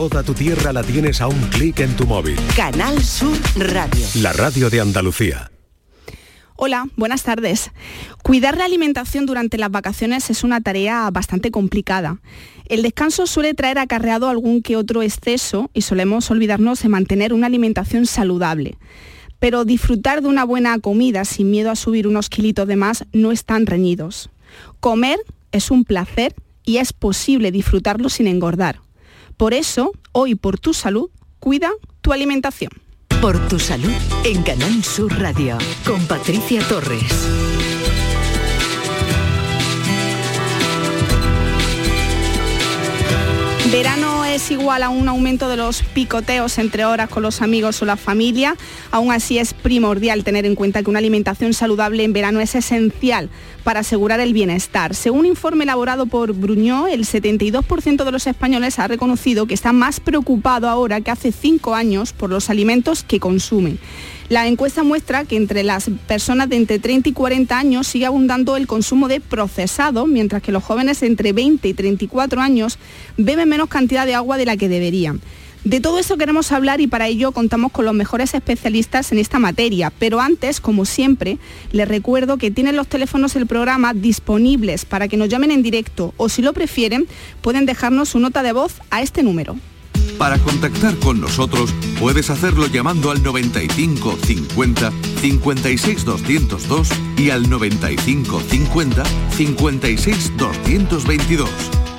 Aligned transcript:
Toda 0.00 0.22
tu 0.22 0.32
tierra 0.32 0.72
la 0.72 0.82
tienes 0.82 1.20
a 1.20 1.28
un 1.28 1.38
clic 1.50 1.80
en 1.80 1.94
tu 1.94 2.06
móvil. 2.06 2.38
Canal 2.56 3.02
Sur 3.02 3.36
Radio. 3.54 4.06
La 4.22 4.32
radio 4.32 4.70
de 4.70 4.80
Andalucía. 4.80 5.50
Hola, 6.56 6.86
buenas 6.96 7.22
tardes. 7.22 7.70
Cuidar 8.22 8.56
la 8.56 8.64
alimentación 8.64 9.26
durante 9.26 9.58
las 9.58 9.70
vacaciones 9.70 10.30
es 10.30 10.42
una 10.42 10.62
tarea 10.62 11.10
bastante 11.10 11.50
complicada. 11.50 12.18
El 12.64 12.80
descanso 12.80 13.26
suele 13.26 13.52
traer 13.52 13.78
acarreado 13.78 14.30
algún 14.30 14.62
que 14.62 14.76
otro 14.76 15.02
exceso 15.02 15.70
y 15.74 15.82
solemos 15.82 16.30
olvidarnos 16.30 16.82
de 16.82 16.88
mantener 16.88 17.34
una 17.34 17.48
alimentación 17.48 18.06
saludable. 18.06 18.78
Pero 19.38 19.66
disfrutar 19.66 20.22
de 20.22 20.28
una 20.28 20.44
buena 20.44 20.78
comida 20.78 21.26
sin 21.26 21.50
miedo 21.50 21.70
a 21.70 21.76
subir 21.76 22.06
unos 22.06 22.30
kilitos 22.30 22.66
de 22.66 22.76
más 22.76 23.04
no 23.12 23.32
están 23.32 23.66
reñidos. 23.66 24.30
Comer 24.80 25.18
es 25.52 25.70
un 25.70 25.84
placer 25.84 26.34
y 26.64 26.78
es 26.78 26.94
posible 26.94 27.52
disfrutarlo 27.52 28.08
sin 28.08 28.28
engordar. 28.28 28.80
Por 29.40 29.54
eso, 29.54 29.92
hoy 30.12 30.34
por 30.34 30.58
tu 30.58 30.74
salud, 30.74 31.08
cuida 31.38 31.70
tu 32.02 32.12
alimentación. 32.12 32.72
Por 33.22 33.38
tu 33.48 33.58
salud 33.58 33.90
en 34.22 34.42
Canal 34.42 34.84
Sur 34.84 35.18
Radio 35.18 35.56
con 35.86 36.06
Patricia 36.06 36.60
Torres. 36.68 37.10
Verano 43.72 44.19
es 44.40 44.50
igual 44.52 44.82
a 44.82 44.88
un 44.88 45.06
aumento 45.06 45.50
de 45.50 45.58
los 45.58 45.82
picoteos 45.82 46.56
entre 46.56 46.86
horas 46.86 47.10
con 47.10 47.22
los 47.22 47.42
amigos 47.42 47.82
o 47.82 47.84
la 47.84 47.98
familia. 47.98 48.56
Aún 48.90 49.12
así 49.12 49.36
es 49.36 49.52
primordial 49.52 50.24
tener 50.24 50.46
en 50.46 50.54
cuenta 50.54 50.82
que 50.82 50.88
una 50.88 50.98
alimentación 50.98 51.52
saludable 51.52 52.04
en 52.04 52.14
verano 52.14 52.40
es 52.40 52.54
esencial 52.54 53.28
para 53.64 53.80
asegurar 53.80 54.18
el 54.18 54.32
bienestar. 54.32 54.94
Según 54.94 55.20
un 55.20 55.26
informe 55.26 55.64
elaborado 55.64 56.06
por 56.06 56.32
Bruñó, 56.32 56.86
el 56.86 57.04
72% 57.04 58.02
de 58.02 58.12
los 58.12 58.26
españoles 58.26 58.78
ha 58.78 58.88
reconocido 58.88 59.44
que 59.44 59.52
está 59.52 59.74
más 59.74 60.00
preocupado 60.00 60.70
ahora 60.70 61.02
que 61.02 61.10
hace 61.10 61.32
cinco 61.32 61.74
años 61.74 62.14
por 62.14 62.30
los 62.30 62.48
alimentos 62.48 63.02
que 63.02 63.20
consumen. 63.20 63.78
La 64.30 64.46
encuesta 64.46 64.84
muestra 64.84 65.24
que 65.24 65.34
entre 65.34 65.64
las 65.64 65.90
personas 66.06 66.48
de 66.48 66.54
entre 66.54 66.78
30 66.78 67.08
y 67.08 67.12
40 67.12 67.58
años 67.58 67.88
sigue 67.88 68.06
abundando 68.06 68.56
el 68.56 68.68
consumo 68.68 69.08
de 69.08 69.18
procesado, 69.18 70.06
mientras 70.06 70.40
que 70.40 70.52
los 70.52 70.62
jóvenes 70.62 71.02
entre 71.02 71.32
20 71.32 71.66
y 71.66 71.74
34 71.74 72.40
años 72.40 72.78
beben 73.16 73.48
menos 73.48 73.68
cantidad 73.68 74.06
de 74.06 74.14
agua 74.14 74.36
de 74.36 74.46
la 74.46 74.56
que 74.56 74.68
deberían. 74.68 75.20
De 75.64 75.80
todo 75.80 75.98
eso 75.98 76.16
queremos 76.16 76.52
hablar 76.52 76.80
y 76.80 76.86
para 76.86 77.08
ello 77.08 77.32
contamos 77.32 77.72
con 77.72 77.84
los 77.84 77.92
mejores 77.92 78.32
especialistas 78.32 79.10
en 79.10 79.18
esta 79.18 79.40
materia. 79.40 79.92
Pero 79.98 80.20
antes, 80.20 80.60
como 80.60 80.84
siempre, 80.84 81.38
les 81.72 81.88
recuerdo 81.88 82.36
que 82.36 82.52
tienen 82.52 82.76
los 82.76 82.86
teléfonos 82.86 83.34
del 83.34 83.48
programa 83.48 83.94
disponibles 83.94 84.84
para 84.84 85.08
que 85.08 85.16
nos 85.16 85.28
llamen 85.28 85.50
en 85.50 85.64
directo 85.64 86.14
o 86.18 86.28
si 86.28 86.40
lo 86.40 86.52
prefieren, 86.52 87.08
pueden 87.42 87.66
dejarnos 87.66 88.10
su 88.10 88.20
nota 88.20 88.44
de 88.44 88.52
voz 88.52 88.74
a 88.90 89.02
este 89.02 89.24
número. 89.24 89.56
Para 90.18 90.38
contactar 90.38 90.96
con 90.98 91.20
nosotros 91.20 91.70
puedes 91.98 92.30
hacerlo 92.30 92.66
llamando 92.66 93.10
al 93.10 93.22
95 93.22 94.18
50 94.22 94.92
56 95.20 96.04
202 96.04 96.88
y 97.16 97.30
al 97.30 97.48
95 97.48 98.40
50 98.40 99.02
56 99.30 100.36
222 100.36 101.50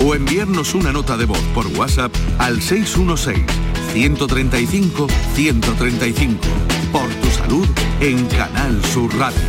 o 0.06 0.16
enviarnos 0.16 0.74
una 0.74 0.92
nota 0.92 1.18
de 1.18 1.26
voz 1.26 1.42
por 1.54 1.68
WhatsApp 1.68 2.14
al 2.40 2.62
616 2.62 3.46
135 3.94 5.08
135. 5.36 6.38
Por 6.92 7.08
tu 7.10 7.30
salud 7.30 7.68
en 8.00 8.26
Canal 8.28 8.84
Sur 8.86 9.14
Radio. 9.18 9.40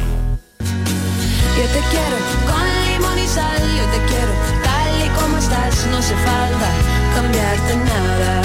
Yo 1.56 1.64
te 1.64 1.80
quiero 1.90 2.16
con 2.46 2.92
limón 2.92 3.18
y 3.18 3.26
sal, 3.26 3.60
yo 3.76 3.84
te 3.90 3.98
quiero 4.08 4.32
tal 4.62 5.06
y 5.06 5.20
como 5.20 5.38
estás, 5.38 5.86
no 5.90 5.98
hace 5.98 6.14
falta 6.14 7.01
cambiarte 7.14 7.76
nada. 7.76 8.42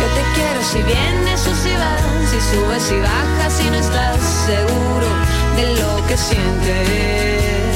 Yo 0.00 0.06
te 0.16 0.22
quiero 0.34 0.60
si 0.62 0.82
vienes 0.82 1.46
o 1.46 1.54
si 1.54 1.72
vas, 1.82 2.02
si 2.30 2.40
subes 2.50 2.92
y 2.92 3.00
bajas 3.00 3.60
y 3.60 3.70
no 3.70 3.76
estás 3.76 4.18
seguro 4.46 5.08
de 5.56 5.74
lo 5.80 6.06
que 6.06 6.16
sientes. 6.16 7.69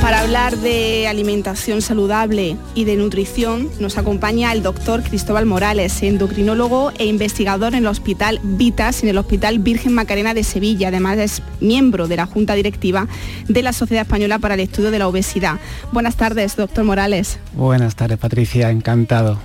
Para 0.00 0.22
hablar 0.22 0.56
de 0.56 1.06
alimentación 1.08 1.82
saludable 1.82 2.56
y 2.74 2.84
de 2.84 2.96
nutrición 2.96 3.68
nos 3.80 3.98
acompaña 3.98 4.50
el 4.50 4.62
doctor 4.62 5.02
Cristóbal 5.02 5.44
Morales, 5.44 6.02
endocrinólogo 6.02 6.90
e 6.98 7.04
investigador 7.04 7.74
en 7.74 7.80
el 7.80 7.86
Hospital 7.86 8.40
Vitas, 8.42 9.02
en 9.02 9.10
el 9.10 9.18
Hospital 9.18 9.58
Virgen 9.58 9.92
Macarena 9.92 10.32
de 10.32 10.42
Sevilla. 10.42 10.88
Además 10.88 11.18
es 11.18 11.42
miembro 11.60 12.08
de 12.08 12.16
la 12.16 12.24
Junta 12.24 12.54
Directiva 12.54 13.08
de 13.46 13.62
la 13.62 13.74
Sociedad 13.74 14.02
Española 14.02 14.38
para 14.38 14.54
el 14.54 14.60
Estudio 14.60 14.90
de 14.90 14.98
la 14.98 15.06
Obesidad. 15.06 15.58
Buenas 15.92 16.16
tardes, 16.16 16.56
doctor 16.56 16.84
Morales. 16.84 17.38
Buenas 17.52 17.94
tardes, 17.94 18.16
Patricia, 18.16 18.70
encantado. 18.70 19.38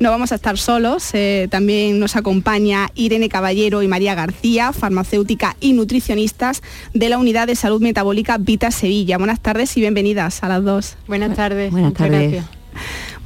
No 0.00 0.10
vamos 0.10 0.32
a 0.32 0.36
estar 0.36 0.56
solos, 0.56 1.10
eh, 1.12 1.46
también 1.50 2.00
nos 2.00 2.16
acompaña 2.16 2.88
Irene 2.94 3.28
Caballero 3.28 3.82
y 3.82 3.86
María 3.86 4.14
García, 4.14 4.72
farmacéutica 4.72 5.58
y 5.60 5.74
nutricionistas 5.74 6.62
de 6.94 7.10
la 7.10 7.18
Unidad 7.18 7.46
de 7.46 7.54
Salud 7.54 7.82
Metabólica 7.82 8.38
Vita 8.38 8.70
Sevilla. 8.70 9.18
Buenas 9.18 9.40
tardes 9.40 9.76
y 9.76 9.80
bienvenidas 9.80 10.42
a 10.42 10.48
las 10.48 10.64
dos. 10.64 10.96
Buenas 11.06 11.36
tardes. 11.36 11.70
Buenas 11.70 11.92
tardes. 11.92 12.32
gracias. 12.32 12.46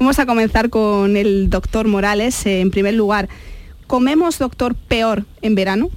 Vamos 0.00 0.18
a 0.18 0.26
comenzar 0.26 0.68
con 0.68 1.16
el 1.16 1.48
doctor 1.48 1.86
Morales. 1.86 2.44
Eh, 2.44 2.60
en 2.60 2.72
primer 2.72 2.94
lugar, 2.94 3.28
¿comemos, 3.86 4.40
doctor, 4.40 4.74
peor 4.74 5.26
en 5.42 5.54
verano? 5.54 5.90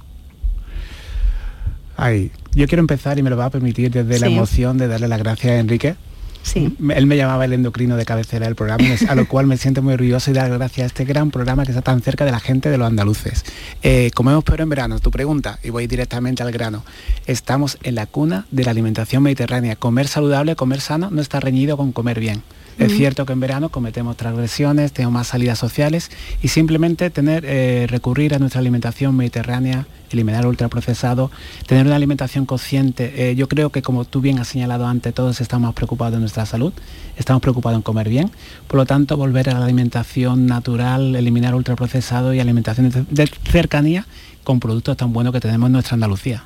Ay, 1.96 2.30
yo 2.54 2.68
quiero 2.68 2.82
empezar 2.82 3.18
y 3.18 3.24
me 3.24 3.30
lo 3.30 3.36
va 3.36 3.46
a 3.46 3.50
permitir 3.50 3.90
desde 3.90 4.20
la 4.20 4.28
emoción 4.28 4.78
de 4.78 4.86
darle 4.86 5.08
las 5.08 5.18
gracias 5.18 5.54
a 5.54 5.58
Enrique. 5.58 5.96
Sí. 6.42 6.76
Él 6.94 7.06
me 7.06 7.16
llamaba 7.16 7.44
el 7.44 7.52
endocrino 7.52 7.96
de 7.96 8.04
cabecera 8.04 8.46
del 8.46 8.54
programa, 8.54 8.84
a 9.08 9.14
lo 9.14 9.28
cual 9.28 9.46
me 9.46 9.56
siento 9.56 9.82
muy 9.82 9.94
orgulloso 9.94 10.30
y 10.30 10.34
dar 10.34 10.50
gracias 10.50 10.84
a 10.84 10.86
este 10.86 11.04
gran 11.04 11.30
programa 11.30 11.64
que 11.64 11.72
está 11.72 11.82
tan 11.82 12.00
cerca 12.00 12.24
de 12.24 12.30
la 12.30 12.40
gente 12.40 12.70
de 12.70 12.78
los 12.78 12.86
andaluces. 12.86 13.44
Eh, 13.82 14.10
comemos 14.14 14.44
peor 14.44 14.62
en 14.62 14.68
verano, 14.68 14.98
tu 14.98 15.10
pregunta, 15.10 15.58
y 15.62 15.70
voy 15.70 15.86
directamente 15.86 16.42
al 16.42 16.52
grano. 16.52 16.84
Estamos 17.26 17.78
en 17.82 17.94
la 17.94 18.06
cuna 18.06 18.46
de 18.50 18.64
la 18.64 18.70
alimentación 18.70 19.22
mediterránea. 19.22 19.76
Comer 19.76 20.08
saludable, 20.08 20.56
comer 20.56 20.80
sano, 20.80 21.10
no 21.10 21.20
está 21.20 21.40
reñido 21.40 21.76
con 21.76 21.92
comer 21.92 22.20
bien. 22.20 22.42
Es 22.78 22.92
cierto 22.92 23.26
que 23.26 23.32
en 23.32 23.40
verano 23.40 23.70
cometemos 23.70 24.16
transgresiones, 24.16 24.92
tenemos 24.92 25.12
más 25.12 25.26
salidas 25.26 25.58
sociales 25.58 26.12
y 26.42 26.48
simplemente 26.48 27.10
tener, 27.10 27.44
eh, 27.44 27.86
recurrir 27.88 28.34
a 28.34 28.38
nuestra 28.38 28.60
alimentación 28.60 29.16
mediterránea, 29.16 29.88
eliminar 30.10 30.42
el 30.42 30.48
ultraprocesado, 30.48 31.30
tener 31.66 31.86
una 31.86 31.96
alimentación 31.96 32.46
consciente. 32.46 33.30
Eh, 33.30 33.34
yo 33.34 33.48
creo 33.48 33.70
que 33.70 33.82
como 33.82 34.04
tú 34.04 34.20
bien 34.20 34.38
has 34.38 34.48
señalado 34.48 34.86
antes, 34.86 35.14
todos 35.14 35.40
estamos 35.40 35.74
preocupados 35.74 36.14
de 36.14 36.20
nuestra 36.20 36.46
salud, 36.46 36.72
estamos 37.16 37.42
preocupados 37.42 37.76
en 37.76 37.82
comer 37.82 38.08
bien, 38.08 38.30
por 38.66 38.76
lo 38.76 38.86
tanto 38.86 39.16
volver 39.16 39.50
a 39.50 39.58
la 39.58 39.64
alimentación 39.64 40.46
natural, 40.46 41.14
eliminar 41.16 41.54
ultraprocesado 41.54 42.34
y 42.34 42.40
alimentación 42.40 43.06
de 43.10 43.30
cercanía 43.44 44.06
con 44.44 44.60
productos 44.60 44.96
tan 44.96 45.12
buenos 45.12 45.32
que 45.32 45.40
tenemos 45.40 45.66
en 45.66 45.72
nuestra 45.72 45.94
Andalucía. 45.94 46.44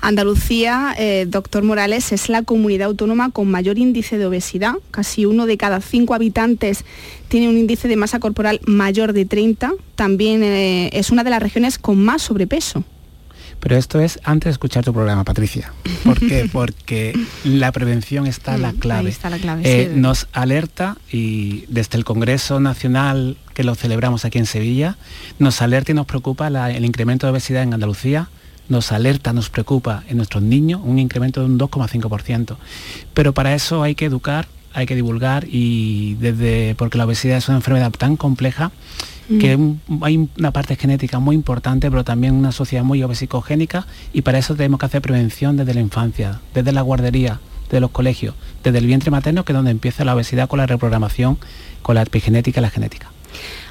Andalucía, 0.00 0.94
eh, 0.98 1.26
doctor 1.28 1.62
Morales, 1.62 2.12
es 2.12 2.28
la 2.28 2.42
comunidad 2.42 2.88
autónoma 2.88 3.30
con 3.30 3.48
mayor 3.50 3.78
índice 3.78 4.18
de 4.18 4.26
obesidad. 4.26 4.74
Casi 4.90 5.26
uno 5.26 5.46
de 5.46 5.56
cada 5.56 5.80
cinco 5.80 6.14
habitantes 6.14 6.84
tiene 7.28 7.48
un 7.48 7.56
índice 7.56 7.88
de 7.88 7.96
masa 7.96 8.18
corporal 8.18 8.60
mayor 8.66 9.12
de 9.12 9.24
30. 9.24 9.72
También 9.94 10.42
eh, 10.42 10.90
es 10.92 11.10
una 11.10 11.24
de 11.24 11.30
las 11.30 11.42
regiones 11.42 11.78
con 11.78 12.02
más 12.02 12.22
sobrepeso. 12.22 12.84
Pero 13.60 13.76
esto 13.76 14.00
es 14.00 14.18
antes 14.24 14.46
de 14.46 14.50
escuchar 14.52 14.84
tu 14.84 14.92
programa, 14.92 15.22
Patricia. 15.22 15.72
¿Por 16.04 16.18
qué? 16.18 16.48
Porque 16.52 17.16
la 17.44 17.70
prevención 17.70 18.26
está 18.26 18.58
la 18.58 18.72
Mm, 18.72 18.76
clave. 18.78 19.00
ahí 19.06 19.12
está 19.12 19.30
la 19.30 19.38
clave, 19.38 19.62
Eh, 19.64 19.90
sí. 19.94 20.00
Nos 20.00 20.26
alerta 20.32 20.96
y 21.12 21.64
desde 21.68 21.96
el 21.96 22.04
Congreso 22.04 22.58
Nacional 22.58 23.36
que 23.54 23.62
lo 23.62 23.76
celebramos 23.76 24.24
aquí 24.24 24.38
en 24.38 24.46
Sevilla, 24.46 24.96
nos 25.38 25.62
alerta 25.62 25.92
y 25.92 25.94
nos 25.94 26.06
preocupa 26.06 26.50
la- 26.50 26.72
el 26.72 26.84
incremento 26.84 27.26
de 27.28 27.30
obesidad 27.32 27.62
en 27.62 27.72
Andalucía, 27.74 28.28
nos 28.68 28.92
alerta, 28.92 29.32
nos 29.32 29.50
preocupa 29.50 30.04
en 30.08 30.16
nuestros 30.16 30.42
niños 30.42 30.80
un 30.84 30.98
incremento 30.98 31.40
de 31.40 31.46
un 31.46 31.58
2,5%. 31.58 32.56
Pero 33.14 33.32
para 33.34 33.54
eso 33.54 33.82
hay 33.82 33.94
que 33.94 34.06
educar, 34.06 34.46
hay 34.74 34.86
que 34.86 34.94
divulgar 34.94 35.46
y 35.50 36.14
desde 36.14 36.74
porque 36.76 36.96
la 36.98 37.04
obesidad 37.04 37.36
es 37.38 37.48
una 37.48 37.58
enfermedad 37.58 37.90
tan 37.92 38.16
compleja 38.16 38.72
que 39.40 39.56
un- 39.56 39.80
hay 40.02 40.28
una 40.38 40.50
parte 40.50 40.76
genética 40.76 41.18
muy 41.18 41.34
importante, 41.36 41.90
pero 41.90 42.04
también 42.04 42.34
una 42.34 42.52
sociedad 42.52 42.84
muy 42.84 43.02
obesicogénica 43.02 43.86
y 44.12 44.22
para 44.22 44.38
eso 44.38 44.54
tenemos 44.54 44.80
que 44.80 44.86
hacer 44.86 45.00
prevención 45.02 45.56
desde 45.56 45.74
la 45.74 45.80
infancia, 45.80 46.40
desde 46.54 46.72
la 46.72 46.82
guardería, 46.82 47.40
desde 47.64 47.80
los 47.80 47.90
colegios, 47.92 48.34
desde 48.64 48.78
el 48.78 48.86
vientre 48.86 49.10
materno, 49.10 49.44
que 49.44 49.52
es 49.52 49.56
donde 49.56 49.70
empieza 49.70 50.04
la 50.04 50.14
obesidad 50.14 50.48
con 50.48 50.58
la 50.58 50.66
reprogramación, 50.66 51.38
con 51.82 51.94
la 51.94 52.02
epigenética 52.02 52.60
y 52.60 52.62
la 52.62 52.70
genética. 52.70 53.10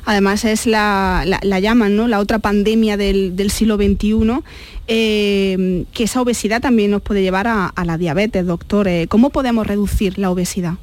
Además 0.06 0.46
es 0.46 0.66
la, 0.66 1.24
la- 1.26 1.40
la 1.44 1.60
llaman, 1.60 1.96
¿no? 1.96 2.08
La 2.08 2.20
otra 2.20 2.40
pandemia 2.40 2.98
del, 2.98 3.36
del 3.36 3.52
siglo 3.52 3.76
XXI, 3.78 4.42
eh, 4.88 5.86
que 5.94 6.04
esa 6.04 6.22
obesidad 6.22 6.62
también 6.62 6.92
nos 6.92 7.02
puede 7.02 7.22
llevar 7.22 7.48
a, 7.48 7.74
la 7.86 7.98
diabetes, 7.98 8.46
doctor. 8.46 8.88
Eh, 8.88 9.08
¿Cómo 9.08 9.30
podemos 9.30 9.66
reducir 9.68 10.18
la 10.20 10.30
obesidad? 10.30 10.74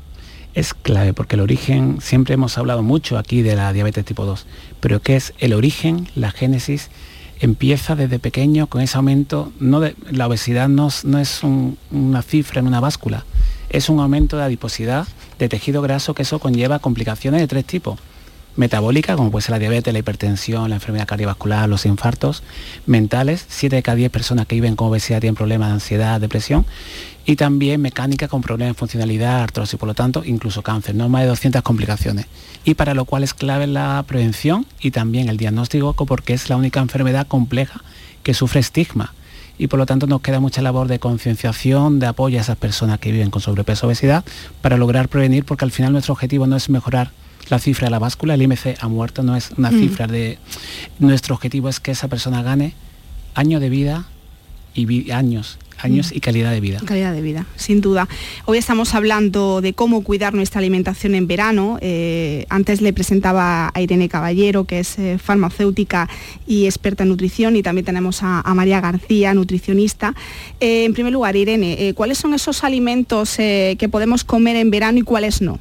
Es 0.54 0.72
clave 0.74 1.12
porque 1.12 1.36
el 1.36 1.40
origen, 1.42 1.98
siempre 2.00 2.34
hemos 2.34 2.58
hablado 2.58 2.82
mucho 2.82 3.18
aquí 3.18 3.42
de 3.42 3.54
la 3.54 3.72
diabetes 3.72 4.04
tipo 4.04 4.24
2, 4.24 4.46
pero 4.80 5.00
¿qué 5.02 5.16
es 5.16 5.34
el 5.38 5.52
origen, 5.52 6.08
la 6.14 6.30
génesis? 6.30 6.90
Empieza 7.40 7.94
desde 7.94 8.18
pequeño 8.18 8.66
con 8.66 8.80
ese 8.80 8.96
aumento, 8.96 9.52
no 9.60 9.80
la 10.10 10.26
obesidad 10.26 10.68
no, 10.68 10.88
no 11.04 11.18
es 11.20 11.42
un- 11.44 11.76
una 11.92 12.22
cifra 12.22 12.60
en 12.60 12.66
una 12.66 12.80
báscula, 12.80 13.24
es 13.70 13.88
un 13.88 14.00
aumento 14.00 14.36
de 14.36 14.44
adiposidad 14.44 15.06
de 15.38 15.48
tejido 15.48 15.82
graso 15.82 16.14
que 16.14 16.22
eso 16.22 16.40
conlleva 16.40 16.78
complicaciones 16.80 17.40
de 17.40 17.46
tres 17.46 17.64
tipos 17.64 17.98
metabólica, 18.58 19.14
como 19.14 19.30
puede 19.30 19.42
ser 19.42 19.52
la 19.52 19.60
diabetes, 19.60 19.92
la 19.92 20.00
hipertensión, 20.00 20.68
la 20.68 20.76
enfermedad 20.76 21.06
cardiovascular, 21.06 21.68
los 21.68 21.86
infartos, 21.86 22.42
mentales, 22.86 23.46
7 23.48 23.76
de 23.76 23.82
cada 23.82 23.94
10 23.94 24.10
personas 24.10 24.46
que 24.46 24.56
viven 24.56 24.74
con 24.74 24.88
obesidad 24.88 25.20
tienen 25.20 25.36
problemas 25.36 25.68
de 25.68 25.74
ansiedad, 25.74 26.20
depresión, 26.20 26.66
y 27.24 27.36
también 27.36 27.80
mecánica 27.80 28.26
con 28.26 28.42
problemas 28.42 28.74
de 28.74 28.78
funcionalidad, 28.78 29.42
artrosis, 29.42 29.78
por 29.78 29.86
lo 29.86 29.94
tanto, 29.94 30.24
incluso 30.24 30.62
cáncer, 30.62 30.96
no 30.96 31.08
más 31.08 31.22
de 31.22 31.28
200 31.28 31.62
complicaciones. 31.62 32.26
Y 32.64 32.74
para 32.74 32.94
lo 32.94 33.04
cual 33.04 33.22
es 33.22 33.32
clave 33.32 33.68
la 33.68 34.04
prevención 34.08 34.66
y 34.80 34.90
también 34.90 35.28
el 35.28 35.36
diagnóstico 35.36 35.94
porque 35.94 36.34
es 36.34 36.50
la 36.50 36.56
única 36.56 36.80
enfermedad 36.80 37.28
compleja 37.28 37.82
que 38.24 38.34
sufre 38.34 38.60
estigma. 38.60 39.14
Y 39.56 39.68
por 39.68 39.78
lo 39.78 39.86
tanto 39.86 40.06
nos 40.06 40.20
queda 40.20 40.40
mucha 40.40 40.62
labor 40.62 40.88
de 40.88 40.98
concienciación, 40.98 42.00
de 42.00 42.06
apoyo 42.06 42.38
a 42.38 42.42
esas 42.42 42.56
personas 42.56 42.98
que 42.98 43.12
viven 43.12 43.30
con 43.30 43.40
sobrepeso 43.40 43.86
obesidad 43.86 44.24
para 44.62 44.76
lograr 44.76 45.08
prevenir 45.08 45.44
porque 45.44 45.64
al 45.64 45.70
final 45.70 45.92
nuestro 45.92 46.12
objetivo 46.14 46.46
no 46.46 46.56
es 46.56 46.68
mejorar 46.68 47.10
la 47.48 47.58
cifra 47.58 47.86
de 47.86 47.90
la 47.90 47.98
báscula, 47.98 48.34
el 48.34 48.42
IMC 48.42 48.76
ha 48.80 48.88
muerto, 48.88 49.22
no 49.22 49.36
es 49.36 49.50
una 49.56 49.70
mm. 49.70 49.80
cifra 49.80 50.06
de... 50.06 50.38
Nuestro 50.98 51.34
objetivo 51.34 51.68
es 51.68 51.80
que 51.80 51.92
esa 51.92 52.08
persona 52.08 52.42
gane 52.42 52.74
año 53.34 53.60
de 53.60 53.70
vida 53.70 54.06
y 54.74 55.10
años 55.10 55.58
años 55.78 56.10
mm. 56.10 56.16
y 56.16 56.20
calidad 56.20 56.52
de 56.52 56.60
vida. 56.60 56.80
Calidad 56.84 57.12
de 57.12 57.22
vida, 57.22 57.46
sin 57.56 57.80
duda. 57.80 58.08
Hoy 58.44 58.58
estamos 58.58 58.94
hablando 58.94 59.60
de 59.60 59.72
cómo 59.72 60.02
cuidar 60.02 60.34
nuestra 60.34 60.58
alimentación 60.58 61.14
en 61.14 61.26
verano. 61.26 61.78
Eh, 61.80 62.46
antes 62.48 62.80
le 62.80 62.92
presentaba 62.92 63.70
a 63.72 63.80
Irene 63.80 64.08
Caballero, 64.08 64.64
que 64.64 64.80
es 64.80 64.98
eh, 64.98 65.18
farmacéutica 65.18 66.08
y 66.46 66.66
experta 66.66 67.04
en 67.04 67.10
nutrición, 67.10 67.56
y 67.56 67.62
también 67.62 67.84
tenemos 67.84 68.20
a, 68.22 68.42
María 68.54 68.80
García, 68.80 69.34
nutricionista. 69.34 70.14
Eh, 70.60 70.84
en 70.84 70.92
primer 70.92 71.12
lugar, 71.12 71.36
Irene, 71.36 71.92
¿cuáles 71.94 72.18
son 72.18 72.34
esos 72.34 72.64
alimentos 72.64 73.36
que 73.36 73.88
podemos 73.90 74.24
comer 74.24 74.56
en 74.56 74.70
verano 74.70 74.98
y 74.98 75.02
cuáles 75.02 75.40
no? 75.40 75.60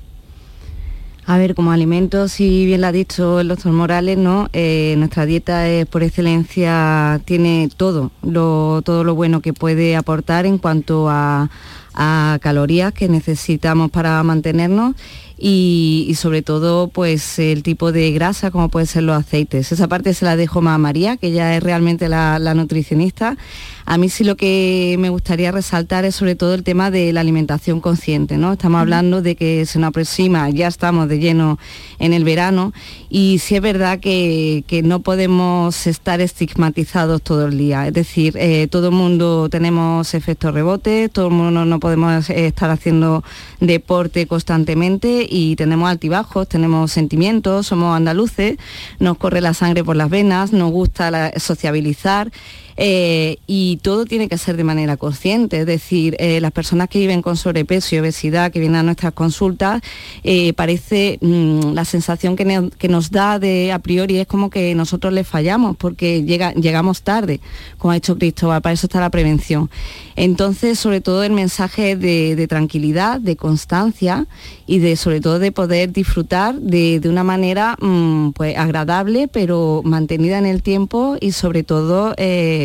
A 1.30 1.38
ver, 1.38 1.56
como 1.56 1.74
alimentos, 1.74 2.32
si 2.32 2.66
bien 2.66 2.80
lo 2.80 2.88
ha 2.88 2.94
dicho 2.94 3.42
el 3.42 3.50
doctor 3.50 3.74
Morales, 3.74 4.18
¿no? 4.18 4.48
Eh, 4.54 4.96
nuestra 4.98 5.26
dieta 5.26 5.68
es 5.68 5.86
por 5.86 6.02
excelencia, 6.02 7.20
tiene 7.26 7.70
todo 7.76 8.12
lo, 8.22 8.82
todo 8.82 9.04
lo 9.04 9.14
bueno 9.14 9.42
que 9.42 9.52
puede 9.52 9.98
aportar 9.98 10.46
en 10.46 10.58
cuanto 10.58 11.10
a, 11.10 11.50
a 11.94 12.40
calorías 12.42 12.94
que 12.94 13.10
necesitamos 13.10 13.92
para 13.92 14.24
mantenernos 14.24 14.96
y, 15.40 16.14
sobre 16.18 16.42
todo 16.42 16.88
pues 16.88 17.38
el 17.38 17.62
tipo 17.62 17.92
de 17.92 18.12
grasa 18.12 18.50
como 18.50 18.70
pueden 18.70 18.88
ser 18.88 19.04
los 19.04 19.18
aceites. 19.18 19.72
Esa 19.72 19.88
parte 19.88 20.14
se 20.14 20.26
la 20.26 20.36
dejo 20.36 20.62
más 20.62 20.76
a 20.76 20.78
María, 20.80 21.18
que 21.18 21.32
ya 21.32 21.56
es 21.56 21.62
realmente 21.62 22.10
la, 22.10 22.40
nutricionista. 22.56 23.38
A 23.86 23.98
mí 23.98 24.10
sí 24.10 24.24
lo 24.24 24.36
que 24.36 24.98
me 25.00 25.10
gustaría 25.10 25.52
resaltar 25.52 26.06
es 26.06 26.16
sobre 26.16 26.36
todo 26.36 26.56
el 26.56 26.64
tema 26.64 26.92
de 26.92 27.14
la 27.14 27.22
alimentación 27.22 27.80
consciente, 27.80 28.38
¿no? 28.38 28.54
Estamos 28.54 28.82
hablando 28.82 29.22
de 29.22 29.36
que 29.36 29.66
se 29.66 29.80
nos 29.80 29.90
aproxima, 29.90 30.50
ya 30.50 30.68
estamos 30.68 31.08
de 31.08 31.20
lleno 31.20 31.58
en 32.00 32.14
el 32.14 32.24
verano 32.24 32.74
y 33.10 33.40
sí 33.40 33.56
es 33.56 33.62
verdad 33.62 34.00
que, 34.00 34.64
no 34.84 35.00
podemos 35.00 35.88
estar 35.88 36.22
estigmatizados 36.22 37.22
todo 37.22 37.48
el 37.48 37.58
día. 37.58 37.88
Es 37.88 37.94
decir, 37.94 38.36
eh, 38.38 38.68
todo 38.70 38.90
el 38.90 38.96
mundo 38.96 39.50
tenemos 39.50 40.14
efectos 40.14 40.54
rebotes, 40.54 41.12
todo 41.12 41.28
el 41.28 41.34
mundo 41.34 41.66
no 41.66 41.80
podemos 41.80 42.30
estar 42.30 42.70
haciendo 42.70 43.24
deporte 43.60 44.28
constantemente 44.28 45.27
y 45.30 45.56
tenemos 45.56 45.90
altibajos, 45.90 46.48
tenemos 46.48 46.92
sentimientos, 46.92 47.68
somos 47.68 47.96
andaluces, 47.96 48.58
nos 49.00 49.18
corre 49.18 49.42
la 49.42 49.54
sangre 49.54 49.84
por 49.84 49.96
las 49.96 50.10
venas, 50.10 50.54
nos 50.54 50.72
gusta 50.72 51.32
sociabilizar 51.40 52.32
eh, 52.80 53.38
y 53.48 53.78
todo 53.78 54.06
tiene 54.06 54.30
que 54.30 54.38
ser 54.38 54.56
de 54.56 54.64
manera 54.64 54.98
consciente, 54.98 55.62
es 55.62 55.66
decir, 55.66 56.16
eh, 56.20 56.40
las 56.40 56.52
personas 56.52 56.90
que 56.90 57.00
viven 57.00 57.24
con 57.24 57.36
sobrepeso 57.36 57.96
y 57.96 58.00
obesidad, 58.00 58.52
que 58.52 58.60
vienen 58.60 58.78
a 58.78 58.84
nuestras 58.84 59.14
consultas, 59.14 59.82
eh, 60.24 60.54
parece 60.54 61.18
mm, 61.22 61.74
la 61.74 61.86
sensación 61.86 62.36
que, 62.36 62.88
nos 62.88 63.12
da 63.12 63.40
de 63.40 63.72
a 63.72 63.80
priori 63.80 64.20
es 64.20 64.28
como 64.28 64.52
que 64.52 64.76
nosotros 64.76 65.12
les 65.12 65.28
fallamos 65.28 65.76
porque 65.76 66.24
llegamos 66.24 67.02
tarde, 67.02 67.42
como 67.80 67.92
ha 67.92 67.96
dicho 67.96 68.18
Cristóbal, 68.18 68.62
para 68.62 68.74
eso 68.74 68.86
está 68.86 69.00
la 69.00 69.10
prevención. 69.10 69.70
Entonces, 70.16 70.80
sobre 70.80 71.02
todo 71.02 71.24
el 71.24 71.32
mensaje 71.32 71.96
de, 71.96 72.48
tranquilidad, 72.48 73.20
de 73.20 73.36
constancia 73.36 74.28
y 74.68 74.80
de 74.80 74.96
sobre 74.96 75.20
todo 75.20 75.40
de 75.40 75.52
poder 75.52 75.92
disfrutar 75.92 76.56
de, 76.56 77.02
una 77.08 77.24
manera 77.24 77.76
mm, 77.80 78.32
pues 78.32 78.58
agradable, 78.58 79.28
pero 79.28 79.82
mantenida 79.84 80.38
en 80.38 80.46
el 80.46 80.62
tiempo 80.62 81.18
y 81.20 81.32
sobre 81.32 81.64
todo 81.64 82.14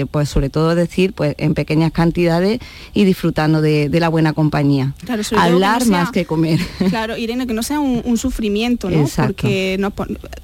pues 0.06 0.28
sobre 0.28 0.50
todo 0.50 0.74
decir, 0.74 1.12
pues 1.12 1.34
en 1.38 1.54
pequeñas 1.54 1.92
cantidades 1.92 2.60
y 2.94 3.04
disfrutando 3.04 3.60
de, 3.60 3.88
la 4.02 4.08
buena 4.08 4.32
compañía. 4.32 4.94
Hablar 5.36 5.86
más 5.86 6.10
que 6.10 6.24
comer. 6.24 6.60
Claro, 6.88 7.16
Irene, 7.16 7.46
que 7.46 7.54
no 7.54 7.62
sea 7.62 7.80
un, 7.80 8.16
sufrimiento, 8.16 8.90
¿no? 8.90 9.06
Porque 9.16 9.78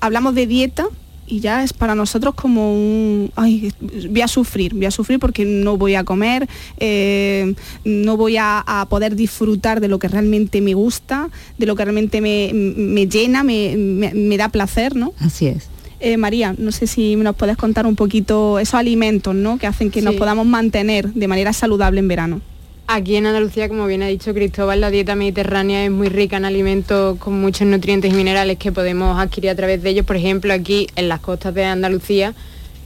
hablamos 0.01 0.35
de 0.35 0.47
dieta, 0.47 0.87
y 1.29 1.41
ya 1.41 1.63
es 1.63 1.73
para 1.73 1.95
nosotros 1.95 2.35
como 2.35 2.73
un, 2.73 3.31
ay, 3.37 3.73
voy 3.81 4.21
a 4.23 4.29
sufrir, 4.29 4.75
voy 4.75 4.87
a 4.87 4.91
sufrir 4.91 5.19
porque 5.19 5.45
no 5.45 5.77
voy 5.77 5.95
a 5.95 6.05
comer, 6.05 6.49
eh, 6.79 7.55
no 7.85 8.17
voy 8.17 8.37
a, 8.39 8.65
poder 8.89 9.17
disfrutar 9.17 9.81
de 9.81 9.89
lo 9.89 9.99
que 9.99 10.09
realmente 10.09 10.61
me 10.61 10.73
gusta, 10.73 11.29
de 11.59 11.67
lo 11.67 11.77
que 11.77 11.85
realmente 11.85 12.21
me, 12.21 13.07
llena, 13.07 13.43
me, 13.43 13.77
me, 13.77 14.37
da 14.37 14.49
placer, 14.49 14.97
¿no? 14.97 15.13
Así 15.21 15.47
es. 15.47 15.69
Eh, 16.00 16.17
María, 16.17 16.55
no 16.56 16.71
sé 16.71 16.87
si 16.87 17.17
nos 17.17 17.35
puedes 17.35 17.56
contar 17.56 17.87
un 17.87 17.97
poquito 17.97 18.59
esos 18.61 18.75
alimentos 18.75 19.35
¿no? 19.35 19.59
que 19.59 19.67
hacen 19.67 19.91
que 19.91 20.00
nos 20.00 20.15
podamos 20.15 20.47
mantener 20.47 21.12
de 21.12 21.29
manera 21.29 21.53
saludable 21.53 21.99
en 21.99 22.09
verano. 22.09 22.41
Aquí 22.87 23.17
en 23.17 23.27
Andalucía, 23.27 23.69
como 23.69 23.87
bien 23.87 24.03
ha 24.03 24.06
dicho 24.06 24.33
Cristóbal, 24.33 24.81
la 24.81 24.91
dieta 24.91 25.15
mediterránea 25.15 25.85
es 25.85 25.91
muy 25.91 26.09
rica 26.09 26.39
en 26.39 26.45
alimentos 26.45 27.19
con 27.19 27.39
muchos 27.39 27.67
nutrientes 27.67 28.12
y 28.12 28.17
minerales 28.17 28.59
que 28.59 28.73
podemos 28.73 29.19
adquirir 29.19 29.50
a 29.50 29.56
través 29.56 29.83
de 29.83 29.91
ellos. 29.91 30.06
Por 30.06 30.17
ejemplo, 30.17 30.55
aquí 30.55 30.87
en 30.97 31.09
las 31.09 31.21
costas 31.21 31.53
de 31.53 31.65
Andalucía 31.65 32.33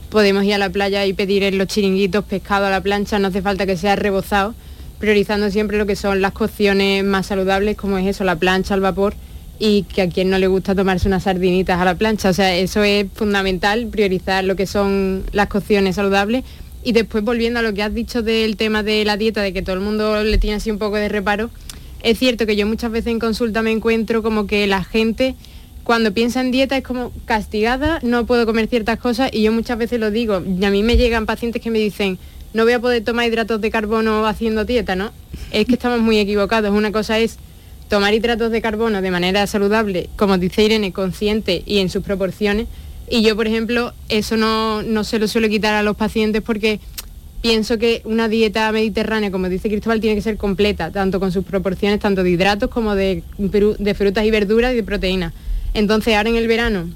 podemos 0.09 0.43
ir 0.43 0.55
a 0.55 0.57
la 0.57 0.69
playa 0.71 1.05
y 1.05 1.13
pedir 1.13 1.43
en 1.43 1.57
los 1.57 1.67
chiringuitos 1.67 2.25
pescado 2.25 2.65
a 2.65 2.69
la 2.69 2.81
plancha, 2.81 3.17
no 3.19 3.29
hace 3.29 3.41
falta 3.41 3.65
que 3.65 3.77
sea 3.77 3.95
rebozado, 3.95 4.55
priorizando 4.99 5.49
siempre 5.51 5.77
lo 5.77 5.85
que 5.85 5.95
son 5.95 6.19
las 6.19 6.33
cocciones 6.33 7.03
más 7.05 7.27
saludables, 7.27 7.77
como 7.77 7.97
es 7.97 8.07
eso, 8.07 8.23
la 8.23 8.35
plancha 8.35 8.73
al 8.73 8.81
vapor 8.81 9.13
y 9.59 9.83
que 9.83 10.01
a 10.01 10.09
quien 10.09 10.29
no 10.29 10.37
le 10.39 10.47
gusta 10.47 10.75
tomarse 10.75 11.07
unas 11.07 11.23
sardinitas 11.23 11.79
a 11.79 11.85
la 11.85 11.95
plancha. 11.95 12.29
O 12.29 12.33
sea, 12.33 12.55
eso 12.55 12.83
es 12.83 13.07
fundamental, 13.13 13.87
priorizar 13.87 14.43
lo 14.43 14.55
que 14.55 14.67
son 14.67 15.23
las 15.31 15.47
cocciones 15.47 15.95
saludables. 15.95 16.43
Y 16.83 16.91
después 16.91 17.23
volviendo 17.23 17.59
a 17.59 17.63
lo 17.63 17.73
que 17.73 17.81
has 17.81 17.93
dicho 17.93 18.21
del 18.21 18.57
tema 18.57 18.83
de 18.83 19.05
la 19.05 19.15
dieta, 19.15 19.41
de 19.41 19.53
que 19.53 19.61
todo 19.61 19.75
el 19.75 19.81
mundo 19.81 20.23
le 20.23 20.37
tiene 20.37 20.57
así 20.57 20.69
un 20.69 20.79
poco 20.79 20.97
de 20.97 21.07
reparo, 21.07 21.49
es 22.01 22.19
cierto 22.19 22.45
que 22.45 22.57
yo 22.57 22.67
muchas 22.67 22.91
veces 22.91 23.11
en 23.11 23.19
consulta 23.19 23.61
me 23.61 23.71
encuentro 23.71 24.21
como 24.21 24.45
que 24.45 24.67
la 24.67 24.83
gente 24.83 25.35
cuando 25.83 26.13
piensa 26.13 26.41
en 26.41 26.51
dieta 26.51 26.77
es 26.77 26.83
como 26.83 27.11
castigada, 27.25 27.99
no 28.03 28.25
puedo 28.25 28.45
comer 28.45 28.67
ciertas 28.67 28.99
cosas 28.99 29.29
y 29.33 29.43
yo 29.43 29.51
muchas 29.51 29.77
veces 29.77 29.99
lo 29.99 30.11
digo, 30.11 30.41
y 30.41 30.63
a 30.63 30.69
mí 30.69 30.83
me 30.83 30.97
llegan 30.97 31.25
pacientes 31.25 31.61
que 31.61 31.71
me 31.71 31.79
dicen, 31.79 32.17
no 32.53 32.63
voy 32.63 32.73
a 32.73 32.79
poder 32.79 33.03
tomar 33.03 33.27
hidratos 33.27 33.59
de 33.61 33.71
carbono 33.71 34.25
haciendo 34.25 34.63
dieta, 34.63 34.95
¿no? 34.95 35.11
Es 35.51 35.65
que 35.65 35.73
estamos 35.73 35.99
muy 35.99 36.19
equivocados. 36.19 36.71
Una 36.71 36.91
cosa 36.91 37.19
es 37.19 37.37
tomar 37.93 38.15
hidratos 38.15 38.49
de 38.49 38.59
carbono 38.59 39.03
de 39.03 39.11
manera 39.11 39.45
saludable, 39.45 40.09
como 40.15 40.39
dice 40.39 40.63
Irene, 40.63 40.91
consciente 40.91 41.61
y 41.63 41.77
en 41.77 41.91
sus 41.91 42.03
proporciones. 42.03 42.65
Y 43.07 43.21
yo, 43.21 43.35
por 43.35 43.45
ejemplo, 43.45 43.93
eso 44.09 44.35
no, 44.35 45.03
se 45.03 45.19
lo 45.19 45.27
suelo 45.27 45.47
quitar 45.47 45.75
a 45.75 45.83
los 45.83 45.95
pacientes 45.95 46.41
porque 46.41 46.79
pienso 47.43 47.77
que 47.77 48.01
una 48.03 48.27
dieta 48.27 48.71
mediterránea, 48.71 49.29
como 49.29 49.47
dice 49.47 49.69
Cristóbal, 49.69 50.01
tiene 50.01 50.15
que 50.15 50.23
ser 50.23 50.37
completa, 50.37 50.89
tanto 50.89 51.19
con 51.19 51.31
sus 51.31 51.45
proporciones, 51.45 51.99
tanto 51.99 52.23
de 52.23 52.31
hidratos 52.31 52.71
como 52.71 52.95
de, 52.95 53.21
de 53.37 53.93
frutas 53.93 54.25
y 54.25 54.31
verduras 54.31 54.73
y 54.73 54.77
de 54.77 54.83
proteínas. 54.83 55.31
Entonces, 55.75 56.15
ahora 56.15 56.29
en 56.29 56.37
el 56.37 56.47
verano, 56.47 56.89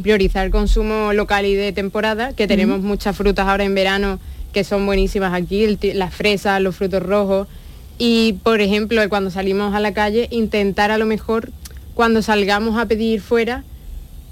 priorizar 0.00 0.46
el 0.46 0.52
consumo 0.52 1.12
local 1.12 1.44
y 1.44 1.56
de 1.56 1.72
temporada, 1.72 2.34
que 2.34 2.46
tenemos 2.46 2.80
muchas 2.82 3.16
frutas 3.16 3.48
ahora 3.48 3.64
en 3.64 3.74
verano 3.74 4.20
que 4.52 4.62
son 4.62 4.86
buenísimas 4.86 5.34
aquí, 5.34 5.76
las 5.92 6.14
fresas, 6.14 6.62
los 6.62 6.76
frutos 6.76 7.02
rojos, 7.02 7.48
y, 8.02 8.32
por 8.42 8.62
ejemplo, 8.62 9.06
cuando 9.10 9.30
salimos 9.30 9.74
a 9.74 9.78
la 9.78 9.92
calle, 9.92 10.26
intentar 10.30 10.90
a 10.90 10.96
lo 10.96 11.04
mejor, 11.04 11.50
cuando 11.92 12.22
salgamos 12.22 12.78
a 12.78 12.86
pedir 12.86 13.20
fuera, 13.20 13.62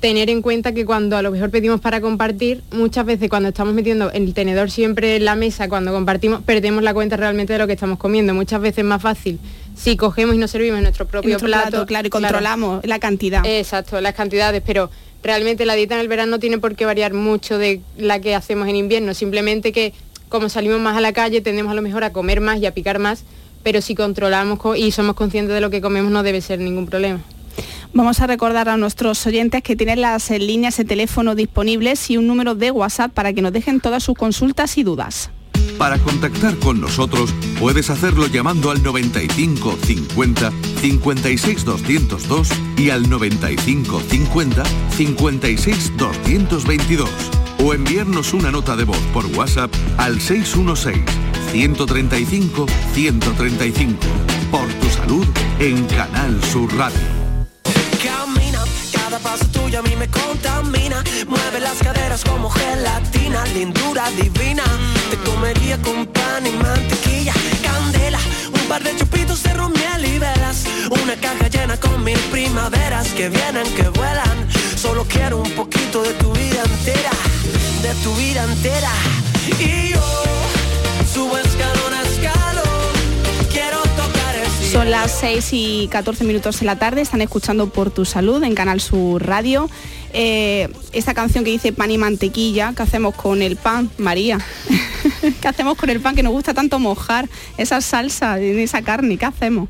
tener 0.01 0.31
en 0.31 0.41
cuenta 0.41 0.73
que 0.73 0.87
cuando 0.87 1.19
a 1.19 1.23
lo 1.23 1.31
mejor 1.31 1.51
pedimos 1.51 1.79
para 1.79 2.01
compartir, 2.01 2.63
muchas 2.73 3.05
veces 3.05 3.29
cuando 3.29 3.51
estamos 3.51 3.75
metiendo 3.75 4.11
el 4.11 4.33
tenedor 4.33 4.71
siempre 4.71 5.17
en 5.17 5.27
la 5.27 5.35
mesa, 5.35 5.69
cuando 5.69 5.93
compartimos, 5.93 6.43
perdemos 6.45 6.83
la 6.83 6.95
cuenta 6.95 7.19
realmente 7.19 7.53
de 7.53 7.59
lo 7.59 7.67
que 7.67 7.75
estamos 7.75 7.99
comiendo. 7.99 8.33
Muchas 8.33 8.63
veces 8.63 8.79
es 8.79 8.85
más 8.87 9.03
fácil 9.03 9.39
si 9.77 9.99
cogemos 9.99 10.35
y 10.35 10.39
nos 10.39 10.51
servimos 10.51 10.81
nuestro 10.81 11.07
propio 11.07 11.39
plato, 11.39 11.85
Claro, 11.85 12.07
y 12.07 12.11
controlamos 12.11 12.83
la 12.87 12.99
cantidad. 12.99 13.45
Exacto, 13.45 14.01
las 14.01 14.15
cantidades, 14.15 14.63
pero 14.65 14.91
realmente 15.23 15.67
la 15.67 15.75
dieta 15.75 15.95
en 15.95 16.01
el 16.01 16.09
verano 16.09 16.31
no 16.31 16.39
tiene 16.39 16.57
por 16.57 16.75
qué 16.75 16.87
variar 16.87 17.13
mucho 17.13 17.59
de 17.59 17.83
la 17.99 18.19
que 18.19 18.35
hacemos 18.35 18.67
en 18.67 18.77
invierno, 18.77 19.13
simplemente 19.13 19.73
que 19.73 19.93
como 20.31 20.49
salimos 20.49 20.81
más 20.81 20.97
a 20.97 21.03
la 21.03 21.13
calle 21.13 21.43
tendemos 21.43 21.73
a 21.73 21.75
lo 21.75 21.83
mejor 21.83 22.03
a 22.05 22.15
comer 22.15 22.41
más 22.41 22.61
y 22.61 22.65
a 22.65 22.73
picar 22.73 22.99
más 22.99 23.25
pero 23.63 23.81
si 23.81 23.95
controlamos 23.95 24.59
y 24.77 24.91
somos 24.93 25.15
conscientes 25.15 25.55
de 25.55 25.61
lo 25.61 25.71
que 25.71 25.81
comemos 25.81 26.11
no 26.11 26.23
debe 26.23 26.41
ser 26.41 26.61
ningún 26.61 26.87
problema. 26.87 27.21
Vamos 27.93 28.21
a 28.21 28.27
recordar 28.27 28.69
a 28.69 28.77
nuestros 28.77 29.27
oyentes 29.27 29.63
que 29.63 29.75
tienen 29.75 30.03
las 30.03 30.31
líneas 30.31 30.77
de 30.77 30.85
teléfono 30.85 31.35
disponibles 31.35 32.11
y 32.11 32.17
un 32.17 32.27
número 32.27 32.55
de 32.55 32.71
WhatsApp 32.71 33.13
para 33.13 33.33
que 33.33 33.43
nos 33.43 33.53
dejen 33.53 33.81
todas 33.81 34.05
sus 34.05 34.17
consultas 34.17 34.77
y 34.79 34.83
dudas. 34.83 35.31
Para 35.79 35.99
contactar 35.99 36.57
con 36.59 36.81
nosotros 36.81 37.33
puedes 37.59 37.89
hacerlo 37.89 38.27
llamando 38.27 38.71
al 38.71 38.83
95 38.83 39.79
50 39.81 40.53
56 40.81 41.65
202 41.65 42.49
y 42.77 42.91
al 42.91 43.09
95 43.09 44.01
50 44.01 44.65
56 44.97 45.93
222 45.97 47.09
o 47.65 47.75
enviarnos 47.75 48.33
una 48.33 48.51
nota 48.51 48.77
de 48.77 48.85
voz 48.85 49.01
por 49.13 49.27
WhatsApp 49.27 49.73
al 49.97 50.21
616 50.21 51.05
135 51.53 52.67
135. 52.95 53.97
Por 54.51 54.69
tu 54.75 54.89
salud 54.91 55.27
en 55.59 55.85
Canal 55.87 56.43
Sur 56.45 56.75
Radio. 56.77 56.99
Camina, 58.03 58.63
cada 58.93 59.19
paso 59.19 59.47
tuyo 59.47 59.79
a 59.81 59.83
mí 59.83 59.95
me 59.97 60.09
contamina. 60.09 61.03
Mueve 61.27 61.61
las 61.61 61.79
caderas 61.79 62.25
como 62.25 62.51
gelatina, 62.51 63.45
lindura 63.47 64.11
divina. 64.11 64.65
Te 65.11 65.17
comería 65.29 65.81
con 65.83 66.07
pan 66.07 66.47
y 66.47 66.51
mantequilla, 66.51 67.35
candela. 67.63 68.19
Un 68.53 68.69
par 68.69 68.83
de 68.83 68.97
chupitos 68.97 69.43
de 69.43 69.55
miel 69.55 70.15
y 70.15 70.19
velas. 70.19 70.65
Una 71.03 71.17
caja 71.17 71.49
llena 71.49 71.79
con 71.79 72.05
mil 72.05 72.19
primaveras 72.31 73.09
que 73.13 73.29
vienen, 73.29 73.67
que 73.75 73.89
vuelan. 73.89 74.49
Solo 74.77 75.05
quiero 75.05 75.39
un 75.39 75.51
poquito 75.53 76.03
de 76.03 76.08
tu 78.03 78.15
vida 78.15 78.45
entera. 78.45 78.91
Y 79.59 79.93
yo 79.93 80.01
subo 81.13 81.37
escalón 81.39 81.95
a 81.95 82.03
escalón. 82.03 83.49
Quiero 83.51 83.81
tocar 83.83 84.37
el 84.37 84.51
cielo. 84.51 84.73
Son 84.73 84.91
las 84.91 85.11
6 85.21 85.49
y 85.53 85.89
14 85.89 86.25
minutos 86.25 86.61
de 86.61 86.67
la 86.67 86.77
tarde, 86.77 87.01
están 87.01 87.21
escuchando 87.23 87.71
Por 87.71 87.91
Tu 87.91 88.05
Salud 88.05 88.43
en 88.43 88.55
Canal 88.55 88.81
Sur 88.81 89.27
Radio. 89.27 89.69
Eh, 90.13 90.69
esta 90.93 91.15
canción 91.15 91.45
que 91.45 91.51
dice 91.51 91.73
pan 91.73 91.91
y 91.91 91.99
mantequilla, 91.99 92.73
¿qué 92.77 92.83
hacemos 92.83 93.15
con 93.15 93.43
el 93.43 93.57
pan, 93.57 93.91
María? 93.99 94.39
¿Qué 95.41 95.49
hacemos 95.49 95.77
con 95.77 95.91
el 95.91 96.01
pan 96.01 96.15
que 96.15 96.23
nos 96.23 96.33
gusta 96.33 96.55
tanto 96.55 96.79
mojar 96.79 97.29
esa 97.57 97.81
salsa 97.81 98.39
en 98.41 98.59
esa 98.59 98.83
carne? 98.83 99.19
¿Qué 99.19 99.27
hacemos? 99.27 99.69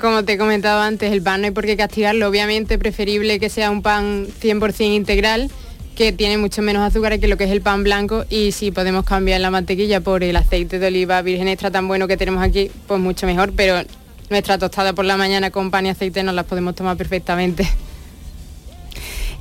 Como 0.00 0.24
te 0.24 0.34
he 0.34 0.38
comentado 0.38 0.82
antes, 0.82 1.12
el 1.12 1.22
pan 1.22 1.40
no 1.40 1.46
hay 1.46 1.52
por 1.52 1.66
qué 1.66 1.76
castigarlo. 1.76 2.28
Obviamente 2.28 2.78
preferible 2.78 3.38
que 3.38 3.48
sea 3.48 3.70
un 3.70 3.80
pan 3.80 4.26
100% 4.42 4.94
integral, 4.94 5.50
que 5.94 6.12
tiene 6.12 6.38
mucho 6.38 6.62
menos 6.62 6.82
azúcar 6.82 7.18
que 7.20 7.28
lo 7.28 7.36
que 7.36 7.44
es 7.44 7.50
el 7.50 7.60
pan 7.60 7.84
blanco 7.84 8.24
y 8.28 8.52
si 8.52 8.70
podemos 8.70 9.04
cambiar 9.04 9.40
la 9.40 9.50
mantequilla 9.50 10.00
por 10.00 10.22
el 10.24 10.36
aceite 10.36 10.78
de 10.78 10.86
oliva 10.88 11.22
virgen 11.22 11.48
extra 11.48 11.70
tan 11.70 11.88
bueno 11.88 12.08
que 12.08 12.16
tenemos 12.16 12.42
aquí, 12.42 12.70
pues 12.86 13.00
mucho 13.00 13.26
mejor, 13.26 13.52
pero 13.54 13.82
nuestra 14.30 14.58
tostada 14.58 14.92
por 14.92 15.04
la 15.04 15.16
mañana 15.16 15.50
con 15.50 15.70
pan 15.70 15.86
y 15.86 15.90
aceite 15.90 16.22
nos 16.22 16.34
las 16.34 16.46
podemos 16.46 16.74
tomar 16.74 16.96
perfectamente. 16.96 17.68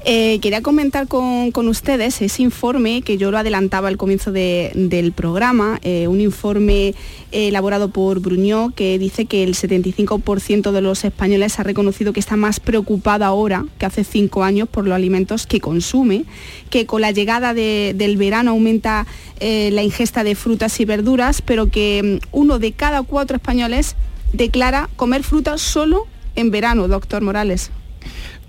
Eh, 0.06 0.40
quería 0.42 0.62
comentar 0.62 1.08
con, 1.08 1.52
con 1.52 1.70
ustedes 1.70 2.22
ese 2.22 2.42
informe 2.42 3.04
que 3.04 3.18
yo 3.18 3.32
lo 3.32 3.38
adelantaba 3.38 3.88
al 3.88 3.96
comienzo 3.96 4.34
de- 4.34 4.72
del 4.76 5.14
programa, 5.14 5.80
eh, 5.82 6.10
un 6.10 6.20
informe 6.20 6.90
eh, 7.32 7.48
elaborado 7.48 7.88
por 7.88 8.20
Bruñó 8.20 8.74
que 8.76 9.00
dice 9.00 9.26
que 9.28 9.44
el 9.46 9.56
75% 9.56 10.74
de 10.74 10.82
los 10.82 11.06
españoles 11.06 11.58
ha 11.58 11.64
reconocido 11.64 12.12
que 12.12 12.20
está 12.20 12.36
más 12.36 12.60
preocupado 12.60 13.24
ahora 13.24 13.66
que 13.80 13.86
hace 13.86 14.04
cinco 14.04 14.44
años 14.44 14.68
por 14.68 14.84
los 14.86 14.94
alimentos 14.94 15.48
que 15.48 15.62
consume, 15.62 16.26
que 16.70 16.86
con 16.86 17.00
la 17.00 17.12
llegada 17.12 17.54
de- 17.54 17.94
del 17.96 18.18
verano 18.18 18.52
aumenta 18.52 19.08
la 19.40 19.84
ingesta 19.84 20.24
de 20.26 20.36
frutas 20.36 20.80
y 20.82 20.86
verduras, 20.86 21.42
pero 21.42 21.68
que 21.70 22.20
mm, 22.22 22.28
uno 22.38 22.60
de 22.60 22.74
cada 22.74 23.04
cuatro 23.04 23.38
españoles 23.38 23.96
declara 24.34 24.90
comer 24.98 25.24
frutas 25.24 25.62
solo 25.62 26.08
en 26.36 26.52
verano, 26.52 26.88
doctor 26.90 27.22
Morales. 27.22 27.72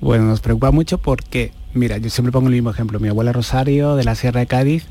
Bueno, 0.05 0.27
nos 0.27 0.41
preocupa 0.41 0.71
mucho 0.71 0.99
porque, 0.99 1.51
mira, 1.73 1.97
yo 1.97 2.11
siempre 2.11 2.31
pongo 2.31 2.49
el 2.49 2.53
mismo 2.53 2.69
ejemplo. 2.69 3.01
Mi 3.01 3.09
abuela 3.09 3.33
Rosario, 3.33 3.97
de 3.97 4.05
la 4.05 4.15
Sierra 4.15 4.41
de 4.41 4.47
Cádiz, 4.47 4.85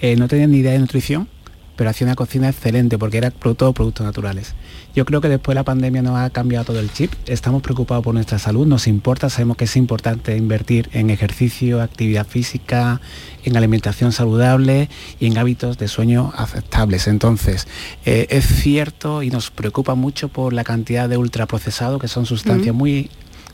eh, 0.00 0.14
no 0.14 0.28
tenía 0.28 0.46
ni 0.46 0.58
idea 0.58 0.70
de 0.70 0.78
nutrición, 0.78 1.26
pero 1.74 1.90
hacía 1.90 2.06
una 2.06 2.14
cocina 2.14 2.48
excelente 2.48 2.96
porque 2.96 3.18
era 3.18 3.32
todo 3.32 3.72
productos 3.72 4.06
naturales. 4.06 4.54
Yo 4.94 5.04
creo 5.06 5.20
que 5.20 5.28
después 5.28 5.54
de 5.54 5.56
la 5.56 5.64
pandemia 5.64 6.02
nos 6.02 6.16
ha 6.20 6.30
cambiado 6.30 6.66
todo 6.66 6.78
el 6.78 6.92
chip. 6.92 7.12
Estamos 7.26 7.62
preocupados 7.62 8.04
por 8.04 8.14
nuestra 8.14 8.38
salud, 8.38 8.64
nos 8.64 8.86
importa, 8.86 9.28
sabemos 9.28 9.56
que 9.56 9.64
es 9.64 9.76
importante 9.76 10.36
invertir 10.36 10.88
en 10.92 11.10
ejercicio, 11.10 11.82
actividad 11.82 12.24
física, 12.24 13.00
en 13.42 13.56
alimentación 13.56 14.12
saludable 14.12 14.88
y 15.18 15.26
en 15.26 15.36
hábitos 15.36 15.78
de 15.78 15.88
sueño 15.88 16.32
aceptables. 16.36 17.08
Entonces, 17.08 17.66
eh, 18.04 18.28
es 18.30 18.46
cierto 18.46 19.24
y 19.24 19.30
nos 19.30 19.50
preocupa 19.50 19.96
mucho 19.96 20.28
por 20.28 20.52
la 20.52 20.62
cantidad 20.62 21.08
de 21.08 21.16
ultraprocesados, 21.16 22.00
que 22.00 22.06
son 22.06 22.24
sustancias 22.24 22.72
Mm. 22.72 22.78
muy 22.78 23.10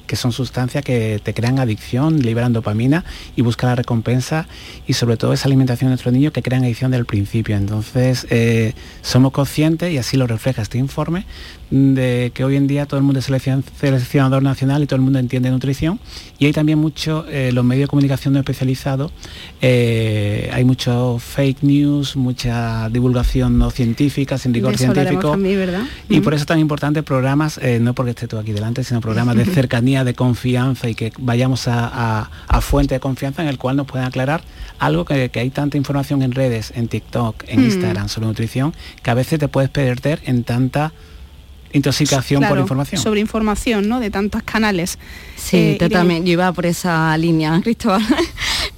que 0.06 0.16
son 0.16 0.32
sustancias 0.32 0.84
que 0.84 1.20
te 1.22 1.34
crean 1.34 1.58
adicción, 1.58 2.20
liberan 2.20 2.52
dopamina 2.52 3.04
y 3.34 3.42
buscan 3.42 3.70
la 3.70 3.76
recompensa 3.76 4.46
y 4.86 4.94
sobre 4.94 5.16
todo 5.16 5.32
esa 5.32 5.46
alimentación 5.46 5.88
de 5.88 5.92
nuestros 5.92 6.12
niños 6.12 6.32
que 6.32 6.42
crean 6.42 6.64
adicción 6.64 6.90
del 6.90 7.04
principio. 7.04 7.56
Entonces 7.56 8.26
eh, 8.30 8.74
somos 9.02 9.32
conscientes, 9.32 9.92
y 9.92 9.98
así 9.98 10.16
lo 10.16 10.26
refleja 10.26 10.62
este 10.62 10.78
informe, 10.78 11.26
de 11.70 12.30
que 12.32 12.44
hoy 12.44 12.56
en 12.56 12.66
día 12.66 12.86
todo 12.86 12.98
el 12.98 13.04
mundo 13.04 13.18
es 13.20 13.28
seleccion- 13.28 13.64
seleccionador 13.80 14.42
nacional 14.42 14.82
y 14.82 14.86
todo 14.86 14.96
el 14.96 15.02
mundo 15.02 15.18
entiende 15.18 15.50
nutrición 15.50 15.98
y 16.38 16.46
hay 16.46 16.52
también 16.52 16.78
mucho, 16.78 17.24
eh, 17.28 17.50
los 17.52 17.64
medios 17.64 17.84
de 17.84 17.88
comunicación 17.88 18.34
no 18.34 18.40
especializados, 18.40 19.10
eh, 19.60 20.48
hay 20.52 20.64
mucho 20.64 21.18
fake 21.18 21.62
news, 21.62 22.14
mucha 22.16 22.88
divulgación 22.90 23.58
no 23.58 23.70
científica, 23.70 24.38
sin 24.38 24.54
rigor 24.54 24.72
científico. 24.94 25.32
Y 26.08 26.20
Mm. 26.20 26.22
por 26.22 26.34
eso 26.34 26.42
es 26.42 26.46
tan 26.46 26.58
importante 26.60 27.02
programas, 27.02 27.58
eh, 27.58 27.78
no 27.80 27.94
porque 27.94 28.10
esté 28.10 28.28
tú 28.28 28.38
aquí 28.38 28.52
delante, 28.52 28.84
sino 28.84 29.00
programas 29.00 29.36
de 29.36 29.44
cercanía, 29.66 30.04
de 30.04 30.14
confianza 30.14 30.88
y 30.88 30.94
que 30.94 31.12
vayamos 31.18 31.66
a, 31.68 31.88
a, 32.20 32.30
a 32.46 32.60
fuente 32.60 32.94
de 32.94 33.00
confianza 33.00 33.42
en 33.42 33.48
el 33.48 33.58
cual 33.58 33.76
nos 33.76 33.86
puedan 33.86 34.06
aclarar 34.06 34.42
algo 34.78 35.04
que, 35.04 35.30
que 35.30 35.40
hay 35.40 35.50
tanta 35.50 35.76
información 35.76 36.22
en 36.22 36.32
redes, 36.32 36.72
en 36.76 36.88
TikTok, 36.88 37.44
en 37.48 37.60
Mm. 37.60 37.64
Instagram 37.64 38.08
sobre 38.08 38.26
nutrición, 38.28 38.72
que 39.02 39.10
a 39.10 39.14
veces 39.14 39.38
te 39.40 39.48
puedes 39.48 39.70
perder 39.70 40.20
en 40.26 40.44
tanta 40.44 40.92
intoxicación 41.76 42.42
por 42.48 42.58
información. 42.58 43.00
Sobre 43.00 43.20
información, 43.20 43.88
¿no? 43.88 44.00
De 44.00 44.10
tantos 44.10 44.42
canales. 44.42 44.98
Sí, 45.36 45.56
Eh, 45.56 45.76
totalmente. 45.78 46.26
Yo 46.28 46.32
iba 46.32 46.52
por 46.52 46.66
esa 46.66 47.16
línea, 47.18 47.60
Cristóbal. 47.64 48.02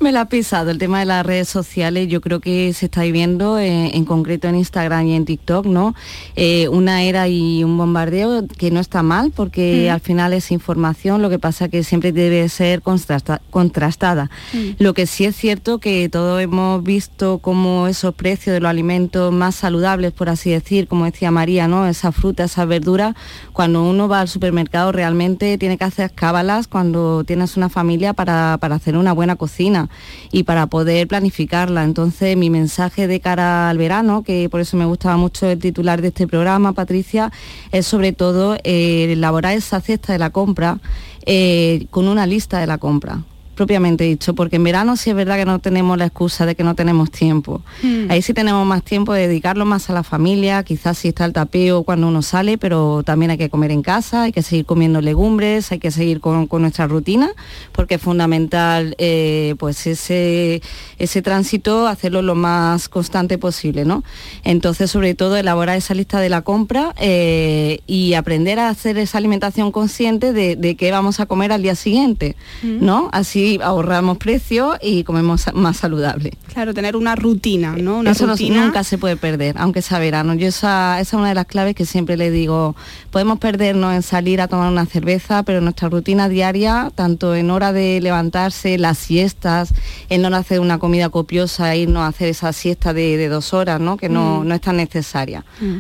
Me 0.00 0.12
la 0.12 0.20
ha 0.20 0.28
pisado. 0.28 0.70
El 0.70 0.78
tema 0.78 1.00
de 1.00 1.06
las 1.06 1.26
redes 1.26 1.48
sociales, 1.48 2.06
yo 2.06 2.20
creo 2.20 2.38
que 2.38 2.72
se 2.72 2.86
está 2.86 3.02
viviendo, 3.02 3.58
eh, 3.58 3.90
en 3.96 4.04
concreto 4.04 4.46
en 4.46 4.54
Instagram 4.54 5.06
y 5.08 5.14
en 5.16 5.24
TikTok, 5.24 5.66
¿no? 5.66 5.92
Eh, 6.36 6.68
una 6.68 7.02
era 7.02 7.26
y 7.26 7.64
un 7.64 7.76
bombardeo 7.76 8.46
que 8.46 8.70
no 8.70 8.78
está 8.78 9.02
mal, 9.02 9.32
porque 9.34 9.88
Mm. 9.88 9.92
al 9.94 10.00
final 10.00 10.32
es 10.34 10.52
información, 10.52 11.20
lo 11.20 11.28
que 11.30 11.40
pasa 11.40 11.68
que 11.68 11.82
siempre 11.82 12.12
debe 12.12 12.48
ser 12.48 12.80
contrasta- 12.80 13.40
contrastada. 13.50 14.30
Mm. 14.52 14.58
Lo 14.78 14.94
que 14.94 15.06
sí 15.08 15.24
es 15.24 15.34
cierto 15.34 15.78
que 15.78 16.08
todos 16.08 16.40
hemos 16.40 16.80
visto 16.84 17.38
cómo 17.38 17.88
esos 17.88 18.14
precios 18.14 18.54
de 18.54 18.60
los 18.60 18.70
alimentos 18.70 19.32
más 19.32 19.56
saludables, 19.56 20.12
por 20.12 20.28
así 20.28 20.50
decir, 20.50 20.86
como 20.86 21.06
decía 21.06 21.32
María, 21.32 21.66
¿no? 21.66 21.88
Esa 21.88 22.12
fruta, 22.12 22.44
esa 22.44 22.64
verdura, 22.66 23.16
cuando 23.52 23.82
uno 23.82 24.06
va 24.06 24.20
al 24.20 24.28
supermercado 24.28 24.92
realmente 24.92 25.58
tiene 25.58 25.76
que 25.76 25.84
hacer 25.84 26.12
cábalas 26.12 26.68
cuando 26.68 27.24
tienes 27.24 27.56
una 27.56 27.68
familia 27.68 28.12
para, 28.12 28.58
para 28.60 28.76
hacer 28.76 28.96
una 28.96 29.12
buena 29.12 29.34
cocina 29.34 29.87
y 30.32 30.42
para 30.44 30.66
poder 30.66 31.06
planificarla. 31.08 31.84
Entonces 31.84 32.36
mi 32.36 32.50
mensaje 32.50 33.06
de 33.06 33.20
cara 33.20 33.68
al 33.68 33.78
verano, 33.78 34.22
que 34.22 34.48
por 34.48 34.60
eso 34.60 34.76
me 34.76 34.84
gustaba 34.84 35.16
mucho 35.16 35.46
el 35.46 35.58
titular 35.58 36.02
de 36.02 36.08
este 36.08 36.26
programa, 36.26 36.72
Patricia, 36.72 37.32
es 37.72 37.86
sobre 37.86 38.12
todo 38.12 38.56
eh, 38.64 39.12
elaborar 39.12 39.56
esa 39.56 39.80
cesta 39.80 40.12
de 40.12 40.18
la 40.18 40.30
compra 40.30 40.78
eh, 41.26 41.86
con 41.90 42.08
una 42.08 42.26
lista 42.26 42.58
de 42.58 42.66
la 42.66 42.78
compra 42.78 43.22
propiamente 43.58 44.04
dicho, 44.04 44.36
porque 44.36 44.54
en 44.54 44.62
verano 44.62 44.96
sí 44.96 45.10
es 45.10 45.16
verdad 45.16 45.36
que 45.36 45.44
no 45.44 45.58
tenemos 45.58 45.98
la 45.98 46.06
excusa 46.06 46.46
de 46.46 46.54
que 46.54 46.62
no 46.62 46.76
tenemos 46.76 47.10
tiempo. 47.10 47.60
Mm. 47.82 48.08
Ahí 48.08 48.22
sí 48.22 48.32
tenemos 48.32 48.64
más 48.64 48.84
tiempo 48.84 49.12
de 49.12 49.26
dedicarlo 49.26 49.66
más 49.66 49.90
a 49.90 49.92
la 49.92 50.04
familia, 50.04 50.62
quizás 50.62 50.96
si 50.98 51.08
está 51.08 51.24
el 51.24 51.32
tapeo 51.32 51.82
cuando 51.82 52.06
uno 52.06 52.22
sale, 52.22 52.56
pero 52.56 53.02
también 53.02 53.32
hay 53.32 53.36
que 53.36 53.50
comer 53.50 53.72
en 53.72 53.82
casa, 53.82 54.22
hay 54.22 54.32
que 54.32 54.42
seguir 54.42 54.64
comiendo 54.64 55.00
legumbres, 55.00 55.72
hay 55.72 55.80
que 55.80 55.90
seguir 55.90 56.20
con, 56.20 56.46
con 56.46 56.62
nuestra 56.62 56.86
rutina, 56.86 57.32
porque 57.72 57.96
es 57.96 58.00
fundamental 58.00 58.94
eh, 58.98 59.56
pues 59.58 59.88
ese, 59.88 60.62
ese 61.00 61.20
tránsito 61.20 61.88
hacerlo 61.88 62.22
lo 62.22 62.36
más 62.36 62.88
constante 62.88 63.38
posible, 63.38 63.84
¿no? 63.84 64.04
Entonces, 64.44 64.88
sobre 64.88 65.16
todo, 65.16 65.36
elaborar 65.36 65.76
esa 65.76 65.94
lista 65.94 66.20
de 66.20 66.28
la 66.28 66.42
compra 66.42 66.94
eh, 67.00 67.80
y 67.88 68.14
aprender 68.14 68.60
a 68.60 68.68
hacer 68.68 68.98
esa 68.98 69.18
alimentación 69.18 69.72
consciente 69.72 70.32
de, 70.32 70.54
de 70.54 70.76
qué 70.76 70.92
vamos 70.92 71.18
a 71.18 71.26
comer 71.26 71.50
al 71.50 71.62
día 71.62 71.74
siguiente, 71.74 72.36
¿no? 72.62 73.08
Así 73.10 73.47
ahorramos 73.62 74.18
precio 74.18 74.76
y 74.80 75.02
comemos 75.04 75.46
más 75.54 75.76
saludable. 75.78 76.32
Claro, 76.52 76.72
tener 76.74 76.94
una 76.96 77.16
rutina, 77.16 77.74
¿no? 77.76 77.98
Una 77.98 78.12
Eso 78.12 78.26
no- 78.26 78.32
rutina. 78.34 78.64
nunca 78.64 78.84
se 78.84 78.98
puede 78.98 79.16
perder, 79.16 79.56
aunque 79.58 79.82
sea 79.82 79.98
verano. 79.98 80.34
Yo 80.34 80.46
esa, 80.48 81.00
esa 81.00 81.16
es 81.16 81.20
una 81.20 81.28
de 81.30 81.34
las 81.34 81.46
claves 81.46 81.74
que 81.74 81.84
siempre 81.84 82.16
le 82.16 82.30
digo, 82.30 82.76
podemos 83.10 83.38
perdernos 83.38 83.94
en 83.94 84.02
salir 84.02 84.40
a 84.40 84.48
tomar 84.48 84.70
una 84.70 84.86
cerveza, 84.86 85.42
pero 85.42 85.60
nuestra 85.60 85.88
rutina 85.88 86.28
diaria, 86.28 86.92
tanto 86.94 87.34
en 87.34 87.50
hora 87.50 87.72
de 87.72 88.00
levantarse, 88.00 88.78
las 88.78 88.98
siestas, 88.98 89.72
en 90.08 90.22
de 90.22 90.36
hacer 90.36 90.60
una 90.60 90.78
comida 90.78 91.08
copiosa, 91.08 91.74
irnos 91.74 92.02
a 92.02 92.08
hacer 92.08 92.28
esa 92.28 92.52
siesta 92.52 92.92
de, 92.92 93.16
de 93.16 93.28
dos 93.28 93.54
horas, 93.54 93.80
¿no? 93.80 93.96
que 93.96 94.08
no, 94.10 94.40
Mm. 94.42 94.48
no 94.48 94.54
es 94.54 94.60
tan 94.60 94.76
necesaria. 94.76 95.44
Mm. 95.60 95.78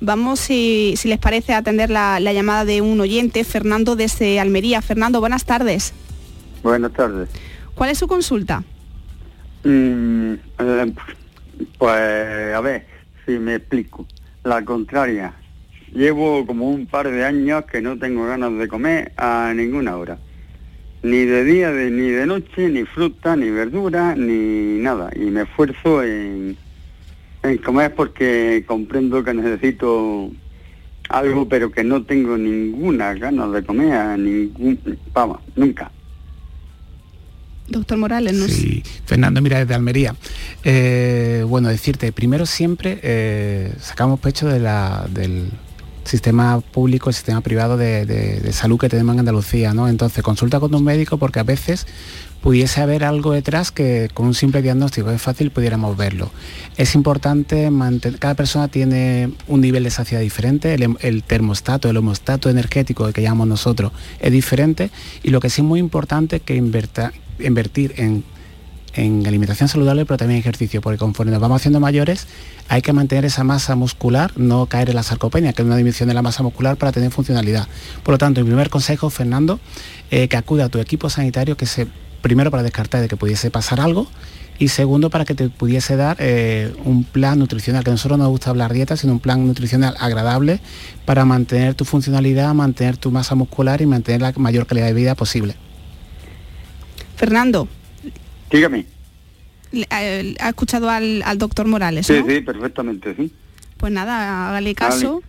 Vamos, 0.00 0.40
si, 0.40 0.94
si 0.96 1.08
les 1.08 1.18
parece, 1.18 1.54
a 1.54 1.58
atender 1.58 1.90
la, 1.90 2.18
la 2.20 2.32
llamada 2.32 2.64
de 2.64 2.80
un 2.82 3.00
oyente, 3.00 3.44
Fernando 3.44 3.94
desde 3.96 4.40
Almería. 4.40 4.82
Fernando, 4.82 5.20
buenas 5.20 5.44
tardes. 5.44 5.92
Buenas 6.64 6.92
tardes. 6.94 7.28
¿Cuál 7.74 7.90
es 7.90 7.98
su 7.98 8.08
consulta? 8.08 8.64
Mm, 9.64 10.32
eh, 10.58 10.92
pues, 11.78 12.54
a 12.54 12.60
ver, 12.60 12.86
si 13.26 13.32
me 13.38 13.56
explico. 13.56 14.06
La 14.44 14.64
contraria. 14.64 15.34
Llevo 15.92 16.44
como 16.46 16.70
un 16.70 16.86
par 16.86 17.08
de 17.10 17.22
años 17.24 17.64
que 17.66 17.80
no 17.82 17.98
tengo 17.98 18.26
ganas 18.26 18.56
de 18.58 18.66
comer 18.66 19.12
a 19.18 19.52
ninguna 19.54 19.96
hora. 19.96 20.18
Ni 21.02 21.24
de 21.26 21.44
día, 21.44 21.70
de- 21.70 21.90
ni 21.90 22.08
de 22.08 22.24
noche, 22.26 22.68
ni 22.70 22.84
fruta, 22.84 23.36
ni 23.36 23.50
verdura, 23.50 24.14
ni 24.16 24.78
nada. 24.78 25.10
Y 25.14 25.26
me 25.30 25.42
esfuerzo 25.42 26.02
en, 26.02 26.56
en 27.42 27.58
comer 27.58 27.94
porque 27.94 28.64
comprendo 28.66 29.22
que 29.22 29.34
necesito 29.34 30.30
algo, 31.10 31.46
pero 31.46 31.70
que 31.70 31.84
no 31.84 32.02
tengo 32.04 32.38
ninguna 32.38 33.12
ganas 33.14 33.52
de 33.52 33.62
comer 33.62 33.92
a 33.92 34.16
ningún... 34.16 34.78
Vamos, 35.12 35.40
nunca. 35.56 35.90
Doctor 37.68 37.96
Morales, 37.98 38.34
no. 38.34 38.46
Sí, 38.46 38.82
Fernando, 39.06 39.40
mira, 39.40 39.58
desde 39.58 39.74
Almería. 39.74 40.14
Eh, 40.64 41.44
bueno, 41.48 41.68
decirte, 41.68 42.12
primero 42.12 42.44
siempre 42.46 43.00
eh, 43.02 43.72
sacamos 43.80 44.20
pecho 44.20 44.46
de 44.48 44.60
la- 44.60 45.06
del 45.10 45.48
sistema 46.04 46.60
público, 46.60 47.08
el 47.08 47.14
sistema 47.14 47.40
privado 47.40 47.78
de, 47.78 48.50
salud 48.52 48.78
que 48.78 48.90
tenemos 48.90 49.14
en 49.14 49.20
Andalucía, 49.20 49.72
¿no? 49.72 49.88
Entonces, 49.88 50.22
consulta 50.22 50.60
con 50.60 50.74
un 50.74 50.84
médico 50.84 51.16
porque 51.16 51.40
a 51.40 51.44
veces 51.44 51.86
pudiese 52.42 52.82
haber 52.82 53.04
algo 53.04 53.32
detrás 53.32 53.70
que 53.70 54.10
con 54.12 54.26
un 54.26 54.34
simple 54.34 54.60
diagnóstico 54.60 55.10
es 55.10 55.22
fácil 55.22 55.50
pudiéramos 55.50 55.96
verlo. 55.96 56.30
Es 56.76 56.94
importante 56.94 57.70
mantener, 57.70 58.18
cada 58.18 58.34
persona 58.34 58.68
tiene 58.68 59.30
un 59.48 59.62
nivel 59.62 59.84
de 59.84 59.90
saciedad 59.90 60.20
diferente, 60.22 60.74
el, 60.74 61.22
termostato, 61.22 61.88
el 61.88 61.96
homostato 61.96 62.50
energético 62.50 63.10
que 63.10 63.22
llamamos 63.22 63.48
nosotros 63.48 63.92
es 64.20 64.30
diferente 64.30 64.90
y 65.22 65.30
lo 65.30 65.40
que 65.40 65.48
sí 65.48 65.62
es 65.62 65.66
muy 65.66 65.80
importante 65.80 66.40
que 66.40 66.54
inverta- 66.54 67.14
invertir 67.38 67.94
en, 67.96 68.24
en 68.94 69.26
alimentación 69.26 69.68
saludable 69.68 70.06
pero 70.06 70.16
también 70.18 70.40
ejercicio, 70.40 70.80
porque 70.80 70.98
conforme 70.98 71.32
nos 71.32 71.40
vamos 71.40 71.60
haciendo 71.60 71.80
mayores 71.80 72.26
hay 72.68 72.82
que 72.82 72.92
mantener 72.92 73.24
esa 73.24 73.44
masa 73.44 73.74
muscular, 73.76 74.32
no 74.36 74.66
caer 74.66 74.90
en 74.90 74.96
la 74.96 75.02
sarcopenia, 75.02 75.52
que 75.52 75.62
es 75.62 75.66
una 75.66 75.76
disminución 75.76 76.08
de 76.08 76.14
la 76.14 76.22
masa 76.22 76.42
muscular 76.42 76.76
para 76.76 76.92
tener 76.92 77.10
funcionalidad. 77.10 77.68
Por 78.02 78.12
lo 78.14 78.18
tanto, 78.18 78.40
mi 78.40 78.46
primer 78.46 78.70
consejo, 78.70 79.10
Fernando, 79.10 79.60
eh, 80.10 80.28
que 80.28 80.36
acuda 80.36 80.66
a 80.66 80.68
tu 80.68 80.78
equipo 80.78 81.10
sanitario, 81.10 81.56
que 81.56 81.66
se, 81.66 81.86
primero 82.22 82.50
para 82.50 82.62
descartar 82.62 83.02
de 83.02 83.08
que 83.08 83.16
pudiese 83.16 83.50
pasar 83.50 83.80
algo, 83.80 84.08
y 84.58 84.68
segundo 84.68 85.10
para 85.10 85.24
que 85.24 85.34
te 85.34 85.48
pudiese 85.50 85.96
dar 85.96 86.16
eh, 86.20 86.72
un 86.84 87.04
plan 87.04 87.38
nutricional, 87.38 87.82
que 87.82 87.90
a 87.90 87.94
nosotros 87.94 88.18
no 88.18 88.24
nos 88.24 88.30
gusta 88.30 88.50
hablar 88.50 88.72
dieta, 88.72 88.96
sino 88.96 89.12
un 89.12 89.20
plan 89.20 89.46
nutricional 89.46 89.94
agradable 89.98 90.60
para 91.04 91.24
mantener 91.24 91.74
tu 91.74 91.84
funcionalidad, 91.84 92.54
mantener 92.54 92.96
tu 92.96 93.10
masa 93.10 93.34
muscular 93.34 93.82
y 93.82 93.86
mantener 93.86 94.22
la 94.22 94.32
mayor 94.36 94.66
calidad 94.66 94.86
de 94.86 94.94
vida 94.94 95.14
posible. 95.16 95.56
Fernando, 97.16 97.68
Dígame. 98.50 98.86
eh, 99.72 100.34
ha 100.40 100.48
escuchado 100.48 100.88
al, 100.90 101.22
al 101.24 101.38
doctor 101.38 101.66
Morales, 101.66 102.06
Sí, 102.06 102.14
¿no? 102.20 102.26
sí, 102.28 102.40
perfectamente, 102.40 103.14
sí. 103.16 103.32
Pues 103.76 103.92
nada, 103.92 104.48
hágale 104.50 104.74
caso. 104.74 105.22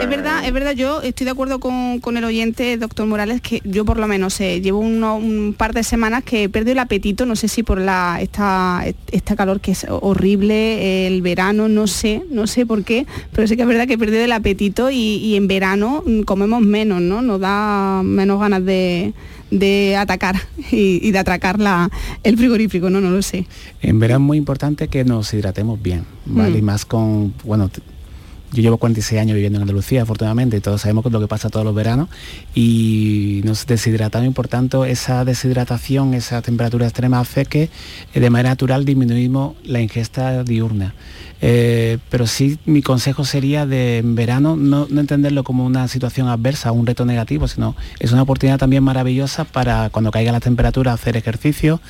Es 0.00 0.08
verdad, 0.08 0.44
es 0.44 0.52
verdad, 0.52 0.72
yo 0.72 1.02
estoy 1.02 1.24
de 1.24 1.30
acuerdo 1.30 1.60
con, 1.60 2.00
con 2.00 2.16
el 2.16 2.24
oyente, 2.24 2.76
doctor 2.78 3.06
Morales, 3.06 3.40
que 3.40 3.60
yo 3.62 3.84
por 3.84 3.96
lo 3.96 4.08
menos 4.08 4.40
eh, 4.40 4.60
llevo 4.60 4.80
uno- 4.80 5.14
un 5.16 5.54
par 5.56 5.72
de 5.72 5.84
semanas 5.84 6.24
que 6.24 6.42
he 6.42 6.48
perdido 6.48 6.72
el 6.72 6.80
apetito, 6.80 7.26
no 7.26 7.36
sé 7.36 7.46
si 7.46 7.62
por 7.62 7.80
la 7.80 8.18
esta, 8.20 8.84
esta 9.12 9.36
calor 9.36 9.60
que 9.60 9.70
es 9.70 9.86
horrible, 9.88 11.06
el 11.06 11.22
verano, 11.22 11.68
no 11.68 11.86
sé, 11.86 12.22
no 12.28 12.48
sé 12.48 12.66
por 12.66 12.82
qué, 12.82 13.06
pero 13.32 13.46
sí 13.46 13.54
que 13.54 13.62
es 13.62 13.68
verdad 13.68 13.86
que 13.86 13.92
he 13.94 13.98
perdido 13.98 14.24
el 14.24 14.32
apetito 14.32 14.90
y, 14.90 14.96
y 14.96 15.36
en 15.36 15.46
verano 15.46 16.02
mm, 16.04 16.22
comemos 16.22 16.60
menos, 16.60 17.00
¿no? 17.00 17.22
Nos 17.22 17.38
da 17.38 18.02
menos 18.02 18.40
ganas 18.40 18.64
de, 18.64 19.14
de 19.50 19.96
atacar 19.96 20.36
y, 20.70 21.06
y 21.06 21.10
de 21.12 21.18
atracar 21.18 21.58
la, 21.60 21.90
el 22.22 22.36
frigorífico, 22.36 22.90
¿no? 22.90 23.00
No 23.00 23.10
lo 23.10 23.22
sé. 23.22 23.46
En 23.82 23.98
verano 23.98 24.24
es 24.24 24.26
muy 24.26 24.38
importante 24.38 24.88
que 24.88 25.04
nos 25.04 25.32
hidratemos 25.34 25.80
bien, 25.82 26.04
¿vale? 26.26 26.56
Mm. 26.56 26.58
Y 26.58 26.62
más 26.62 26.84
con, 26.84 27.34
bueno, 27.44 27.70
yo 28.54 28.62
llevo 28.62 28.78
46 28.78 29.20
años 29.20 29.34
viviendo 29.34 29.58
en 29.58 29.62
Andalucía, 29.62 30.02
afortunadamente, 30.02 30.56
y 30.56 30.60
todos 30.60 30.80
sabemos 30.80 31.04
lo 31.10 31.20
que 31.20 31.26
pasa 31.26 31.50
todos 31.50 31.66
los 31.66 31.74
veranos, 31.74 32.08
y 32.54 33.40
nos 33.44 33.66
deshidratamos, 33.66 34.28
y 34.28 34.32
por 34.32 34.48
tanto 34.48 34.84
esa 34.84 35.24
deshidratación, 35.24 36.14
esa 36.14 36.40
temperatura 36.40 36.86
extrema 36.86 37.20
hace 37.20 37.44
que 37.46 37.68
eh, 38.14 38.20
de 38.20 38.30
manera 38.30 38.50
natural 38.50 38.84
disminuimos 38.84 39.56
la 39.64 39.80
ingesta 39.80 40.44
diurna. 40.44 40.94
Eh, 41.46 41.98
pero 42.08 42.26
sí 42.26 42.58
mi 42.64 42.80
consejo 42.80 43.24
sería 43.24 43.66
de 43.66 43.98
en 43.98 44.14
verano 44.14 44.56
no, 44.56 44.86
no 44.88 45.00
entenderlo 45.00 45.44
como 45.44 45.66
una 45.66 45.88
situación 45.88 46.28
adversa, 46.28 46.72
un 46.72 46.86
reto 46.86 47.04
negativo, 47.04 47.48
sino 47.48 47.76
es 47.98 48.12
una 48.12 48.22
oportunidad 48.22 48.58
también 48.58 48.82
maravillosa 48.82 49.44
para 49.44 49.90
cuando 49.90 50.10
caiga 50.10 50.32
la 50.32 50.40
temperatura 50.40 50.94
hacer 50.94 51.18
ejercicio, 51.18 51.80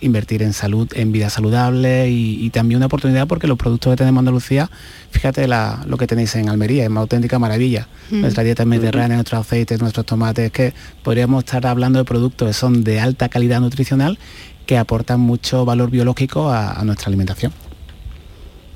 invertir 0.00 0.42
en 0.42 0.52
salud, 0.52 0.88
en 0.94 1.12
vida 1.12 1.30
saludable 1.30 2.08
y, 2.10 2.44
y 2.44 2.50
también 2.50 2.76
una 2.78 2.86
oportunidad 2.86 3.26
porque 3.26 3.46
los 3.46 3.58
productos 3.58 3.92
que 3.92 3.96
tenemos 3.96 4.16
en 4.22 4.28
Andalucía, 4.28 4.70
fíjate 5.10 5.46
la- 5.48 5.84
lo 5.86 5.96
que 5.96 6.06
tenéis 6.06 6.34
en 6.36 6.48
Almería, 6.48 6.84
es 6.84 6.90
una 6.90 7.00
auténtica 7.00 7.38
maravilla. 7.38 7.88
Mm. 8.10 8.20
Nuestra 8.22 8.42
dieta 8.44 8.64
mediterránea, 8.64 9.16
nuestros 9.16 9.40
aceites, 9.42 9.80
nuestros 9.80 10.06
tomates, 10.06 10.46
es 10.46 10.52
que 10.52 10.74
podríamos 11.02 11.44
estar 11.44 11.66
hablando 11.66 11.98
de 11.98 12.04
productos 12.04 12.48
que 12.48 12.54
son 12.54 12.84
de 12.84 13.00
alta 13.00 13.28
calidad 13.28 13.60
nutricional 13.60 14.18
que 14.66 14.78
aportan 14.78 15.20
mucho 15.20 15.64
valor 15.64 15.90
biológico 15.90 16.50
a, 16.50 16.72
a 16.72 16.84
nuestra 16.84 17.08
alimentación. 17.08 17.52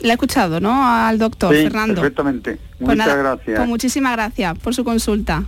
Le 0.01 0.11
ha 0.11 0.15
escuchado, 0.15 0.61
¿no? 0.61 0.87
Al 0.87 1.19
doctor 1.19 1.55
Sí, 1.55 1.63
Fernando. 1.63 1.95
perfectamente. 1.95 2.59
Pues 2.79 2.81
Muchas 2.81 2.97
nada, 2.97 3.15
gracias. 3.17 3.57
Pues 3.57 3.69
muchísimas 3.69 4.13
gracias 4.13 4.59
por 4.59 4.75
su 4.75 4.85
consulta. 4.85 5.45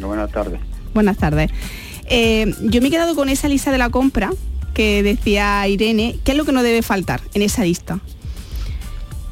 Buenas 0.00 0.30
tardes. 0.32 0.60
Buenas 0.94 1.16
tardes. 1.16 1.50
Eh, 2.08 2.54
yo 2.62 2.80
me 2.80 2.88
he 2.88 2.90
quedado 2.90 3.14
con 3.14 3.28
esa 3.28 3.48
lista 3.48 3.70
de 3.70 3.78
la 3.78 3.90
compra 3.90 4.30
que 4.76 5.02
decía 5.02 5.66
Irene. 5.66 6.18
¿Qué 6.22 6.32
es 6.32 6.36
lo 6.36 6.44
que 6.44 6.52
no 6.52 6.62
debe 6.62 6.82
faltar 6.82 7.22
en 7.32 7.40
esa 7.40 7.64
lista? 7.64 7.98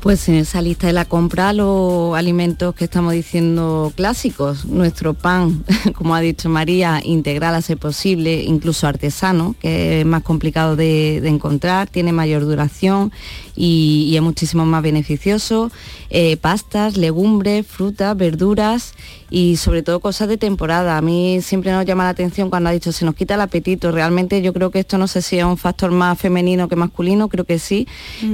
Pues 0.01 0.27
en 0.29 0.37
esa 0.37 0.63
lista 0.63 0.87
de 0.87 0.95
la 0.95 1.05
compra 1.05 1.53
los 1.53 2.17
alimentos 2.17 2.75
que 2.75 2.85
estamos 2.85 3.13
diciendo 3.13 3.93
clásicos, 3.95 4.65
nuestro 4.65 5.13
pan, 5.13 5.65
como 5.95 6.15
ha 6.15 6.21
dicho 6.21 6.49
María, 6.49 7.01
integral 7.05 7.55
a 7.55 7.61
ser 7.61 7.77
posible, 7.77 8.43
incluso 8.43 8.87
artesano, 8.87 9.55
que 9.61 10.01
es 10.01 10.07
más 10.07 10.23
complicado 10.23 10.77
de, 10.77 11.17
encontrar, 11.29 11.89
tiene 11.89 12.13
mayor 12.13 12.43
duración 12.43 13.13
y, 13.55 14.07
y 14.11 14.17
es 14.17 14.23
muchísimo 14.23 14.65
más 14.65 14.83
beneficioso. 14.83 15.71
Eh, 16.09 16.39
pastas, 16.39 16.97
legumbres, 16.97 17.67
frutas, 17.67 18.17
verduras 18.17 18.95
y 19.35 19.57
sobre 19.57 19.83
todo 19.83 19.99
cosas 19.99 20.29
de 20.29 20.37
temporada. 20.37 20.97
A 20.97 21.01
mí 21.01 21.41
siempre 21.43 21.73
nos 21.73 21.85
llama 21.85 22.05
la 22.05 22.11
atención 22.11 22.51
cuando 22.51 22.71
ha 22.71 22.73
dicho 22.73 22.93
se 22.93 23.05
nos 23.05 23.17
quita 23.17 23.35
el 23.35 23.41
apetito. 23.41 23.91
Realmente 23.91 24.41
yo 24.43 24.53
creo 24.53 24.71
que 24.71 24.79
esto 24.79 24.97
no 24.97 25.09
sé 25.09 25.23
si 25.23 25.41
es 25.41 25.45
un 25.45 25.57
factor 25.57 25.91
más 25.91 26.21
femenino 26.21 26.69
que 26.69 26.77
masculino, 26.77 27.29
creo 27.29 27.45
que 27.45 27.59
sí, 27.59 27.89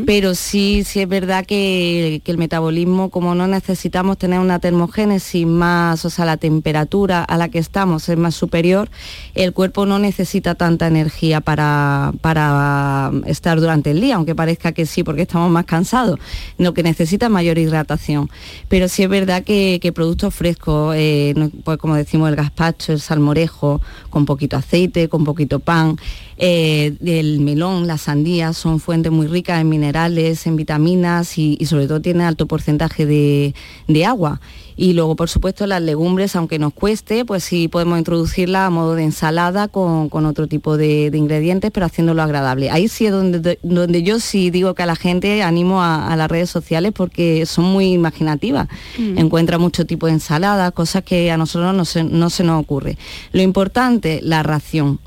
pero 0.05 0.35
sí, 0.35 0.83
sí 0.85 1.01
es 1.01 1.09
verdad 1.09 1.47
que, 1.47 2.21
que 2.23 2.31
el 2.31 2.37
metabolismo, 2.37 3.09
como 3.09 3.35
no 3.35 3.47
necesitamos 3.47 4.19
tener 4.19 4.41
una 4.41 4.59
termogénesis 4.59 5.47
más, 5.47 6.05
o 6.05 6.11
sea, 6.11 6.27
la 6.27 6.37
temperatura 6.37 7.25
a 7.25 7.39
la 7.39 7.49
que 7.49 7.61
estamos 7.61 8.07
es 8.11 8.19
más 8.19 8.35
superior, 8.35 8.91
el 9.35 9.55
cuerpo 9.55 9.87
no 9.87 9.99
necesita 9.99 10.55
tanta 10.55 10.87
energía 10.87 11.41
para, 11.41 12.13
para 12.21 13.11
estar 13.25 13.59
durante 13.59 13.93
el 13.93 14.03
día, 14.03 14.17
aunque 14.17 14.35
parezca 14.35 14.73
que 14.73 14.85
sí, 14.85 15.03
porque 15.03 15.23
estamos 15.23 15.51
más 15.51 15.65
cansados. 15.65 16.21
Lo 16.59 16.75
que 16.75 16.83
necesita 16.83 17.27
es 17.27 17.33
mayor 17.33 17.57
hidratación. 17.57 18.29
Pero 18.69 18.87
sí 18.89 19.03
es 19.03 19.09
verdad 19.09 19.45
que, 19.45 19.79
que 19.81 19.93
productos 19.93 20.35
frescos, 20.35 20.90
eh, 20.95 21.35
pues 21.65 21.79
como 21.79 21.95
decimos, 21.95 22.29
el 22.29 22.37
gazpacho, 22.37 22.93
el 22.93 23.01
salmorejo, 23.01 23.81
con 24.11 24.27
poquito 24.27 24.57
aceite, 24.57 25.09
con 25.09 25.25
poquito 25.25 25.61
pan, 25.61 25.97
eh, 26.37 26.95
el 27.05 27.41
melón, 27.41 27.87
la 27.87 27.99
sandía, 27.99 28.53
son 28.53 28.81
fuentes 28.81 29.13
muy 29.13 29.27
ricas 29.27 29.61
en 29.61 29.69
minerales, 29.69 30.47
en 30.47 30.57
vitaminas 30.57 31.39
y, 31.39 31.57
y 31.61 31.67
sobre 31.67 31.87
todo 31.87 32.01
tienen 32.01 32.23
alto 32.23 32.47
porcentaje 32.47 33.07
de, 33.07 33.55
de 33.89 34.05
agua. 34.05 34.41
Y 34.81 34.95
luego, 34.95 35.15
por 35.15 35.29
supuesto, 35.29 35.67
las 35.67 35.83
legumbres, 35.83 36.35
aunque 36.37 36.59
nos 36.59 36.73
cueste, 36.73 37.27
pues 37.27 37.45
sí 37.45 37.69
podemos 37.69 37.99
introducirla 37.99 38.65
a 38.65 38.71
modo 38.71 38.95
de 38.95 39.05
ensalada 39.05 39.69
con, 39.69 40.09
con 40.09 40.25
otro 40.25 40.47
tipo 40.47 40.79
de, 40.79 41.11
de 41.11 41.19
ingredientes, 41.19 41.71
pero 41.71 41.85
haciéndolo 41.85 42.23
agradable. 42.23 42.71
Ahí 42.71 42.89
sí 42.89 43.05
es 43.05 43.13
donde, 43.13 43.59
donde 43.63 44.03
yo 44.03 44.21
sí 44.21 44.49
digo 44.49 44.73
que 44.73 44.83
a 44.83 44.87
la 44.87 44.97
gente 44.97 45.43
animo 45.43 45.83
a, 45.83 46.11
a 46.11 46.17
las 46.17 46.31
redes 46.31 46.49
sociales 46.49 46.93
porque 46.95 47.45
son 47.45 47.67
muy 47.67 47.93
imaginativas. 47.93 48.69
Mm. 48.97 49.19
Encuentra 49.19 49.59
mucho 49.59 49.85
tipo 49.85 50.07
de 50.07 50.15
ensalada, 50.15 50.71
cosas 50.71 51.05
que 51.05 51.31
a 51.31 51.37
nosotros 51.37 51.75
no 51.75 51.85
se, 51.85 52.03
no 52.03 52.31
se 52.31 52.43
nos 52.43 52.59
ocurre. 52.59 52.97
Lo 53.33 53.43
importante, 53.43 54.21
la 54.23 54.43
ración. 54.43 54.99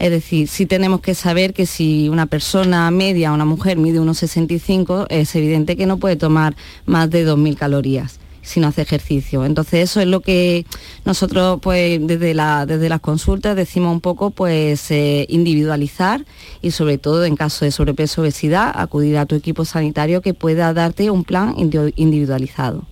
Es 0.00 0.10
decir, 0.10 0.48
sí 0.48 0.66
tenemos 0.66 1.02
que 1.02 1.14
saber 1.14 1.54
que 1.54 1.66
si 1.66 2.08
una 2.08 2.26
persona 2.26 2.90
media, 2.90 3.30
una 3.30 3.44
mujer 3.44 3.78
mide 3.78 4.00
unos 4.00 4.18
65, 4.18 5.06
es 5.08 5.36
evidente 5.36 5.76
que 5.76 5.86
no 5.86 5.98
puede 5.98 6.16
tomar 6.16 6.56
más 6.84 7.08
de 7.10 7.24
2.000 7.24 7.54
calorías 7.56 8.18
si 8.42 8.60
no 8.60 8.68
hace 8.68 8.82
ejercicio. 8.82 9.44
Entonces 9.44 9.90
eso 9.90 10.00
es 10.00 10.06
lo 10.06 10.20
que 10.20 10.64
nosotros 11.04 11.58
pues 11.62 11.98
desde, 12.06 12.34
la, 12.34 12.66
desde 12.66 12.88
las 12.88 13.00
consultas 13.00 13.56
decimos 13.56 13.92
un 13.92 14.00
poco 14.00 14.30
pues 14.30 14.90
eh, 14.90 15.26
individualizar 15.28 16.24
y 16.62 16.70
sobre 16.70 16.98
todo 16.98 17.24
en 17.24 17.36
caso 17.36 17.64
de 17.64 17.70
sobrepeso 17.70 18.22
obesidad 18.22 18.72
acudir 18.74 19.18
a 19.18 19.26
tu 19.26 19.34
equipo 19.34 19.64
sanitario 19.64 20.22
que 20.22 20.34
pueda 20.34 20.72
darte 20.72 21.10
un 21.10 21.24
plan 21.24 21.54
indi- 21.56 21.92
individualizado. 21.96 22.84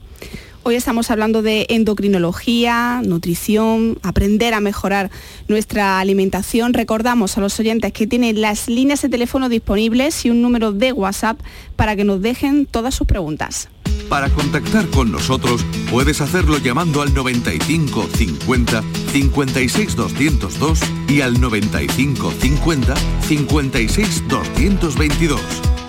Hoy 0.68 0.74
estamos 0.74 1.10
hablando 1.10 1.40
de 1.40 1.64
endocrinología, 1.70 3.00
nutrición, 3.02 3.98
aprender 4.02 4.52
a 4.52 4.60
mejorar 4.60 5.10
nuestra 5.48 5.98
alimentación. 5.98 6.74
Recordamos 6.74 7.38
a 7.38 7.40
los 7.40 7.58
oyentes 7.58 7.90
que 7.94 8.06
tienen 8.06 8.42
las 8.42 8.68
líneas 8.68 9.00
de 9.00 9.08
teléfono 9.08 9.48
disponibles 9.48 10.26
y 10.26 10.30
un 10.30 10.42
número 10.42 10.72
de 10.72 10.92
WhatsApp 10.92 11.40
para 11.74 11.96
que 11.96 12.04
nos 12.04 12.20
dejen 12.20 12.66
todas 12.66 12.94
sus 12.94 13.06
preguntas. 13.06 13.70
Para 14.10 14.28
contactar 14.28 14.86
con 14.88 15.10
nosotros 15.10 15.64
puedes 15.90 16.20
hacerlo 16.20 16.58
llamando 16.58 17.00
al 17.00 17.14
95 17.14 18.06
50 18.14 18.82
56 19.12 19.96
202 19.96 20.80
y 21.08 21.22
al 21.22 21.40
95 21.40 22.30
50 22.30 22.94
56 23.22 24.28
222 24.28 25.40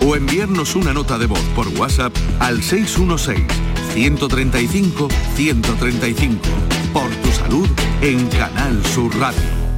o 0.06 0.16
enviarnos 0.16 0.78
una 0.78 0.94
nota 0.94 1.18
de 1.18 1.26
voz 1.26 1.44
por 1.54 1.68
WhatsApp 1.68 2.16
al 2.40 2.64
616 2.64 3.44
135 3.94 5.08
135. 5.36 6.38
Por 6.94 7.10
tu 7.16 7.32
salud 7.32 7.68
en 8.02 8.28
Canal 8.28 8.86
Sur 8.88 9.18
Radio. 9.20 9.70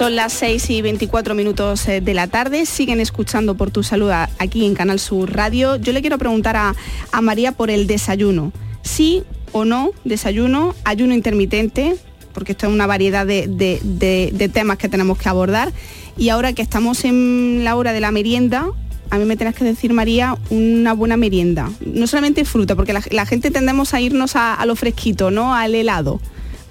Son 0.00 0.16
las 0.16 0.32
6 0.32 0.70
y 0.70 0.80
24 0.80 1.34
minutos 1.34 1.86
eh, 1.86 2.00
de 2.00 2.14
la 2.14 2.26
tarde, 2.26 2.64
siguen 2.64 3.00
escuchando 3.00 3.54
por 3.54 3.70
tu 3.70 3.82
salud 3.82 4.10
aquí 4.38 4.64
en 4.64 4.74
Canal 4.74 4.98
Sur 4.98 5.30
Radio. 5.30 5.76
Yo 5.76 5.92
le 5.92 6.00
quiero 6.00 6.16
preguntar 6.16 6.56
a, 6.56 6.74
María 7.20 7.52
por 7.52 7.68
el 7.68 7.86
desayuno. 7.86 8.50
¿Sí 8.80 9.24
o 9.52 9.66
no 9.66 9.90
desayuno, 10.04 10.74
ayuno 10.84 11.12
intermitente? 11.12 11.96
Porque 12.32 12.52
esto 12.52 12.66
es 12.66 12.72
una 12.72 12.86
variedad 12.86 13.26
de, 13.26 14.50
temas 14.54 14.78
que 14.78 14.88
tenemos 14.88 15.18
que 15.18 15.28
abordar. 15.28 15.70
Y 16.20 16.28
ahora 16.28 16.52
que 16.52 16.60
estamos 16.60 17.04
en 17.06 17.64
la 17.64 17.76
hora 17.76 17.94
de 17.94 18.00
la 18.00 18.12
merienda, 18.12 18.68
a 19.08 19.18
mí 19.18 19.24
me 19.24 19.38
tenés 19.38 19.54
que 19.54 19.64
decir, 19.64 19.94
María, 19.94 20.36
una 20.50 20.92
buena 20.92 21.16
merienda. 21.16 21.70
No 21.80 22.06
solamente 22.06 22.44
fruta, 22.44 22.76
porque 22.76 22.92
la, 22.92 23.24
gente 23.24 23.50
tendemos 23.50 23.94
a 23.94 24.02
irnos 24.02 24.36
a, 24.36 24.52
a, 24.52 24.66
lo 24.66 24.76
fresquito, 24.76 25.30
¿no? 25.30 25.54
Al 25.54 25.74
helado 25.74 26.20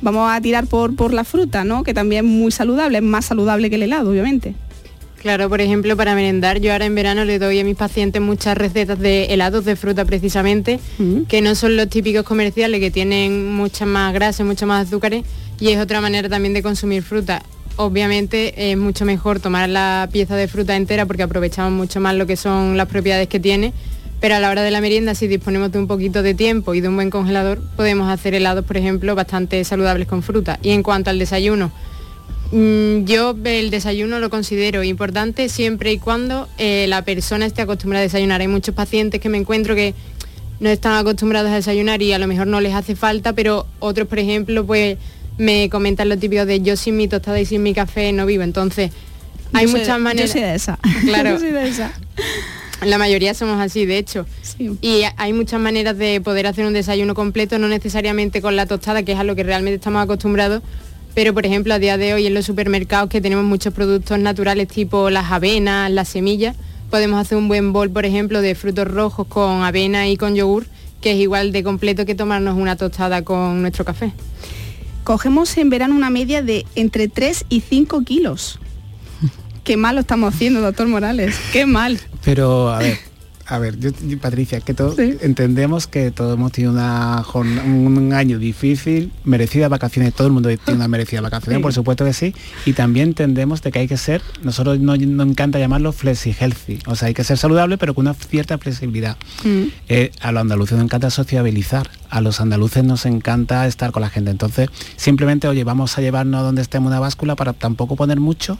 vamos 0.02 0.32
a 0.32 0.40
tirar 0.40 0.68
por, 0.68 0.96
por 0.96 1.14
la 1.14 1.24
fruta, 1.24 1.64
¿no? 1.64 1.84
Que 1.84 1.96
también 1.96 2.26
es 2.26 2.32
muy 2.32 2.52
saludable, 2.52 3.00
es 3.00 3.04
más 3.04 3.26
saludable 3.26 3.72
que 3.72 3.78
el 3.78 3.84
helado, 3.84 4.12
obviamente. 4.12 4.54
Claro, 5.20 5.50
por 5.50 5.62
ejemplo, 5.62 5.98
para 5.98 6.14
merendar, 6.14 6.62
yo 6.62 6.72
ahora 6.72 6.86
en 6.86 6.94
verano 6.94 7.26
le 7.26 7.40
doy 7.40 7.60
a 7.60 7.64
mis 7.64 7.76
pacientes 7.76 8.22
muchas 8.22 8.56
recetas 8.56 9.00
de 9.00 9.26
helados 9.26 9.66
de 9.66 9.76
fruta 9.76 10.06
precisamente, 10.06 10.80
mm. 11.00 11.24
que 11.24 11.42
no 11.42 11.56
son 11.56 11.76
los 11.76 11.90
típicos 11.90 12.24
comerciales 12.24 12.80
que 12.80 12.92
tienen 12.92 13.52
mucha 13.52 13.88
más 13.88 14.14
grasa, 14.14 14.44
mucho 14.46 14.66
más 14.66 14.88
azúcares, 14.88 15.26
y 15.60 15.70
es 15.70 15.80
otra 15.80 16.00
manera 16.02 16.30
también 16.30 16.54
de 16.54 16.64
consumir 16.64 17.02
fruta. 17.04 17.44
Obviamente 17.82 18.72
es 18.72 18.78
mucho 18.78 19.06
mejor 19.06 19.40
tomar 19.40 19.70
la 19.70 20.10
pieza 20.12 20.36
de 20.36 20.50
fruta 20.50 20.76
entera 20.76 21.06
porque 21.06 21.24
aprovechamos 21.24 21.72
mucho 21.72 22.02
más 22.02 22.14
lo 22.14 22.28
que 22.28 22.36
son 22.36 22.76
las 22.76 22.88
propiedades 22.88 23.30
que 23.30 23.40
tiene 23.40 23.74
pero 24.20 24.36
a 24.36 24.40
la 24.40 24.50
hora 24.50 24.64
de 24.64 24.72
la 24.72 24.82
merienda, 24.82 25.16
si 25.16 25.28
disponemos 25.28 25.72
de 25.72 25.80
un 25.80 25.88
poquito 25.88 26.22
de 26.22 26.34
tiempo 26.34 26.74
y 26.74 26.82
de 26.82 26.90
un 26.90 26.96
buen 26.96 27.10
congelador, 27.10 27.62
podemos 27.78 28.10
hacer 28.10 28.34
helados, 28.34 28.66
por 28.66 28.76
ejemplo, 28.76 29.16
bastante 29.16 29.64
saludables 29.64 30.08
con 30.08 30.24
fruta. 30.24 30.60
Y 30.62 30.72
en 30.72 30.84
cuanto 30.84 31.10
al 31.10 31.20
desayuno, 31.20 31.72
mm, 32.52 33.06
yo 33.06 33.34
el 33.46 33.70
desayuno 33.70 34.20
lo 34.20 34.30
considero 34.30 34.84
importante 34.84 35.48
siempre 35.48 35.94
y 35.94 36.00
cuando 36.00 36.50
eh, 36.58 36.86
la 36.90 37.04
persona 37.04 37.46
esté 37.46 37.62
acostumbrada 37.62 38.02
a 38.02 38.08
desayunar. 38.08 38.42
Hay 38.42 38.50
muchos 38.50 38.76
pacientes 38.76 39.22
que 39.22 39.30
me 39.30 39.38
encuentro 39.38 39.74
que 39.74 39.94
no 40.60 40.68
están 40.68 40.98
acostumbrados 40.98 41.50
a 41.52 41.56
desayunar 41.56 42.02
y 42.02 42.12
a 42.12 42.20
lo 42.20 42.28
mejor 42.28 42.48
no 42.48 42.60
les 42.60 42.74
hace 42.74 42.98
falta, 42.98 43.32
pero 43.32 43.68
otros, 43.80 44.06
por 44.10 44.20
ejemplo, 44.20 44.66
pues 44.66 44.98
me 45.40 45.70
comentan 45.70 46.10
lo 46.10 46.18
típico 46.18 46.46
de 46.46 46.62
yo 46.62 46.76
sin 46.76 46.98
mi 46.98 47.08
tostada 47.08 47.40
y 47.40 47.46
sin 47.46 47.64
mi 47.64 47.74
café 47.74 48.12
no 48.12 48.28
vivo. 48.28 48.44
Entonces, 48.44 48.92
hay 49.54 49.66
muchas 49.66 50.00
maneras. 50.00 50.30
Yo 50.30 50.34
soy 50.34 50.42
de 50.42 50.56
esa. 50.56 50.78
Claro. 51.06 51.32
yo 51.32 51.40
soy 51.40 51.52
de 51.52 51.68
esa. 51.68 51.92
La 52.86 52.98
mayoría 52.98 53.34
somos 53.34 53.60
así, 53.60 53.86
de 53.86 53.98
hecho. 53.98 54.26
Y 54.82 55.02
hay 55.18 55.34
muchas 55.34 55.60
maneras 55.60 55.98
de 55.98 56.22
poder 56.22 56.46
hacer 56.46 56.66
un 56.66 56.74
desayuno 56.74 57.16
completo, 57.16 57.58
no 57.58 57.68
necesariamente 57.68 58.42
con 58.42 58.56
la 58.56 58.66
tostada, 58.66 59.04
que 59.04 59.14
es 59.14 59.20
a 59.20 59.24
lo 59.24 59.36
que 59.36 59.44
realmente 59.44 59.76
estamos 59.76 60.04
acostumbrados, 60.04 60.62
pero 61.14 61.34
por 61.34 61.46
ejemplo 61.46 61.74
a 61.74 61.80
día 61.80 61.98
de 61.98 62.14
hoy 62.14 62.28
en 62.28 62.34
los 62.34 62.46
supermercados 62.46 63.10
que 63.10 63.20
tenemos 63.20 63.44
muchos 63.44 63.74
productos 63.74 64.20
naturales 64.20 64.68
tipo 64.68 65.10
las 65.10 65.32
avenas, 65.32 65.92
las 65.92 66.08
semillas, 66.10 66.56
podemos 66.90 67.20
hacer 67.20 67.38
un 67.38 67.48
buen 67.48 67.74
bol, 67.74 67.90
por 67.90 68.06
ejemplo, 68.06 68.42
de 68.42 68.56
frutos 68.56 68.88
rojos 68.88 69.28
con 69.28 69.64
avena 69.64 70.08
y 70.08 70.16
con 70.16 70.36
yogur, 70.36 70.66
que 71.02 71.12
es 71.12 71.18
igual 71.18 71.52
de 71.52 71.64
completo 71.64 72.06
que 72.06 72.16
tomarnos 72.16 72.58
una 72.58 72.76
tostada 72.76 73.24
con 73.24 73.62
nuestro 73.62 73.84
café. 73.84 74.14
Cogemos 75.10 75.58
en 75.58 75.72
verano 75.72 75.96
una 75.96 76.12
media 76.12 76.44
de 76.44 76.68
entre 76.76 77.08
3 77.08 77.46
y 77.50 77.62
5 77.62 78.04
kilos 78.04 78.60
qué 79.64 79.76
mal 79.76 79.96
lo 79.96 80.02
estamos 80.02 80.32
haciendo, 80.32 80.62
doctor 80.62 80.88
Morales, 80.88 81.36
qué 81.52 81.66
mal. 81.66 82.00
Pero, 82.24 82.70
a 82.70 82.78
ver, 82.78 83.00
a 83.50 83.58
ver, 83.58 83.80
yo, 83.80 83.90
Patricia, 84.22 84.62
que 84.62 84.76
todos 84.76 85.00
entendemos 85.00 85.88
que 85.88 86.12
todos 86.12 86.36
hemos 86.36 86.52
tenido 86.52 86.72
una, 86.72 87.26
un, 87.34 88.14
año 88.14 88.38
difícil, 88.38 89.12
merecidas 89.24 89.72
vacaciones, 89.72 90.14
todo 90.14 90.28
el 90.28 90.34
mundo 90.34 90.50
tiene 90.50 90.78
una 90.78 90.88
merecida 90.88 91.20
vacaciones, 91.22 91.60
por 91.64 91.74
supuesto 91.74 92.06
que 92.06 92.14
sí, 92.14 92.36
y 92.68 92.74
también 92.74 93.10
entendemos 93.10 93.64
de 93.64 93.72
que 93.72 93.80
hay 93.80 93.88
que 93.88 93.98
ser, 93.98 94.22
nosotros 94.44 94.80
nos, 94.80 95.00
encanta 95.00 95.58
llamarlo 95.58 95.92
flexi 95.94 96.36
healthy, 96.40 96.78
o 96.86 96.96
sea, 96.96 97.08
hay 97.08 97.16
que 97.16 97.24
ser 97.24 97.40
saludable 97.40 97.80
pero 97.80 97.96
con 97.96 98.06
una 98.06 98.14
cierta 98.14 98.60
flexibilidad. 98.60 99.18
Mm. 99.44 99.64
Eh, 99.88 100.12
a 100.22 100.32
los 100.32 100.42
andaluces 100.42 100.78
nos 100.78 100.86
encanta 100.86 101.10
sociabilizar, 101.10 101.90
a 102.12 102.22
los 102.22 102.42
andaluces 102.42 102.84
nos 102.84 103.08
encanta 103.08 103.66
estar 103.66 103.92
con 103.92 104.04
la 104.04 104.10
gente, 104.10 104.30
entonces 104.30 104.70
simplemente, 104.96 105.48
oye, 105.48 105.64
vamos 105.64 105.98
a 105.98 106.02
llevarnos 106.02 106.42
a 106.42 106.44
donde 106.44 106.62
estemos 106.62 106.90
una 106.90 107.00
báscula 107.00 107.36
para 107.36 107.54
tampoco 107.54 107.96
poner 107.96 108.20
mucho 108.20 108.60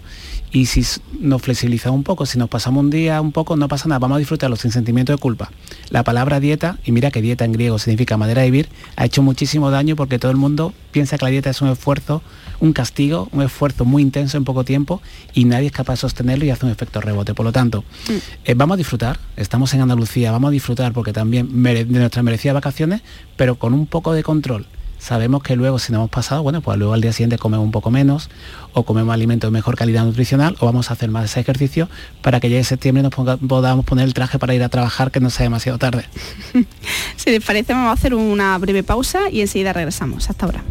y 0.52 0.66
si 0.66 0.84
nos 1.20 1.44
flexibilizamos 1.44 1.96
un 1.96 2.04
poco, 2.04 2.26
si 2.26 2.40
nos 2.40 2.50
pasamos 2.50 2.84
un 2.84 2.90
día 2.90 3.22
un 3.22 3.32
poco, 3.32 3.56
no 3.56 3.68
pasa 3.68 3.88
nada, 3.88 4.00
vamos 4.00 4.16
a 4.16 4.20
disfrutarlo 4.20 4.56
sin 4.56 4.72
sentimiento 4.80 5.12
de 5.12 5.18
culpa. 5.18 5.52
La 5.90 6.04
palabra 6.04 6.40
dieta, 6.40 6.78
y 6.86 6.92
mira 6.92 7.12
que 7.12 7.22
dieta 7.22 7.46
en 7.46 7.52
griego 7.52 7.80
significa 7.80 8.18
manera 8.18 8.42
de 8.42 8.52
vivir, 8.52 8.70
ha 8.96 9.06
hecho 9.06 9.22
muchísimo 9.22 9.72
daño 9.72 9.96
porque 9.96 10.20
todo 10.20 10.32
el 10.32 10.38
mundo 10.38 10.74
piensa 10.92 11.18
que 11.18 11.26
la 11.26 11.32
dieta 11.32 11.50
es 11.50 11.62
un 11.62 11.70
esfuerzo, 11.70 12.22
un 12.60 12.74
castigo, 12.74 13.30
un 13.32 13.42
esfuerzo 13.42 13.86
muy 13.86 14.02
intenso 14.02 14.38
en 14.38 14.44
poco 14.44 14.64
tiempo 14.64 15.02
y 15.34 15.46
nadie 15.46 15.68
es 15.68 15.72
capaz 15.72 15.94
de 15.94 15.98
sostenerlo 15.98 16.46
y 16.46 16.50
hace 16.50 16.66
un 16.66 16.72
efecto 16.72 17.02
rebote. 17.02 17.34
Por 17.34 17.46
lo 17.46 17.52
tanto, 17.52 17.84
mm. 18.08 18.14
eh, 18.46 18.54
vamos 18.56 18.76
a 18.76 18.78
disfrutar, 18.78 19.20
estamos 19.36 19.74
en 19.74 19.82
Andalucía, 19.82 20.32
vamos 20.32 20.50
a 20.50 20.52
disfrutar 20.52 20.94
porque 20.94 21.14
también 21.14 21.64
de 21.64 21.86
nuestras 21.86 22.24
merecidas 22.24 22.56
vacaciones, 22.56 23.02
pero 23.36 23.56
con 23.56 23.74
un 23.74 23.86
poco 23.86 24.14
de 24.14 24.24
control 24.24 24.66
sabemos 25.00 25.42
que 25.42 25.56
luego 25.56 25.80
si 25.80 25.92
no 25.92 26.00
hemos 26.00 26.10
pasado, 26.10 26.44
bueno, 26.44 26.62
pues 26.62 26.78
luego 26.78 26.94
al 26.94 27.02
día 27.02 27.14
siguiente 27.14 27.38
comemos 27.38 27.66
un 27.66 27.72
poco 27.72 27.90
menos 27.90 28.30
o 28.74 28.84
comemos 28.84 29.14
alimentos 29.14 29.50
de 29.50 29.52
mejor 29.52 29.76
calidad 29.76 30.06
nutricional 30.06 30.56
o 30.60 30.66
vamos 30.66 30.90
a 30.90 30.94
hacer 30.94 31.10
más 31.10 31.26
ese 31.26 31.40
ejercicio 31.40 31.90
para 32.22 32.40
que 32.40 32.50
llegue 32.50 32.64
septiembre 32.64 33.02
nos 33.02 33.14
podamos 33.14 33.86
poner 33.86 34.06
el 34.06 34.14
traje 34.14 34.38
para 34.38 34.54
ir 34.54 34.64
a 34.64 34.70
trabajar 34.70 35.12
que 35.12 35.20
no 35.20 35.30
sea 35.30 35.46
demasiado 35.46 35.78
tarde. 35.80 36.06
si 37.16 37.32
les 37.32 37.44
parece 37.44 37.74
vamos 37.74 37.90
a 37.90 37.94
hacer 37.94 38.14
una 38.14 38.58
breve 38.58 38.84
pausa 38.84 39.30
y 39.32 39.42
enseguida 39.42 39.74
regresamos. 39.74 40.30
Hasta 40.30 40.46
ahora. 40.46 40.64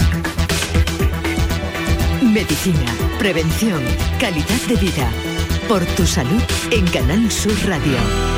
Medicina, 2.23 2.95
prevención, 3.19 3.83
calidad 4.21 4.61
de 4.69 4.77
vida. 4.77 5.11
Por 5.67 5.85
tu 5.85 6.07
salud 6.07 6.43
en 6.71 6.87
Canal 6.87 7.31
Sur 7.31 7.55
Radio. 7.67 8.38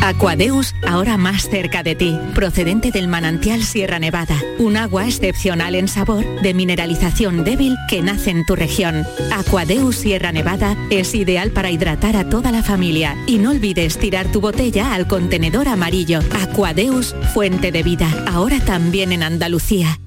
Aquadeus, 0.00 0.74
ahora 0.86 1.16
más 1.16 1.48
cerca 1.48 1.82
de 1.82 1.94
ti, 1.94 2.16
procedente 2.34 2.92
del 2.92 3.08
manantial 3.08 3.62
Sierra 3.62 3.98
Nevada, 3.98 4.36
un 4.58 4.76
agua 4.76 5.06
excepcional 5.06 5.74
en 5.74 5.88
sabor, 5.88 6.24
de 6.40 6.54
mineralización 6.54 7.44
débil 7.44 7.76
que 7.88 8.00
nace 8.00 8.30
en 8.30 8.46
tu 8.46 8.54
región. 8.54 9.04
Aquadeus 9.32 9.96
Sierra 9.96 10.30
Nevada 10.30 10.76
es 10.90 11.14
ideal 11.14 11.50
para 11.50 11.70
hidratar 11.70 12.16
a 12.16 12.28
toda 12.28 12.52
la 12.52 12.62
familia 12.62 13.16
y 13.26 13.38
no 13.38 13.50
olvides 13.50 13.98
tirar 13.98 14.30
tu 14.30 14.40
botella 14.40 14.94
al 14.94 15.08
contenedor 15.08 15.66
amarillo. 15.68 16.20
Aquadeus, 16.42 17.14
fuente 17.34 17.72
de 17.72 17.82
vida, 17.82 18.08
ahora 18.28 18.60
también 18.60 19.12
en 19.12 19.24
Andalucía. 19.24 19.98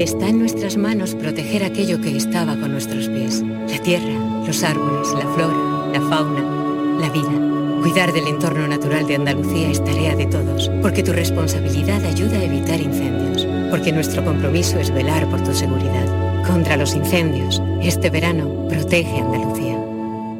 Está 0.00 0.28
en 0.28 0.40
nuestras 0.40 0.76
manos 0.76 1.14
proteger 1.14 1.62
aquello 1.62 2.00
que 2.00 2.16
estaba 2.16 2.56
con 2.56 2.72
nuestros 2.72 3.08
pies, 3.08 3.42
la 3.42 3.78
tierra, 3.82 4.44
los 4.46 4.62
árboles, 4.64 5.08
la 5.12 5.28
flora, 5.34 5.92
la 5.92 6.00
fauna, 6.08 6.98
la 6.98 7.08
vida. 7.10 7.59
Cuidar 7.80 8.12
del 8.12 8.26
entorno 8.28 8.68
natural 8.68 9.06
de 9.06 9.16
Andalucía 9.16 9.70
es 9.70 9.82
tarea 9.82 10.14
de 10.14 10.26
todos, 10.26 10.70
porque 10.82 11.02
tu 11.02 11.12
responsabilidad 11.12 12.04
ayuda 12.04 12.38
a 12.38 12.44
evitar 12.44 12.78
incendios, 12.78 13.46
porque 13.70 13.90
nuestro 13.90 14.22
compromiso 14.22 14.78
es 14.78 14.92
velar 14.92 15.28
por 15.30 15.42
tu 15.42 15.54
seguridad. 15.54 16.44
Contra 16.46 16.76
los 16.76 16.94
incendios, 16.94 17.62
este 17.80 18.10
verano 18.10 18.68
protege 18.68 19.20
Andalucía. 19.20 19.78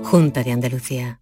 Junta 0.05 0.45
de 0.45 0.53
Andalucía. 0.53 1.21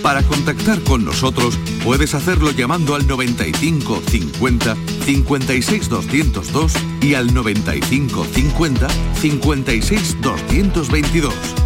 Para 0.00 0.22
contactar 0.22 0.80
con 0.82 1.04
nosotros 1.04 1.58
puedes 1.82 2.14
hacerlo 2.14 2.52
llamando 2.52 2.94
al 2.94 3.08
95 3.08 4.02
50 4.08 4.76
56 5.04 5.88
202 5.88 6.72
y 7.02 7.14
al 7.14 7.34
95 7.34 8.24
50 8.24 8.88
56 9.20 10.20
222 10.20 11.65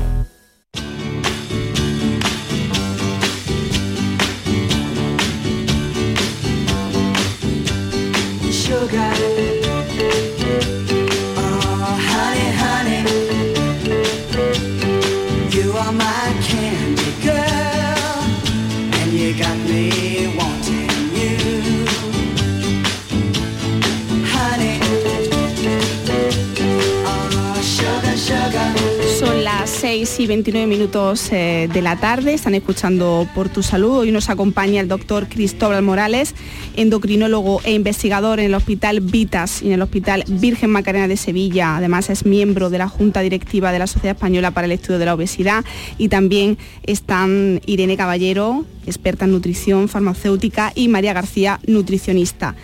Y 30.21 30.27
29 30.27 30.67
minutos 30.67 31.31
eh, 31.31 31.67
de 31.73 31.81
la 31.81 31.95
tarde, 31.95 32.35
están 32.35 32.53
escuchando 32.53 33.27
Por 33.33 33.49
tu 33.49 33.63
Salud. 33.63 33.99
Hoy 33.99 34.11
nos 34.11 34.29
acompaña 34.29 34.79
el 34.79 34.87
doctor 34.87 35.27
Cristóbal 35.27 35.81
Morales, 35.81 36.35
endocrinólogo 36.75 37.59
e 37.63 37.73
investigador 37.73 38.39
en 38.39 38.45
el 38.45 38.53
Hospital 38.53 39.01
Vitas 39.01 39.63
y 39.63 39.67
en 39.67 39.73
el 39.73 39.81
Hospital 39.81 40.23
Virgen 40.27 40.69
Macarena 40.69 41.07
de 41.07 41.17
Sevilla. 41.17 41.77
Además 41.77 42.11
es 42.11 42.23
miembro 42.25 42.69
de 42.69 42.77
la 42.77 42.87
Junta 42.87 43.21
Directiva 43.21 43.71
de 43.71 43.79
la 43.79 43.87
Sociedad 43.87 44.15
Española 44.15 44.51
para 44.51 44.65
el 44.65 44.73
Estudio 44.73 44.99
de 44.99 45.05
la 45.05 45.15
Obesidad 45.15 45.65
y 45.97 46.09
también 46.09 46.59
están 46.83 47.59
Irene 47.65 47.97
Caballero, 47.97 48.65
experta 48.85 49.25
en 49.25 49.31
nutrición 49.31 49.89
farmacéutica, 49.89 50.71
y 50.75 50.87
María 50.87 51.13
García, 51.13 51.59
nutricionista. 51.65 52.55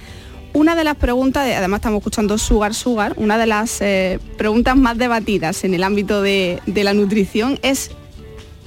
Una 0.58 0.74
de 0.74 0.84
las 0.84 0.96
preguntas, 0.96 1.48
además 1.56 1.78
estamos 1.78 2.00
escuchando 2.00 2.36
Sugar 2.40 2.74
Sugar, 2.74 3.14
una 3.18 3.38
de 3.38 3.46
las 3.46 3.80
eh, 3.80 4.20
preguntas 4.40 4.76
más 4.76 4.98
debatidas 4.98 5.64
en 5.64 5.76
el 5.76 5.84
ámbito 5.84 6.24
de, 6.24 6.64
de 6.66 6.84
la 6.84 6.96
nutrición 6.96 7.60
es 7.62 7.92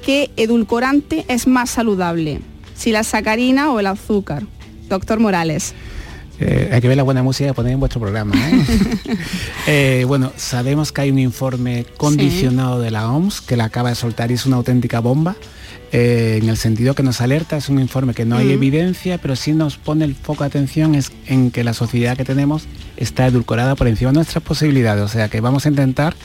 ¿qué 0.07 0.31
edulcorante 0.37 1.25
es 1.27 1.49
más 1.49 1.69
saludable? 1.69 2.43
Si 2.77 2.93
la 2.93 3.03
sacarina 3.03 3.73
o 3.73 3.81
el 3.81 3.89
azúcar. 3.89 4.45
Doctor 4.89 5.19
Morales. 5.19 5.75
Eh, 6.41 6.71
hay 6.73 6.81
que 6.81 6.89
ver 6.89 6.97
la 6.97 7.03
buena 7.03 7.23
música 7.23 7.51
que 7.51 7.55
poner 7.55 7.73
en 7.73 7.81
vuestro 7.81 8.01
programa. 8.01 8.35
¿eh? 8.37 8.65
Eh, 9.67 10.05
bueno, 10.07 10.33
sabemos 10.37 10.91
que 10.91 11.03
hay 11.03 11.11
un 11.11 11.19
informe 11.19 11.85
condicionado 11.97 12.81
de 12.81 12.91
la 12.91 13.11
OMS 13.13 13.41
que 13.41 13.57
la 13.57 13.65
acaba 13.65 13.91
de 13.91 13.95
soltar 13.95 14.31
y 14.31 14.35
es 14.35 14.47
una 14.47 14.57
auténtica 14.57 15.01
bomba. 15.01 15.37
en 15.93 16.49
el 16.49 16.57
sentido 16.57 16.95
que 16.95 17.03
nos 17.03 17.21
alerta, 17.21 17.57
es 17.57 17.69
un 17.69 17.79
informe 17.79 18.15
que 18.15 18.25
no 18.25 18.37
hay 18.37 18.53
evidencia, 18.53 19.19
pero 19.19 19.37
sí 19.37 19.53
nos 19.53 19.77
pone 19.77 20.05
el 20.05 20.15
foco 20.15 20.43
de 20.45 20.49
atención 20.49 20.95
es 20.95 21.13
en 21.27 21.51
que 21.51 21.63
la 21.63 21.75
sociedad 21.75 22.17
que 22.17 22.25
tenemos 22.25 22.65
está 22.97 23.27
edulcorada 23.27 23.75
por 23.77 23.87
encima 23.87 24.11
de 24.11 24.17
nuestras 24.17 24.43
posibilidades. 24.43 25.05
O 25.05 25.09
sea 25.09 25.29
que 25.29 25.41
vamos 25.41 25.67
a 25.67 25.69
intentar 25.69 26.17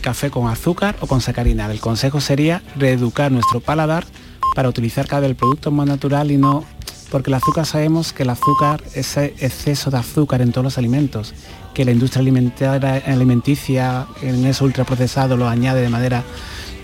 café 0.00 0.30
con 0.30 0.48
azúcar 0.48 0.96
o 1.00 1.06
con 1.06 1.20
sacarina. 1.20 1.70
El 1.70 1.80
consejo 1.80 2.20
sería 2.20 2.62
reeducar 2.76 3.32
nuestro 3.32 3.60
paladar 3.60 4.04
para 4.54 4.68
utilizar 4.68 5.06
cada 5.06 5.20
vez 5.20 5.30
el 5.30 5.36
producto 5.36 5.70
más 5.70 5.86
natural 5.86 6.30
y 6.30 6.36
no 6.36 6.64
porque 7.10 7.30
el 7.30 7.34
azúcar 7.34 7.66
sabemos 7.66 8.12
que 8.12 8.22
el 8.22 8.30
azúcar, 8.30 8.82
ese 8.94 9.34
exceso 9.38 9.90
de 9.90 9.98
azúcar 9.98 10.42
en 10.42 10.52
todos 10.52 10.64
los 10.64 10.78
alimentos, 10.78 11.34
que 11.74 11.84
la 11.84 11.90
industria 11.90 12.22
alimenticia 13.06 14.06
en 14.22 14.44
ese 14.46 14.64
ultraprocesado 14.64 15.36
lo 15.36 15.48
añade 15.48 15.82
de 15.82 15.88
manera 15.88 16.22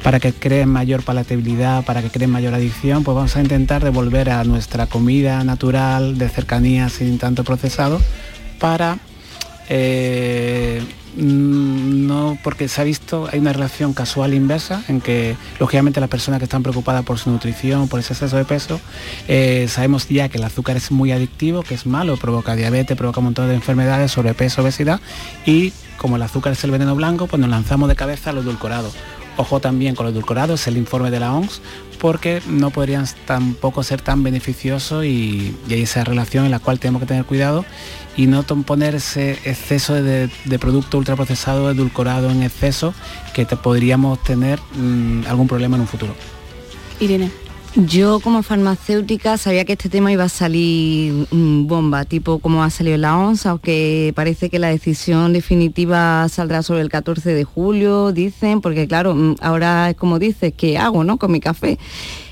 para 0.03 0.21
que 0.21 0.33
creen 0.33 0.69
mayor 0.69 1.03
palatabilidad, 1.03 1.85
para 1.85 2.03
que 2.03 2.11
creen 2.11 2.31
mayor 2.31 2.55
adicción, 2.55 3.03
pues 3.03 3.15
vamos 3.15 3.37
a 3.37 3.41
intentar 3.41 3.83
devolver 3.83 4.31
a 4.31 4.45
nuestra 4.45 4.87
comida 4.87 5.43
natural 5.43 6.19
de 6.19 6.29
cercanía 6.29 6.89
sin 6.89 7.19
tanto 7.19 7.45
procesado 7.45 8.01
para 8.59 8.99
eh, 9.69 10.83
no, 11.17 12.39
porque 12.45 12.69
se 12.69 12.81
ha 12.81 12.85
visto, 12.85 13.29
hay 13.33 13.39
una 13.39 13.53
relación 13.53 13.95
casual 13.95 14.35
inversa 14.35 14.85
en 14.89 15.01
que, 15.01 15.37
lógicamente, 15.59 15.99
las 16.01 16.11
personas 16.11 16.39
que 16.39 16.45
están 16.45 16.63
preocupadas 16.63 17.05
por 17.05 17.19
su 17.19 17.31
nutrición, 17.31 17.89
por 17.89 18.01
ese 18.01 18.13
exceso 18.13 18.37
de 18.37 18.45
peso, 18.45 18.81
eh, 19.27 19.67
sabemos 19.69 20.09
ya 20.09 20.29
que 20.29 20.37
el 20.39 20.45
azúcar 20.45 20.77
es 20.77 20.91
muy 20.91 21.13
adictivo, 21.13 21.63
que 21.63 21.75
es 21.75 21.87
malo, 21.87 22.17
provoca 22.17 22.55
diabetes, 22.55 22.97
provoca 22.97 23.21
un 23.21 23.27
montón 23.27 23.49
de 23.49 23.55
enfermedades, 23.55 24.13
sobrepeso, 24.13 24.63
obesidad, 24.63 25.01
y 25.47 25.73
como 25.97 26.17
el 26.17 26.23
azúcar 26.23 26.53
es 26.53 26.63
el 26.65 26.71
veneno 26.71 26.95
blanco, 26.95 27.27
pues 27.27 27.41
nos 27.41 27.49
lanzamos 27.49 27.89
de 27.89 27.97
cabeza 27.97 28.31
a 28.31 28.33
lo 28.35 28.43
edulcorado. 28.43 28.91
Ojo 29.39 29.61
también 29.61 29.95
con 29.95 30.07
los 30.07 30.13
edulcorados, 30.13 30.63
es 30.63 30.67
el 30.67 30.77
informe 30.77 31.11
de 31.11 31.21
la 31.21 31.35
OMS, 31.35 31.61
porque 31.99 32.43
no 32.47 32.71
podrían 32.71 33.07
tampoco 33.27 33.83
ser 33.83 34.01
tan 34.01 34.23
beneficiosos 34.23 35.05
y, 35.05 35.55
y 35.69 35.75
hay 35.75 35.83
esa 35.83 36.05
relación 36.05 36.45
en 36.45 36.51
la 36.51 36.59
cual 36.59 36.79
tenemos 36.79 37.01
que 37.01 37.07
tener 37.07 37.25
cuidado 37.25 37.65
y 38.17 38.27
no 38.27 38.43
poner 38.45 38.95
ese 38.95 39.33
exceso 39.45 39.95
de, 39.95 40.31
producto 40.59 40.99
ultraprocesado, 40.99 41.71
edulcorado 41.71 42.31
en 42.31 42.43
exceso, 42.43 42.95
que 43.35 43.45
podríamos 43.45 44.23
tener 44.23 44.59
mm, 44.75 45.27
algún 45.27 45.47
problema 45.47 45.77
en 45.77 45.83
un 45.83 45.89
futuro. 45.89 46.15
Irene. 46.99 47.46
Yo 47.85 48.21
como 48.21 48.43
farmacéutica 48.43 49.37
sabía 49.37 49.67
que 49.67 49.75
este 49.75 49.91
tema 49.91 50.11
iba 50.11 50.25
a 50.25 50.31
salir 50.31 51.27
mm, 51.31 51.67
bomba, 51.67 52.07
tipo 52.07 52.39
como 52.39 52.65
ha 52.65 52.71
salido 52.71 52.97
la 52.97 53.19
ONSA, 53.19 53.51
aunque 53.51 54.13
parece 54.17 54.49
que 54.49 54.59
la 54.59 54.69
decisión 54.69 55.35
definitiva 55.35 56.27
saldrá 56.31 56.63
sobre 56.63 56.81
el 56.81 56.89
14 56.89 57.35
de 57.35 57.45
julio, 57.45 58.13
dicen, 58.13 58.63
porque 58.63 58.89
claro, 58.89 59.15
mm, 59.15 59.37
ahora 59.43 59.91
es 59.91 59.97
como 59.97 60.19
dices, 60.19 60.55
¿qué 60.57 60.79
hago 60.79 61.05
no? 61.05 61.19
con 61.19 61.31
mi 61.31 61.39
café? 61.39 61.79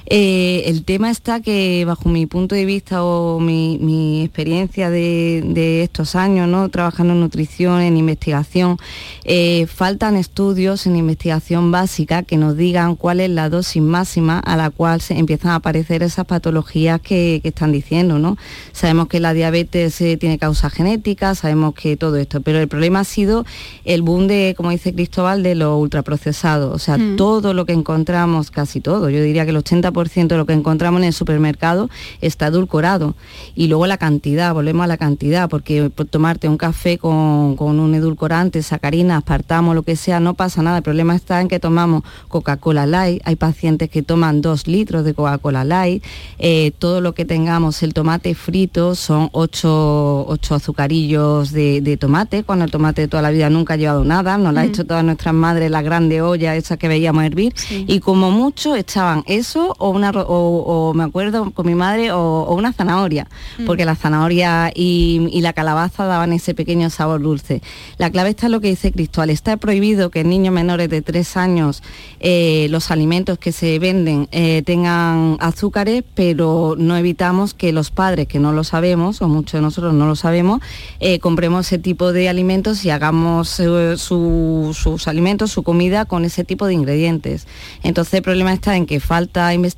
Eh, 0.07 0.65
el 0.67 0.85
tema 0.85 1.11
está 1.11 1.41
que 1.41 1.85
bajo 1.87 2.09
mi 2.09 2.27
punto 2.27 2.55
de 2.55 2.65
vista 2.67 3.03
o 3.03 3.41
mi, 3.41 4.23
experiencia 4.23 4.91
de, 4.91 5.83
estos 5.83 6.15
años, 6.15 6.49
¿no? 6.49 6.69
trabajando 6.69 7.15
en 7.15 7.21
nutrición, 7.21 7.81
en 7.81 7.97
investigación, 7.97 8.77
eh, 9.25 9.67
faltan 9.67 10.17
estudios 10.17 10.87
en 10.87 10.97
investigación 10.97 11.71
básica 11.71 12.23
que 12.23 12.37
nos 12.37 12.57
digan 12.57 12.97
cuál 12.97 13.21
es 13.21 13.31
la 13.31 13.49
dosis 13.49 13.83
máxima 13.83 14.39
a 14.39 14.57
la 14.57 14.71
cual 14.71 15.01
se 15.01 15.19
empiezan 15.19 15.53
a 15.53 15.57
aparecer 15.57 16.03
esas 16.03 16.27
patologías 16.27 17.01
que, 17.01 17.41
están 17.45 17.73
diciendo. 17.73 18.19
¿no? 18.19 18.37
Sabemos 18.73 19.09
que 19.09 19.21
la 19.21 19.33
diabetes 19.33 20.01
eh, 20.01 20.17
tiene 20.17 20.39
causa 20.39 20.71
genética, 20.71 21.35
sabemos 21.35 21.75
que 21.75 21.97
todo 21.97 22.17
esto, 22.17 22.41
pero 22.41 22.59
el 22.59 22.69
problema 22.69 23.01
ha 23.01 23.05
sido 23.05 23.45
el 23.85 24.03
boom 24.03 24.27
de, 24.27 24.55
como 24.57 24.71
dice 24.71 24.95
Cristóbal, 24.95 25.43
de 25.43 25.55
lo 25.55 25.77
ultraprocesado. 25.79 26.73
O 26.73 26.79
sea, 26.79 26.99
mm. 26.99 27.17
todo 27.17 27.55
lo 27.55 27.65
que 27.65 27.73
encontramos, 27.73 28.51
casi 28.51 28.81
todo, 28.81 29.11
yo 29.11 29.23
diría 29.23 29.45
que 29.45 29.51
el 29.51 29.57
80 29.59 29.93
de 29.95 30.37
lo 30.37 30.45
que 30.45 30.53
encontramos 30.53 31.01
en 31.01 31.07
el 31.07 31.13
supermercado 31.13 31.89
está 32.21 32.49
edulcorado. 32.49 33.15
Y 33.55 33.69
luego 33.69 33.87
la 33.87 33.97
cantidad, 33.97 34.53
volvemos 34.53 34.85
a 34.85 34.87
la 34.89 34.97
cantidad, 34.97 35.49
porque 35.49 35.91
tomarte 36.11 36.49
un 36.49 36.57
café 36.57 36.99
con, 36.99 37.57
un 37.59 37.95
edulcorante, 37.95 38.63
sacarina, 38.63 39.17
aspartamo, 39.17 39.73
lo 39.73 39.83
que 39.83 39.97
sea, 39.97 40.21
no 40.21 40.35
pasa 40.35 40.63
nada. 40.63 40.79
El 40.79 40.83
problema 40.83 41.15
está 41.15 41.41
en 41.41 41.49
que 41.49 41.61
tomamos 41.61 42.03
Coca-Cola 42.29 42.87
Light, 42.87 43.23
hay 43.25 43.37
pacientes 43.37 43.89
que 43.89 44.03
toman 44.03 44.41
dos 44.41 44.67
litros 44.67 45.05
de 45.05 45.15
Coca-Cola 45.15 45.65
Light, 45.65 46.03
eh, 46.39 46.73
todo 46.79 47.01
lo 47.01 47.15
que 47.15 47.25
tengamos, 47.25 47.83
el 47.83 47.95
tomate 47.95 48.35
frito, 48.35 48.95
son 48.95 49.29
ocho, 49.33 50.27
azucarillos 50.51 51.53
de, 51.53 51.97
tomate, 52.01 52.43
cuando 52.43 52.65
el 52.65 52.71
tomate 52.71 53.03
de 53.03 53.09
toda 53.09 53.23
la 53.23 53.31
vida 53.31 53.49
nunca 53.49 53.75
ha 53.75 53.77
llevado 53.77 54.05
nada, 54.05 54.37
nos 54.39 54.53
lo 54.53 54.61
ha 54.61 54.65
hecho 54.65 54.85
todas 54.85 55.05
nuestras 55.05 55.35
madres 55.35 55.71
la 55.71 55.83
grande 55.83 56.21
olla 56.21 56.57
esa 56.57 56.77
que 56.77 56.89
veíamos 56.89 57.25
hervir, 57.25 57.55
y 57.71 58.01
como 58.01 58.31
mucho 58.31 58.75
echaban 58.75 59.23
eso 59.27 59.75
o, 59.85 59.91
una, 59.91 60.11
o, 60.13 60.95
me 60.95 61.05
acuerdo 61.05 61.51
con 61.51 61.67
mi 61.67 61.75
madre, 61.75 62.11
o, 62.11 62.55
una 62.55 62.73
zanahoria, 62.73 63.29
mm. 63.59 63.67
porque 63.67 63.85
la 63.85 63.95
zanahoria 63.95 64.73
y, 64.75 65.41
la 65.43 65.53
calabaza 65.53 66.07
daban 66.07 66.33
ese 66.33 66.55
pequeño 66.55 66.89
sabor 66.89 67.21
dulce. 67.21 67.61
La 67.99 68.11
clave 68.11 68.31
está 68.31 68.47
en 68.47 68.53
lo 68.53 68.63
que 68.63 68.69
dice 68.69 68.93
Cristóbal, 68.93 69.29
está 69.29 69.59
prohibido 69.59 70.09
que 70.09 70.21
en 70.21 70.31
niños 70.31 70.55
menores 70.55 70.89
de 70.89 71.03
tres 71.03 71.37
años 71.37 71.83
eh, 72.21 72.67
los 72.71 72.91
alimentos 72.91 73.39
que 73.39 73.53
se 73.53 73.79
venden 73.79 74.27
eh, 74.33 74.63
tengan 74.65 75.37
azúcares, 75.41 76.03
pero 76.15 76.77
no 76.79 76.97
evitamos 76.97 77.53
que 77.53 77.71
los 77.73 77.91
padres, 77.91 78.27
que 78.27 78.39
no 78.39 78.53
lo 78.55 78.65
sabemos, 78.65 79.21
o 79.21 79.29
muchos 79.29 79.59
de 79.59 79.61
nosotros 79.61 79.93
no 79.93 80.07
lo 80.07 80.17
sabemos, 80.17 80.63
eh, 80.99 81.19
compremos 81.19 81.67
ese 81.67 81.79
tipo 81.79 82.15
de 82.15 82.31
alimentos 82.31 82.87
y 82.87 82.91
hagamos 82.91 83.61
sus 83.97 85.09
alimentos, 85.09 85.53
su 85.53 85.63
comida 85.63 86.07
con 86.07 86.25
ese 86.25 86.43
tipo 86.43 86.67
de 86.67 86.73
ingredientes. 86.73 87.47
Entonces 87.83 88.15
el 88.15 88.23
problema 88.23 88.55
está 88.55 88.77
en 88.77 88.87
que 88.87 88.99
falta 88.99 89.53
investigación 89.53 89.74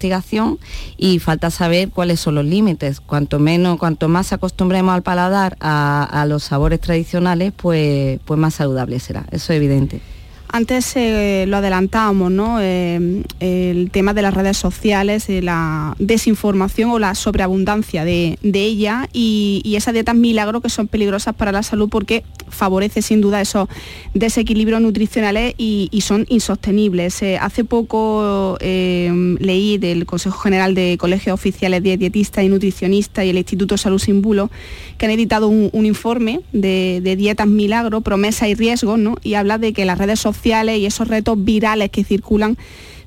y 0.97 1.19
falta 1.19 1.51
saber 1.51 1.91
cuáles 1.91 2.21
son 2.21 2.37
los 2.37 2.45
límites. 2.45 3.01
Cuanto 3.01 3.39
menos, 3.39 3.79
cuanto 3.79 4.09
más 4.09 4.33
acostumbremos 4.33 4.95
al 4.95 5.03
paladar 5.03 5.57
a, 5.61 6.25
los 6.29 6.45
sabores 6.45 6.81
tradicionales, 6.81 7.53
pues, 7.57 8.21
pues 8.25 8.39
más 8.39 8.55
saludable 8.55 8.99
será. 9.01 9.27
Eso 9.31 9.53
es 9.53 9.57
evidente. 9.57 10.01
Antes 10.49 10.97
eh, 10.97 11.45
lo 11.49 11.57
adelantábamos, 11.57 12.31
¿no? 12.31 12.59
Eh, 12.61 13.23
el 13.41 13.91
tema 13.91 14.15
de 14.15 14.23
las 14.23 14.35
redes 14.35 14.57
sociales, 14.57 15.27
la 15.29 15.95
desinformación 15.99 16.91
o 16.91 16.99
la 16.99 17.15
sobreabundancia 17.15 18.05
de, 18.05 18.39
ella 18.43 19.09
y, 19.13 19.61
y, 19.65 19.77
esas 19.77 19.93
dietas 19.93 20.15
milagro 20.15 20.61
que 20.61 20.71
son 20.71 20.89
peligrosas 20.89 21.35
para 21.35 21.53
la 21.53 21.63
salud 21.63 21.89
porque 21.91 22.25
favorece 22.49 23.03
sin 23.03 23.21
duda 23.21 23.41
esos 23.41 23.69
desequilibrios 24.15 24.81
nutricionales 24.81 25.55
y, 25.59 25.91
son 26.01 26.25
insostenibles. 26.29 27.21
Eh, 27.23 27.37
hace 27.37 27.65
poco 27.65 28.57
leí 28.61 29.79
del 29.79 30.07
Consejo 30.07 30.39
General 30.39 30.75
de 30.75 30.97
Colegios 30.99 31.35
Oficiales 31.35 31.83
de 31.83 31.97
Dietistas 31.97 32.45
y 32.45 32.49
Nutricionistas 32.49 33.25
y 33.25 33.31
el 33.31 33.39
Instituto 33.39 33.77
Salud 33.77 33.99
Sin 33.99 34.23
Bulo 34.23 34.51
que 34.99 35.07
han 35.07 35.13
editado 35.13 35.49
un, 35.49 35.87
informe 35.87 36.41
de, 36.53 37.01
de, 37.03 37.17
dietas 37.17 37.47
milagro, 37.47 38.01
promesa 38.01 38.49
y 38.49 38.55
riesgos, 38.55 38.99
¿no? 38.99 39.17
Y 39.23 39.35
habla 39.35 39.59
de 39.59 39.73
que 39.73 39.85
las 39.85 39.99
redes 39.99 40.21
sociales 40.21 40.46
y 40.47 40.87
esos 40.87 41.09
retos 41.09 41.43
virales 41.43 41.91
que 41.91 42.05
circulan 42.05 42.57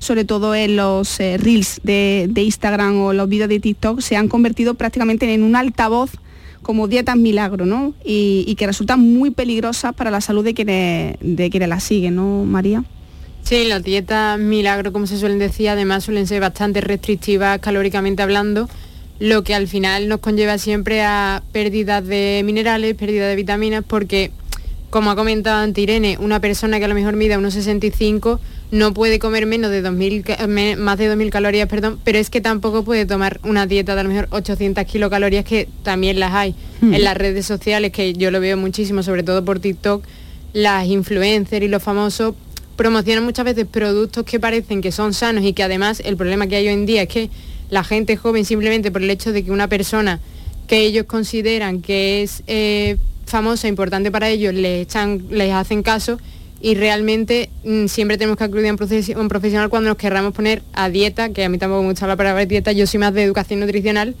sobre 0.00 0.24
todo 0.24 0.54
en 0.54 0.76
los 0.76 1.20
eh, 1.20 1.36
reels 1.36 1.80
de, 1.84 2.32
Instagram 2.34 2.98
o 3.00 3.12
los 3.12 3.28
vídeos 3.28 3.48
de 3.48 3.60
TikTok, 3.60 4.00
se 4.00 4.16
han 4.16 4.28
convertido 4.28 4.74
prácticamente 4.74 5.32
en 5.32 5.42
un 5.42 5.54
altavoz 5.54 6.10
como 6.62 6.88
dietas 6.88 7.16
milagro, 7.16 7.66
¿no? 7.66 7.94
Y, 8.04 8.54
que 8.56 8.66
resultan 8.66 9.00
muy 9.00 9.30
peligrosas 9.30 9.94
para 9.94 10.10
la 10.10 10.20
salud 10.20 10.44
de 10.44 10.54
quienes, 10.54 11.16
de 11.20 11.50
quienes 11.50 11.68
las 11.68 11.84
siguen, 11.84 12.16
¿no, 12.16 12.44
María? 12.44 12.82
Sí, 13.42 13.64
las 13.64 13.82
dietas 13.82 14.38
milagro, 14.38 14.92
como 14.92 15.06
se 15.06 15.18
suelen 15.18 15.38
decir, 15.38 15.68
además 15.68 16.04
suelen 16.04 16.26
ser 16.26 16.40
bastante 16.40 16.80
restrictivas 16.80 17.58
calóricamente 17.60 18.22
hablando, 18.22 18.68
lo 19.18 19.44
que 19.44 19.54
al 19.54 19.68
final 19.68 20.08
nos 20.08 20.20
conlleva 20.20 20.56
siempre 20.58 21.02
a 21.02 21.42
pérdidas 21.52 22.06
de 22.06 22.42
minerales, 22.44 22.94
pérdidas 22.94 23.28
de 23.28 23.36
vitaminas, 23.36 23.84
porque 23.86 24.30
como 24.90 25.10
ha 25.10 25.16
comentado 25.16 25.62
ante 25.62 25.80
Irene, 25.80 26.18
una 26.20 26.40
persona 26.40 26.78
que 26.78 26.84
a 26.84 26.88
lo 26.88 26.94
mejor 26.94 27.16
mida 27.16 27.38
unos 27.38 27.54
65 27.54 28.40
no 28.72 28.92
puede 28.94 29.18
comer 29.18 29.46
menos 29.46 29.70
de 29.70 29.82
2000, 29.82 30.22
ca- 30.24 30.46
me- 30.46 30.76
más 30.76 30.98
de 30.98 31.08
2.000 31.08 31.30
calorías, 31.30 31.68
perdón, 31.68 31.98
pero 32.04 32.18
es 32.18 32.30
que 32.30 32.40
tampoco 32.40 32.84
puede 32.84 33.06
tomar 33.06 33.40
una 33.42 33.66
dieta 33.66 33.94
de 33.94 34.00
a 34.00 34.04
lo 34.04 34.10
mejor 34.10 34.28
800 34.30 34.84
kilocalorías, 34.84 35.44
que 35.44 35.68
también 35.82 36.20
las 36.20 36.32
hay 36.34 36.54
Mm. 36.80 36.94
en 36.94 37.04
las 37.04 37.16
redes 37.16 37.46
sociales, 37.46 37.90
que 37.92 38.12
yo 38.14 38.30
lo 38.30 38.40
veo 38.40 38.56
muchísimo, 38.56 39.02
sobre 39.02 39.22
todo 39.22 39.44
por 39.44 39.58
TikTok, 39.60 40.04
las 40.52 40.86
influencers 40.86 41.64
y 41.64 41.68
los 41.68 41.82
famosos 41.82 42.34
promocionan 42.76 43.24
muchas 43.24 43.44
veces 43.44 43.66
productos 43.66 44.24
que 44.24 44.40
parecen 44.40 44.80
que 44.80 44.90
son 44.92 45.12
sanos 45.14 45.44
y 45.44 45.52
que 45.52 45.62
además 45.62 46.00
el 46.04 46.16
problema 46.16 46.46
que 46.46 46.56
hay 46.56 46.66
hoy 46.68 46.74
en 46.74 46.86
día 46.86 47.02
es 47.02 47.08
que 47.08 47.30
la 47.70 47.84
gente 47.84 48.16
joven 48.16 48.44
simplemente 48.44 48.90
por 48.90 49.02
el 49.02 49.10
hecho 49.10 49.32
de 49.32 49.44
que 49.44 49.50
una 49.50 49.68
persona 49.68 50.18
que 50.66 50.80
ellos 50.80 51.04
consideran 51.06 51.82
que 51.82 52.22
es 52.22 52.42
eh, 52.46 52.96
famosa, 53.30 53.68
importante 53.68 54.10
para 54.10 54.28
ellos, 54.28 54.52
les, 54.52 54.82
echan, 54.82 55.24
les 55.30 55.52
hacen 55.52 55.82
caso 55.82 56.18
y 56.60 56.74
realmente 56.74 57.48
mm, 57.64 57.86
siempre 57.86 58.18
tenemos 58.18 58.36
que 58.36 58.44
acudir 58.44 58.66
a 58.66 58.70
un, 58.70 59.28
profesional 59.28 59.70
cuando 59.70 59.88
nos 59.88 59.96
querramos 59.96 60.34
poner 60.34 60.62
a 60.72 60.90
dieta, 60.90 61.30
que 61.30 61.44
a 61.44 61.48
mí 61.48 61.58
tampoco 61.58 61.82
me 61.82 61.90
gusta 61.90 62.06
la 62.06 62.16
palabra 62.16 62.44
dieta, 62.44 62.72
yo 62.72 62.86
soy 62.86 63.00
más 63.00 63.14
de 63.14 63.22
educación 63.22 63.60
nutricional, 63.60 64.14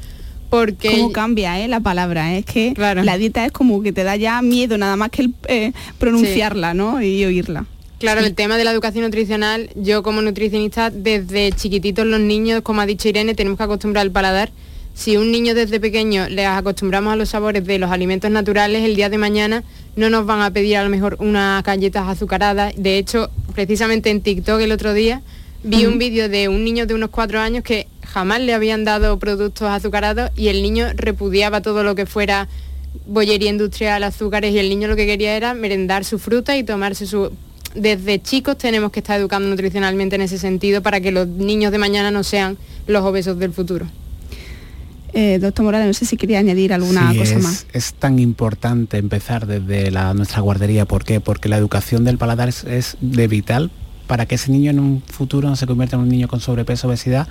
porque... 0.48 0.90
cómo 0.90 1.12
cambia 1.12 1.60
eh, 1.60 1.68
la 1.68 1.80
palabra 1.80 2.34
es 2.36 2.44
que 2.44 2.74
la 2.76 3.18
dieta 3.18 3.44
es 3.44 3.52
como 3.52 3.82
que 3.82 3.92
te 3.92 4.02
da 4.02 4.16
ya 4.16 4.40
miedo 4.42 4.78
nada 4.78 4.96
más 4.96 5.10
que 5.10 5.22
el, 5.22 5.34
eh, 5.48 5.72
pronunciarla 5.98 6.74
no 6.74 7.02
y 7.02 7.24
oírla. 7.24 7.66
Claro, 8.00 8.22
el 8.22 8.34
tema 8.34 8.56
de 8.56 8.64
la 8.64 8.70
educación 8.70 9.04
nutricional, 9.04 9.68
yo 9.76 10.02
como 10.02 10.22
nutricionista, 10.22 10.88
desde 10.88 11.52
chiquititos 11.52 12.06
los 12.06 12.18
niños, 12.18 12.62
como 12.62 12.80
ha 12.80 12.86
dicho 12.86 13.08
Irene, 13.08 13.34
tenemos 13.34 13.58
que 13.58 13.64
acostumbrar 13.64 14.00
al 14.00 14.10
paladar. 14.10 14.50
Si 15.00 15.16
un 15.16 15.32
niño 15.32 15.54
desde 15.54 15.80
pequeño 15.80 16.28
les 16.28 16.46
acostumbramos 16.46 17.14
a 17.14 17.16
los 17.16 17.30
sabores 17.30 17.64
de 17.64 17.78
los 17.78 17.90
alimentos 17.90 18.30
naturales, 18.30 18.84
el 18.84 18.96
día 18.96 19.08
de 19.08 19.16
mañana 19.16 19.64
no 19.96 20.10
nos 20.10 20.26
van 20.26 20.42
a 20.42 20.50
pedir 20.50 20.76
a 20.76 20.84
lo 20.84 20.90
mejor 20.90 21.16
unas 21.20 21.64
galletas 21.64 22.06
azucaradas. 22.06 22.74
De 22.76 22.98
hecho, 22.98 23.30
precisamente 23.54 24.10
en 24.10 24.20
TikTok 24.20 24.60
el 24.60 24.72
otro 24.72 24.92
día 24.92 25.22
vi 25.64 25.86
un 25.86 25.98
vídeo 25.98 26.28
de 26.28 26.50
un 26.50 26.64
niño 26.64 26.84
de 26.84 26.92
unos 26.92 27.08
cuatro 27.08 27.40
años 27.40 27.64
que 27.64 27.86
jamás 28.04 28.42
le 28.42 28.52
habían 28.52 28.84
dado 28.84 29.18
productos 29.18 29.70
azucarados 29.70 30.32
y 30.36 30.48
el 30.48 30.62
niño 30.62 30.88
repudiaba 30.94 31.62
todo 31.62 31.82
lo 31.82 31.94
que 31.94 32.04
fuera 32.04 32.46
bollería 33.06 33.48
industrial, 33.48 34.02
azúcares 34.02 34.52
y 34.52 34.58
el 34.58 34.68
niño 34.68 34.86
lo 34.86 34.96
que 34.96 35.06
quería 35.06 35.34
era 35.34 35.54
merendar 35.54 36.04
su 36.04 36.18
fruta 36.18 36.58
y 36.58 36.62
tomarse 36.62 37.06
su... 37.06 37.32
Desde 37.74 38.20
chicos 38.20 38.58
tenemos 38.58 38.92
que 38.92 39.00
estar 39.00 39.18
educando 39.18 39.48
nutricionalmente 39.48 40.16
en 40.16 40.20
ese 40.20 40.36
sentido 40.36 40.82
para 40.82 41.00
que 41.00 41.10
los 41.10 41.26
niños 41.26 41.72
de 41.72 41.78
mañana 41.78 42.10
no 42.10 42.22
sean 42.22 42.58
los 42.86 43.02
obesos 43.02 43.38
del 43.38 43.54
futuro. 43.54 43.86
Eh, 45.12 45.38
doctor 45.40 45.64
Morales 45.64 45.88
no 45.88 45.94
sé 45.94 46.04
si 46.06 46.16
quería 46.16 46.38
añadir 46.38 46.72
alguna 46.72 47.12
Sí, 47.12 47.18
cosa 47.18 47.34
es, 47.34 47.42
más 47.42 47.66
es 47.72 47.94
tan 47.94 48.18
importante 48.18 48.98
empezar 48.98 49.46
desde 49.46 49.90
la, 49.90 50.14
nuestra 50.14 50.40
guardería. 50.40 50.84
¿Por 50.84 51.04
qué? 51.04 51.20
Porque 51.20 51.48
la 51.48 51.56
educación 51.56 52.04
del 52.04 52.18
paladar 52.18 52.48
es, 52.48 52.64
es 52.64 52.96
de 53.00 53.28
vital 53.28 53.70
para 54.10 54.26
que 54.26 54.34
ese 54.34 54.50
niño 54.50 54.72
en 54.72 54.80
un 54.80 55.02
futuro 55.06 55.48
no 55.48 55.54
se 55.54 55.68
convierta 55.68 55.94
en 55.94 56.02
un 56.02 56.08
niño 56.08 56.26
con 56.26 56.40
sobrepeso, 56.40 56.88
obesidad, 56.88 57.28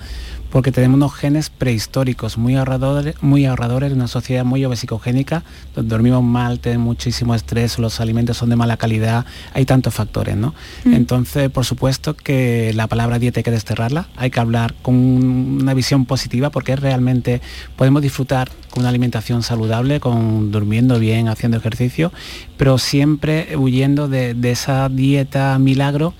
porque 0.50 0.72
tenemos 0.72 0.96
unos 0.96 1.12
genes 1.12 1.50
prehistóricos 1.50 2.38
muy 2.38 2.56
ahorradores, 2.56 3.16
muy 3.20 3.44
ahorradores 3.44 3.92
en 3.92 3.98
una 3.98 4.08
sociedad 4.08 4.46
muy 4.46 4.64
obesicogénica, 4.64 5.44
donde 5.74 5.90
dormimos 5.90 6.22
mal, 6.22 6.58
tenemos 6.58 6.86
muchísimo 6.86 7.34
estrés, 7.34 7.78
los 7.78 8.00
alimentos 8.00 8.38
son 8.38 8.48
de 8.48 8.56
mala 8.56 8.78
calidad, 8.78 9.26
hay 9.52 9.66
tantos 9.66 9.92
factores, 9.92 10.38
¿no? 10.38 10.54
Mm. 10.84 10.94
Entonces, 10.94 11.50
por 11.50 11.66
supuesto 11.66 12.16
que 12.16 12.72
la 12.72 12.86
palabra 12.86 13.18
dieta 13.18 13.40
hay 13.40 13.44
que 13.44 13.50
desterrarla, 13.50 14.08
hay 14.16 14.30
que 14.30 14.40
hablar 14.40 14.72
con 14.80 14.94
una 14.94 15.74
visión 15.74 16.06
positiva, 16.06 16.48
porque 16.48 16.76
realmente 16.76 17.42
podemos 17.76 18.00
disfrutar 18.00 18.48
con 18.70 18.84
una 18.84 18.88
alimentación 18.88 19.42
saludable, 19.42 20.00
con 20.00 20.50
durmiendo 20.50 20.98
bien, 20.98 21.28
haciendo 21.28 21.58
ejercicio, 21.58 22.10
pero 22.56 22.78
siempre 22.78 23.54
huyendo 23.54 24.08
de, 24.08 24.32
de 24.32 24.52
esa 24.52 24.88
dieta 24.88 25.58
milagro 25.58 26.14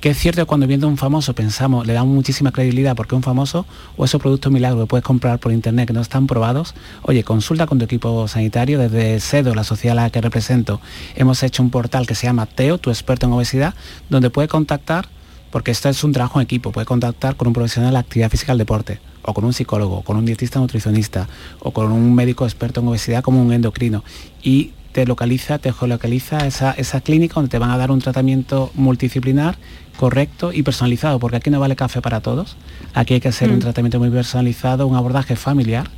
que 0.00 0.10
es 0.10 0.18
cierto 0.18 0.40
que 0.40 0.46
cuando 0.46 0.66
viendo 0.66 0.88
un 0.88 0.96
famoso 0.96 1.34
pensamos, 1.34 1.86
le 1.86 1.92
damos 1.92 2.14
muchísima 2.14 2.52
credibilidad 2.52 2.96
porque 2.96 3.14
un 3.14 3.22
famoso 3.22 3.66
o 3.96 4.04
esos 4.04 4.20
productos 4.20 4.50
milagros 4.50 4.84
que 4.84 4.86
puedes 4.86 5.04
comprar 5.04 5.38
por 5.38 5.52
internet 5.52 5.86
que 5.86 5.92
no 5.92 6.00
están 6.00 6.26
probados, 6.26 6.74
oye, 7.02 7.22
consulta 7.22 7.66
con 7.66 7.78
tu 7.78 7.84
equipo 7.84 8.26
sanitario, 8.26 8.78
desde 8.78 9.20
SEDO, 9.20 9.54
la 9.54 9.64
sociedad 9.64 9.98
a 9.98 10.02
la 10.02 10.10
que 10.10 10.20
represento, 10.20 10.80
hemos 11.16 11.42
hecho 11.42 11.62
un 11.62 11.70
portal 11.70 12.06
que 12.06 12.14
se 12.14 12.26
llama 12.26 12.46
Teo, 12.46 12.78
tu 12.78 12.90
experto 12.90 13.26
en 13.26 13.32
obesidad, 13.32 13.74
donde 14.08 14.30
puede 14.30 14.48
contactar, 14.48 15.08
porque 15.50 15.70
esto 15.70 15.88
es 15.88 16.02
un 16.02 16.12
trabajo 16.12 16.40
en 16.40 16.44
equipo, 16.44 16.72
puede 16.72 16.86
contactar 16.86 17.36
con 17.36 17.48
un 17.48 17.52
profesional 17.52 17.92
de 17.92 17.98
actividad 17.98 18.30
física 18.30 18.52
del 18.52 18.58
deporte, 18.58 19.00
o 19.22 19.34
con 19.34 19.44
un 19.44 19.52
psicólogo, 19.52 20.00
con 20.02 20.16
un 20.16 20.24
dietista 20.24 20.60
nutricionista, 20.60 21.28
o 21.58 21.72
con 21.72 21.92
un 21.92 22.14
médico 22.14 22.46
experto 22.46 22.80
en 22.80 22.88
obesidad 22.88 23.22
como 23.22 23.42
un 23.42 23.52
endocrino, 23.52 24.02
y 24.42 24.70
te 24.92 25.06
localiza, 25.06 25.58
te 25.58 25.72
geolocaliza 25.72 26.46
esa, 26.46 26.72
esa 26.72 27.00
clínica 27.00 27.34
donde 27.34 27.48
te 27.50 27.58
van 27.58 27.70
a 27.70 27.78
dar 27.78 27.90
un 27.90 28.00
tratamiento 28.00 28.70
multidisciplinar 28.74 29.56
correcto 29.96 30.52
y 30.52 30.62
personalizado, 30.62 31.18
porque 31.18 31.36
aquí 31.36 31.50
no 31.50 31.60
vale 31.60 31.76
café 31.76 32.00
para 32.00 32.20
todos, 32.20 32.56
aquí 32.94 33.14
hay 33.14 33.20
que 33.20 33.28
hacer 33.28 33.50
un 33.50 33.56
Mm. 33.56 33.60
tratamiento 33.60 33.98
muy 33.98 34.10
personalizado, 34.10 34.86
un 34.86 34.96
abordaje 34.96 35.36
familiar 35.36 35.88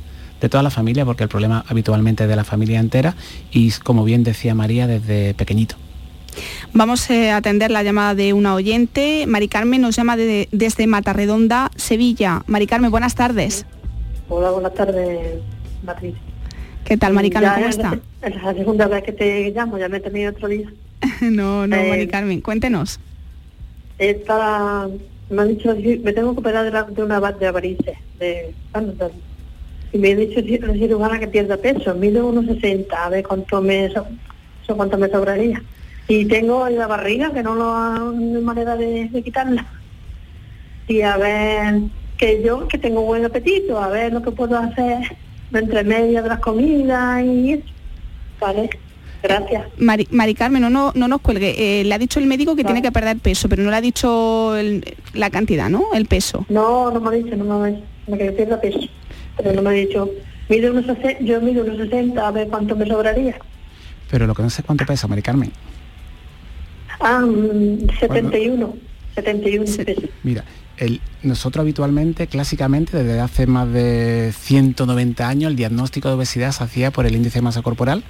de 0.41 0.49
toda 0.49 0.61
la 0.61 0.69
familia, 0.69 1.05
porque 1.05 1.23
el 1.23 1.29
problema 1.29 1.63
habitualmente 1.69 2.23
es 2.23 2.29
de 2.29 2.35
la 2.35 2.43
familia 2.43 2.79
entera 2.79 3.15
y 3.51 3.71
como 3.71 4.03
bien 4.03 4.23
decía 4.23 4.53
María, 4.53 4.87
desde 4.87 5.33
pequeñito. 5.33 5.75
Vamos 6.73 7.09
eh, 7.11 7.31
a 7.31 7.37
atender 7.37 7.69
la 7.71 7.83
llamada 7.83 8.15
de 8.15 8.33
una 8.33 8.55
oyente. 8.55 9.25
Mari 9.27 9.47
Carmen 9.47 9.81
nos 9.81 9.95
llama 9.95 10.17
de- 10.17 10.49
desde 10.51 10.87
Matarredonda, 10.87 11.69
Sevilla. 11.75 12.43
Mari 12.47 12.65
Carmen, 12.67 12.89
buenas 12.91 13.13
tardes. 13.15 13.65
Hola, 14.29 14.49
buenas 14.51 14.73
tardes, 14.73 15.39
Matriz. 15.83 16.15
¿Qué 16.93 16.97
tal, 16.97 17.13
Mari 17.15 17.31
Carmen? 17.31 17.53
¿Cómo 17.55 17.65
es 17.69 17.75
está? 17.77 17.99
Es 18.21 18.35
la 18.43 18.53
segunda 18.53 18.87
vez 18.87 19.01
que 19.01 19.13
te 19.13 19.49
llamo, 19.49 19.79
ya 19.79 19.89
me 19.89 19.97
he 19.97 19.99
tenido 19.99 20.29
otro 20.29 20.47
día. 20.47 20.71
no, 21.21 21.65
no, 21.65 21.75
Eh, 21.75 21.89
Mari 21.89 22.07
Carmen, 22.07 22.39
cuéntenos. 22.39 22.99
Es 23.97 24.17
para, 24.17 24.87
me 25.31 25.41
han 25.41 25.47
dicho, 25.47 25.75
me 26.03 26.13
tengo 26.13 26.35
que 26.35 26.41
operar 26.41 26.65
de, 26.65 26.69
la- 26.69 26.83
de 26.83 27.01
una 27.01 27.19
de 27.19 27.49
varices, 27.49 27.97
de, 28.19 28.53
de- 28.75 29.09
y 29.91 29.97
me 29.97 30.11
ha 30.11 30.15
dicho 30.15 30.39
la 30.67 30.73
cirujana 30.73 31.19
que 31.19 31.27
pierda 31.29 31.57
peso, 31.57 31.95
mido 31.95 32.27
unos 32.27 32.45
60, 32.45 33.05
a 33.05 33.09
ver 33.09 33.25
cuánto 33.25 33.59
me, 33.59 33.89
so- 33.89 34.05
cuánto 34.75 34.95
me 34.99 35.09
sobraría. 35.09 35.63
Y 36.07 36.25
tengo 36.25 36.67
en 36.67 36.77
la 36.77 36.85
barriga, 36.85 37.33
que 37.33 37.41
no, 37.41 37.55
lo, 37.55 38.11
no 38.11 38.37
hay 38.37 38.43
manera 38.43 38.75
de, 38.77 39.09
de 39.09 39.23
quitarla. 39.23 39.65
Y 40.87 41.01
a 41.01 41.17
ver, 41.17 41.73
que 42.17 42.43
yo, 42.43 42.67
que 42.67 42.77
tengo 42.77 43.01
buen 43.01 43.25
apetito, 43.25 43.79
a 43.79 43.87
ver 43.87 44.13
lo 44.13 44.21
que 44.21 44.29
puedo 44.29 44.55
hacer 44.59 44.99
entre 45.59 45.83
media 45.83 46.21
de 46.21 46.29
las 46.29 46.39
comidas 46.39 47.23
y 47.23 47.53
eso. 47.53 47.63
Vale, 48.39 48.69
gracias. 49.21 49.65
Mari, 49.77 50.07
Mari 50.11 50.33
Carmen, 50.35 50.61
no, 50.61 50.69
no, 50.69 50.91
no 50.95 51.07
nos 51.07 51.21
cuelgue. 51.21 51.79
Eh, 51.81 51.83
le 51.83 51.93
ha 51.93 51.97
dicho 51.97 52.19
el 52.19 52.25
médico 52.25 52.55
que 52.55 52.63
tiene 52.63 52.81
que 52.81 52.91
perder 52.91 53.17
peso, 53.19 53.47
pero 53.49 53.63
no 53.63 53.69
le 53.71 53.77
ha 53.77 53.81
dicho 53.81 54.55
el- 54.55 54.83
la 55.13 55.29
cantidad, 55.29 55.69
¿no? 55.69 55.85
El 55.93 56.05
peso. 56.05 56.45
No, 56.49 56.91
no 56.91 56.99
me 56.99 57.07
ha 57.09 57.11
dicho, 57.11 57.35
no 57.35 57.45
me 57.59 57.67
ha 57.67 57.71
dicho, 57.71 57.83
me 58.07 58.17
que 58.17 58.31
pierda 58.31 58.59
peso. 58.59 58.79
Pero 59.37 59.53
no 59.53 59.61
me 59.61 59.69
ha 59.69 59.73
dicho, 59.73 60.09
mide 60.49 60.69
unos 60.69 60.85
60, 60.85 61.23
yo 61.23 61.41
mido 61.41 61.63
unos 61.63 61.77
60, 61.77 62.27
a 62.27 62.31
ver 62.31 62.47
cuánto 62.49 62.75
me 62.75 62.85
sobraría. 62.85 63.35
Pero 64.11 64.27
lo 64.27 64.35
que 64.35 64.43
no 64.43 64.49
sé 64.49 64.61
es 64.61 64.65
cuánto 64.65 64.85
pesa, 64.85 65.07
Mari 65.07 65.21
Carmen. 65.21 65.51
Ah, 66.99 67.19
mm, 67.25 67.87
71, 67.99 68.75
71 69.15 69.65
pesos. 69.85 70.03
Mira, 70.23 70.43
el- 70.77 71.01
nosotros 71.21 71.61
habitualmente, 71.61 72.27
clásicamente, 72.27 72.97
desde 73.03 73.19
hace 73.19 73.47
más 73.47 73.71
de 73.71 74.33
190 74.37 75.27
años, 75.27 75.49
el 75.51 75.55
diagnóstico 75.55 76.07
de 76.09 76.15
obesidad 76.15 76.51
se 76.51 76.63
hacía 76.63 76.91
por 76.91 77.05
el 77.05 77.15
índice 77.15 77.39
de 77.39 77.43
masa 77.43 77.61
corporal, 77.61 78.03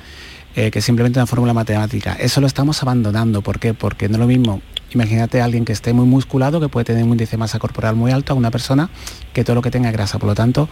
eh, 0.56 0.72
que 0.72 0.80
es 0.80 0.86
simplemente 0.86 1.20
una 1.20 1.28
fórmula 1.28 1.54
matemática. 1.54 2.13
Eso 2.13 2.39
lo 2.42 2.48
estamos 2.48 2.82
abandonando. 2.84 3.42
¿Por 3.42 3.60
qué? 3.60 3.74
Porque 3.74 4.08
no 4.08 4.16
es 4.16 4.20
lo 4.20 4.28
mismo. 4.28 4.62
Imagínate 4.93 5.41
a 5.41 5.45
alguien 5.45 5.65
que 5.65 5.73
esté 5.73 5.93
muy 5.93 6.06
musculado, 6.06 6.60
que 6.60 6.69
puede 6.69 6.86
tener 6.86 7.03
un 7.03 7.12
índice 7.12 7.32
de 7.32 7.38
masa 7.38 7.60
corporal 7.60 7.95
muy 7.95 8.12
alto, 8.12 8.34
a 8.34 8.36
una 8.36 8.51
persona 8.51 8.89
que 9.34 9.43
todo 9.43 9.56
lo 9.56 9.62
que 9.62 9.71
tenga 9.71 9.89
es 9.89 9.93
grasa. 9.93 10.19
Por 10.19 10.29
lo 10.29 10.36
tanto, 10.36 10.69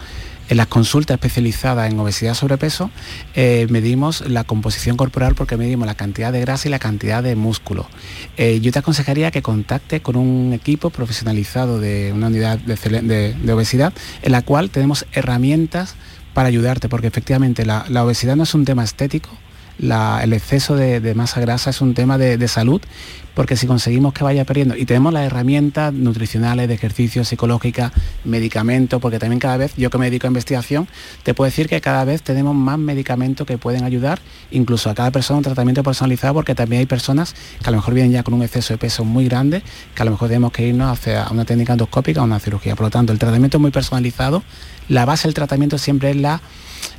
en 0.48 0.56
las 0.56 0.66
consultas 0.66 1.14
especializadas 1.14 1.90
en 1.90 1.98
obesidad 1.98 2.34
sobrepeso, 2.34 2.90
eh, 3.34 3.66
medimos 3.70 4.28
la 4.28 4.44
composición 4.44 4.96
corporal 4.96 5.34
porque 5.34 5.56
medimos 5.56 5.86
la 5.86 5.94
cantidad 5.94 6.32
de 6.32 6.40
grasa 6.40 6.68
y 6.68 6.70
la 6.70 6.78
cantidad 6.78 7.22
de 7.22 7.34
músculo. 7.36 7.86
Eh, 8.36 8.60
yo 8.60 8.70
te 8.72 8.78
aconsejaría 8.78 9.30
que 9.30 9.42
contacte 9.42 10.00
con 10.00 10.16
un 10.16 10.52
equipo 10.52 10.90
profesionalizado 10.90 11.80
de 11.80 12.12
una 12.14 12.28
unidad 12.28 12.58
de, 12.58 13.52
obesidad 13.52 13.92
en 14.22 14.32
la 14.32 14.42
cual 14.42 14.70
tenemos 14.70 15.06
herramientas 15.12 15.94
para 16.34 16.48
ayudarte, 16.48 16.88
porque 16.88 17.08
efectivamente 17.08 17.66
la 17.66 18.04
obesidad 18.04 18.36
no 18.36 18.44
es 18.44 18.54
un 18.54 18.64
tema 18.64 18.84
estético, 18.84 19.28
el 19.82 20.32
exceso 20.32 20.76
de, 20.76 21.14
masa 21.14 21.40
grasa 21.40 21.70
es 21.70 21.80
un 21.80 21.94
tema 21.94 22.16
de, 22.16 22.38
de 22.38 22.48
salud, 22.48 22.80
porque 23.34 23.56
si 23.56 23.66
conseguimos 23.66 24.12
que 24.12 24.22
vaya 24.22 24.44
perdiendo, 24.44 24.76
y 24.76 24.84
tenemos 24.84 25.12
las 25.12 25.24
herramientas 25.24 25.92
nutricionales, 25.92 26.68
de 26.68 26.74
ejercicio, 26.74 27.24
psicológica, 27.24 27.92
medicamentos, 28.24 29.00
porque 29.00 29.18
también 29.18 29.40
cada 29.40 29.56
vez, 29.56 29.74
yo 29.76 29.90
que 29.90 29.98
me 29.98 30.06
dedico 30.06 30.26
a 30.26 30.30
investigación, 30.30 30.86
te 31.22 31.34
puedo 31.34 31.46
decir 31.46 31.68
que 31.68 31.80
cada 31.80 32.04
vez 32.04 32.22
tenemos 32.22 32.54
más 32.54 32.78
medicamentos 32.78 33.46
que 33.46 33.58
pueden 33.58 33.84
ayudar, 33.84 34.20
incluso 34.50 34.90
a 34.90 34.94
cada 34.94 35.10
persona 35.10 35.38
un 35.38 35.44
tratamiento 35.44 35.82
personalizado, 35.82 36.34
porque 36.34 36.54
también 36.54 36.80
hay 36.80 36.86
personas 36.86 37.34
que 37.60 37.68
a 37.68 37.70
lo 37.70 37.78
mejor 37.78 37.94
vienen 37.94 38.12
ya 38.12 38.22
con 38.22 38.34
un 38.34 38.42
exceso 38.42 38.74
de 38.74 38.78
peso 38.78 39.04
muy 39.04 39.24
grande, 39.24 39.62
que 39.94 40.02
a 40.02 40.04
lo 40.04 40.12
mejor 40.12 40.28
tenemos 40.28 40.52
que 40.52 40.66
irnos 40.68 40.92
hacia 40.92 41.26
una 41.30 41.44
técnica 41.44 41.72
endoscópica 41.72 42.20
o 42.20 42.24
una 42.24 42.38
cirugía. 42.38 42.76
Por 42.76 42.86
lo 42.86 42.90
tanto, 42.90 43.12
el 43.12 43.18
tratamiento 43.18 43.56
es 43.56 43.60
muy 43.60 43.70
personalizado, 43.70 44.42
la 44.88 45.04
base 45.04 45.26
del 45.26 45.34
tratamiento 45.34 45.78
siempre 45.78 46.10
es 46.10 46.16
la 46.16 46.40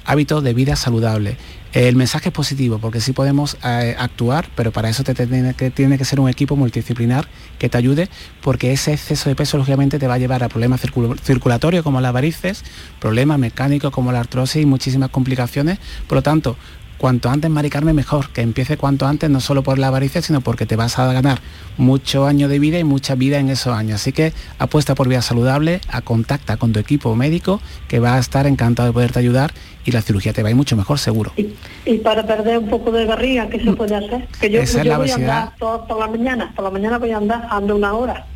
hábito 0.06 0.42
de 0.42 0.54
vida 0.54 0.76
saludable. 0.76 1.38
El 1.74 1.96
mensaje 1.96 2.30
es 2.30 2.34
positivo 2.34 2.78
porque 2.78 3.02
sí 3.02 3.14
podemos 3.14 3.58
eh, 3.64 3.96
actuar, 3.98 4.48
pero 4.56 4.72
para 4.72 4.90
eso 4.90 5.04
te, 5.04 5.16
tiene, 5.16 5.56
que, 5.56 5.72
tiene 5.72 5.98
que 5.98 6.06
ser 6.06 6.20
un 6.20 6.30
equipo 6.30 6.56
multidisciplinar 6.56 7.28
que 7.58 7.68
te 7.68 7.80
ayude 7.80 8.10
porque 8.42 8.72
ese 8.72 8.94
exceso 8.94 9.28
de 9.28 9.36
peso 9.36 9.58
lógicamente 9.58 9.98
te 9.98 10.06
va 10.06 10.14
a 10.14 10.18
llevar 10.20 10.44
a 10.44 10.50
problemas 10.50 10.82
circulatorios 11.24 11.84
como 11.84 12.00
las 12.00 12.14
varices, 12.14 12.64
problemas 13.00 13.40
mecánicos 13.40 13.92
como 13.92 14.12
la 14.12 14.20
artrosis 14.20 14.62
y 14.62 14.68
muchísimas 14.68 15.10
complicaciones. 15.10 15.80
Por 16.08 16.18
lo 16.18 16.22
tanto, 16.22 16.58
cuanto 17.04 17.30
antes 17.30 17.52
Mari 17.52 17.70
mejor, 17.94 18.30
que 18.30 18.40
empiece 18.40 18.78
cuanto 18.78 19.06
antes, 19.06 19.30
no 19.30 19.42
solo 19.42 19.62
por 19.62 19.78
la 19.78 19.88
avaricia, 19.88 20.22
sino 20.22 20.40
porque 20.40 20.66
te 20.66 20.78
vas 20.78 20.98
a 21.00 21.12
ganar 21.12 21.40
muchos 21.76 22.26
años 22.26 22.50
de 22.50 22.60
vida 22.60 22.80
y 22.80 22.86
mucha 22.86 23.16
vida 23.16 23.40
en 23.40 23.50
esos 23.50 23.76
años. 23.76 23.96
Así 23.96 24.14
que 24.14 24.32
apuesta 24.58 24.96
por 24.96 25.10
vida 25.10 25.22
saludable, 25.22 25.82
a 25.90 26.00
contacta 26.00 26.56
con 26.56 26.72
tu 26.72 26.80
equipo 26.80 27.14
médico, 27.14 27.60
que 27.90 28.00
va 28.00 28.16
a 28.16 28.20
estar 28.20 28.48
encantado 28.48 28.88
de 28.88 28.94
poderte 28.94 29.20
ayudar 29.20 29.52
y 29.84 29.92
la 29.92 30.02
cirugía 30.02 30.32
te 30.32 30.44
va 30.44 30.48
a 30.48 30.52
ir 30.52 30.56
mucho 30.56 30.78
mejor, 30.78 30.98
seguro. 30.98 31.34
Y, 31.36 31.98
para 31.98 32.26
perder 32.26 32.60
un 32.60 32.70
poco 32.70 32.90
de 32.94 33.04
barriga, 33.04 33.50
¿qué 33.50 33.62
se 33.62 33.74
puede 33.74 33.98
hacer? 33.98 34.26
Que 34.40 34.50
yo, 34.50 34.62
voy 34.96 35.12
a 35.12 35.16
andar 35.16 35.58
toda, 35.60 36.00
la 36.00 36.08
mañana, 36.08 36.54
por 36.56 36.64
la 36.64 36.72
mañana 36.72 37.00
voy 37.00 37.12
a 37.12 37.18
andar, 37.18 37.48
ando 37.50 37.76
una 37.76 37.96
hora. 37.96 38.28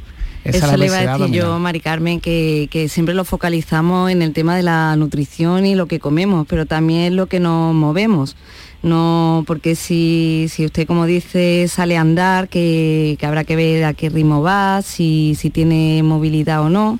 Eso 0.44 0.78
le 0.78 0.86
iba 0.86 0.98
a 0.98 1.18
decir 1.18 1.36
yo, 1.36 1.60
Mari 1.60 1.80
Carmen, 1.80 2.22
que, 2.22 2.68
que, 2.72 2.88
siempre 2.88 3.14
lo 3.14 3.26
focalizamos 3.26 4.10
en 4.12 4.22
el 4.22 4.34
tema 4.34 4.56
de 4.56 4.64
la 4.64 4.96
nutrición 4.96 5.66
y 5.66 5.76
lo 5.76 5.88
que 5.88 6.00
comemos, 6.00 6.46
pero 6.48 6.66
también 6.66 7.16
lo 7.16 7.28
que 7.28 7.40
nos 7.40 7.74
movemos. 7.74 8.36
No, 8.84 9.44
porque 9.48 9.76
si, 9.76 10.48
si 10.50 10.66
usted, 10.66 10.88
como 10.88 11.06
dice, 11.06 11.68
sale 11.68 11.98
a 11.98 12.02
andar, 12.02 12.48
que, 12.48 13.18
que, 13.20 13.26
habrá 13.26 13.44
que 13.44 13.56
ver 13.56 13.84
a 13.84 13.94
qué 13.94 14.10
ritmo 14.10 14.42
va, 14.42 14.82
si, 14.82 15.36
si 15.36 15.50
tiene 15.50 16.02
movilidad 16.04 16.62
o 16.62 16.70
no. 16.70 17.00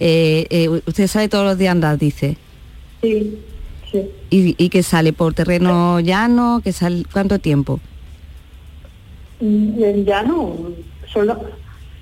Eh, 0.00 0.46
eh, 0.50 0.68
usted 0.68 1.06
sale 1.06 1.28
todos 1.28 1.44
los 1.44 1.58
días 1.58 1.68
a 1.68 1.72
andar, 1.72 1.98
dice. 1.98 2.36
Sí, 3.02 3.38
sí. 3.92 4.02
¿Y, 4.30 4.54
y 4.62 4.68
que 4.70 4.82
sale 4.82 5.12
por 5.12 5.34
terreno 5.34 6.00
llano? 6.00 6.60
que 6.64 6.72
sale 6.72 7.04
¿Cuánto 7.12 7.38
tiempo? 7.38 7.80
Mm, 9.40 9.82
en 9.82 10.04
llano, 10.04 10.56
solo 11.12 11.38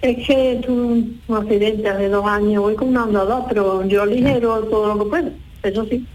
es 0.03 0.26
que 0.26 0.61
tuve 0.64 1.05
un 1.28 1.36
accidente 1.36 1.88
hace 1.88 2.09
dos 2.09 2.24
años, 2.26 2.62
voy 2.62 2.74
con 2.74 2.88
un 2.88 2.99
andador, 2.99 3.44
pero 3.49 3.84
yo 3.86 4.07
ligero 4.07 4.61
todo 4.64 4.94
lo 4.94 5.05
que 5.05 5.11
puedo, 5.11 5.30
eso 5.62 5.84
sí. 5.86 6.07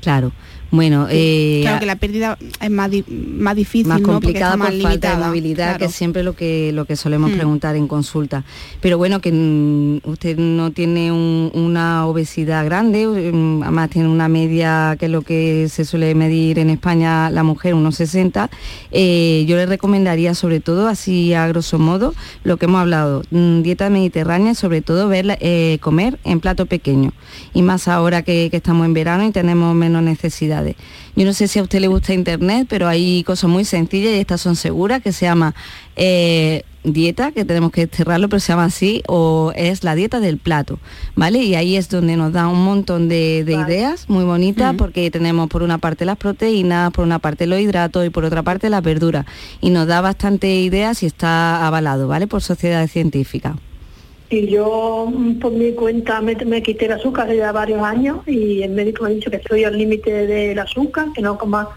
Claro. 0.00 0.32
Bueno, 0.70 1.06
eh, 1.10 1.60
claro 1.62 1.80
que 1.80 1.86
la 1.86 1.96
pérdida 1.96 2.36
es 2.60 2.70
más, 2.70 2.90
más 3.08 3.56
difícil, 3.56 3.86
más 3.88 4.02
complicada 4.02 4.58
por 4.58 4.72
falta 4.80 5.16
de 5.16 5.24
movilidad, 5.24 5.78
que 5.78 5.86
es 5.86 5.94
siempre 5.94 6.22
lo 6.22 6.34
que 6.34 6.72
lo 6.72 6.84
que 6.84 6.94
solemos 6.94 7.30
mm. 7.30 7.34
preguntar 7.34 7.74
en 7.74 7.88
consulta. 7.88 8.44
Pero 8.82 8.98
bueno, 8.98 9.20
que 9.20 9.32
mm, 9.32 10.00
usted 10.04 10.36
no 10.36 10.70
tiene 10.70 11.10
una 11.10 12.06
obesidad 12.06 12.66
grande, 12.66 13.06
mm, 13.06 13.62
además 13.62 13.88
tiene 13.88 14.08
una 14.08 14.28
media 14.28 14.96
que 14.98 15.06
es 15.06 15.12
lo 15.12 15.22
que 15.22 15.68
se 15.70 15.86
suele 15.86 16.14
medir 16.14 16.58
en 16.58 16.68
España 16.68 17.30
la 17.30 17.42
mujer, 17.44 17.72
unos 17.72 17.94
60. 17.96 18.50
Eh, 18.90 19.46
yo 19.48 19.56
le 19.56 19.64
recomendaría 19.64 20.34
sobre 20.34 20.60
todo, 20.60 20.88
así 20.88 21.32
a 21.32 21.48
grosso 21.48 21.78
modo, 21.78 22.14
lo 22.44 22.58
que 22.58 22.66
hemos 22.66 22.82
hablado, 22.82 23.22
dieta 23.30 23.88
mediterránea, 23.88 24.54
sobre 24.54 24.82
todo 24.82 25.08
ver, 25.08 25.38
eh, 25.40 25.78
comer 25.80 26.18
en 26.24 26.40
plato 26.40 26.66
pequeño. 26.66 27.12
Y 27.54 27.62
más 27.62 27.88
ahora 27.88 28.22
que 28.22 28.50
estamos 28.52 28.84
en 28.84 28.92
verano 28.92 29.24
y 29.24 29.30
tenemos 29.30 29.74
menos 29.74 30.02
necesidad 30.02 30.57
yo 31.16 31.24
no 31.24 31.32
sé 31.32 31.48
si 31.48 31.58
a 31.58 31.62
usted 31.62 31.80
le 31.80 31.88
gusta 31.88 32.14
Internet, 32.14 32.66
pero 32.68 32.88
hay 32.88 33.24
cosas 33.24 33.50
muy 33.50 33.64
sencillas 33.64 34.12
y 34.12 34.18
estas 34.18 34.40
son 34.40 34.56
seguras, 34.56 35.02
que 35.02 35.12
se 35.12 35.26
llama 35.26 35.54
eh, 35.96 36.62
dieta, 36.84 37.32
que 37.32 37.44
tenemos 37.44 37.72
que 37.72 37.86
cerrarlo, 37.86 38.28
pero 38.28 38.40
se 38.40 38.52
llama 38.52 38.64
así, 38.64 39.02
o 39.08 39.52
es 39.56 39.84
la 39.84 39.94
dieta 39.94 40.20
del 40.20 40.38
plato, 40.38 40.78
¿vale? 41.16 41.40
Y 41.40 41.54
ahí 41.54 41.76
es 41.76 41.88
donde 41.88 42.16
nos 42.16 42.32
da 42.32 42.48
un 42.48 42.62
montón 42.62 43.08
de, 43.08 43.44
ideas 43.46 44.08
muy 44.08 44.24
bonitas, 44.24 44.74
porque 44.76 45.10
tenemos 45.10 45.48
por 45.48 45.62
una 45.62 45.78
parte 45.78 46.04
las 46.04 46.16
proteínas, 46.16 46.92
por 46.92 47.04
una 47.04 47.18
parte 47.18 47.46
los 47.46 47.60
hidratos 47.60 48.06
y 48.06 48.10
por 48.10 48.24
otra 48.24 48.42
parte 48.42 48.70
las 48.70 48.82
verduras. 48.82 49.26
Y 49.60 49.70
nos 49.70 49.86
da 49.86 50.00
bastante 50.00 50.60
ideas 50.60 51.02
y 51.02 51.06
está 51.06 51.66
avalado, 51.66 52.08
¿vale? 52.08 52.26
Por 52.26 52.42
sociedades 52.42 52.92
científicas. 52.92 53.56
Y 54.30 54.46
yo 54.48 55.10
mm, 55.12 55.38
por 55.38 55.52
mi 55.52 55.72
cuenta 55.72 56.20
me, 56.20 56.62
quité 56.62 56.86
el 56.86 56.92
azúcar 56.92 57.32
ya 57.34 57.52
varios 57.52 57.82
años 57.82 58.18
y 58.26 58.62
el 58.62 58.72
médico 58.72 59.04
me 59.04 59.10
ha 59.10 59.14
dicho 59.14 59.30
que 59.30 59.36
estoy 59.36 59.64
al 59.64 59.76
límite 59.76 60.26
del 60.26 60.58
azúcar, 60.58 61.08
que 61.14 61.22
no 61.22 61.38
coma. 61.38 61.68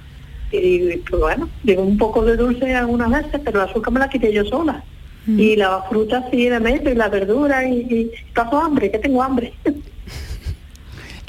Y 0.52 0.98
pues 0.98 1.22
bueno, 1.22 1.50
digo 1.64 1.82
un 1.82 1.98
poco 1.98 2.26
de 2.26 2.36
dulce 2.36 2.76
algunas 2.76 3.10
veces, 3.10 3.42
pero 3.44 3.64
el 3.64 3.70
azúcar 3.70 3.94
me 3.94 4.00
la 4.00 4.10
quité 4.10 4.34
yo 4.34 4.44
sola. 4.46 4.84
Mm. 5.26 5.40
Y 5.40 5.56
la 5.56 5.84
fruta 5.84 6.28
sí 6.30 6.50
de 6.50 6.60
medio 6.60 6.92
y 6.92 6.96
la 6.96 7.08
verdura 7.08 7.66
y, 7.66 7.80
y 7.90 8.12
paso 8.34 8.60
hambre, 8.60 8.92
que 8.92 9.00
tengo 9.00 9.24
hambre. 9.24 9.54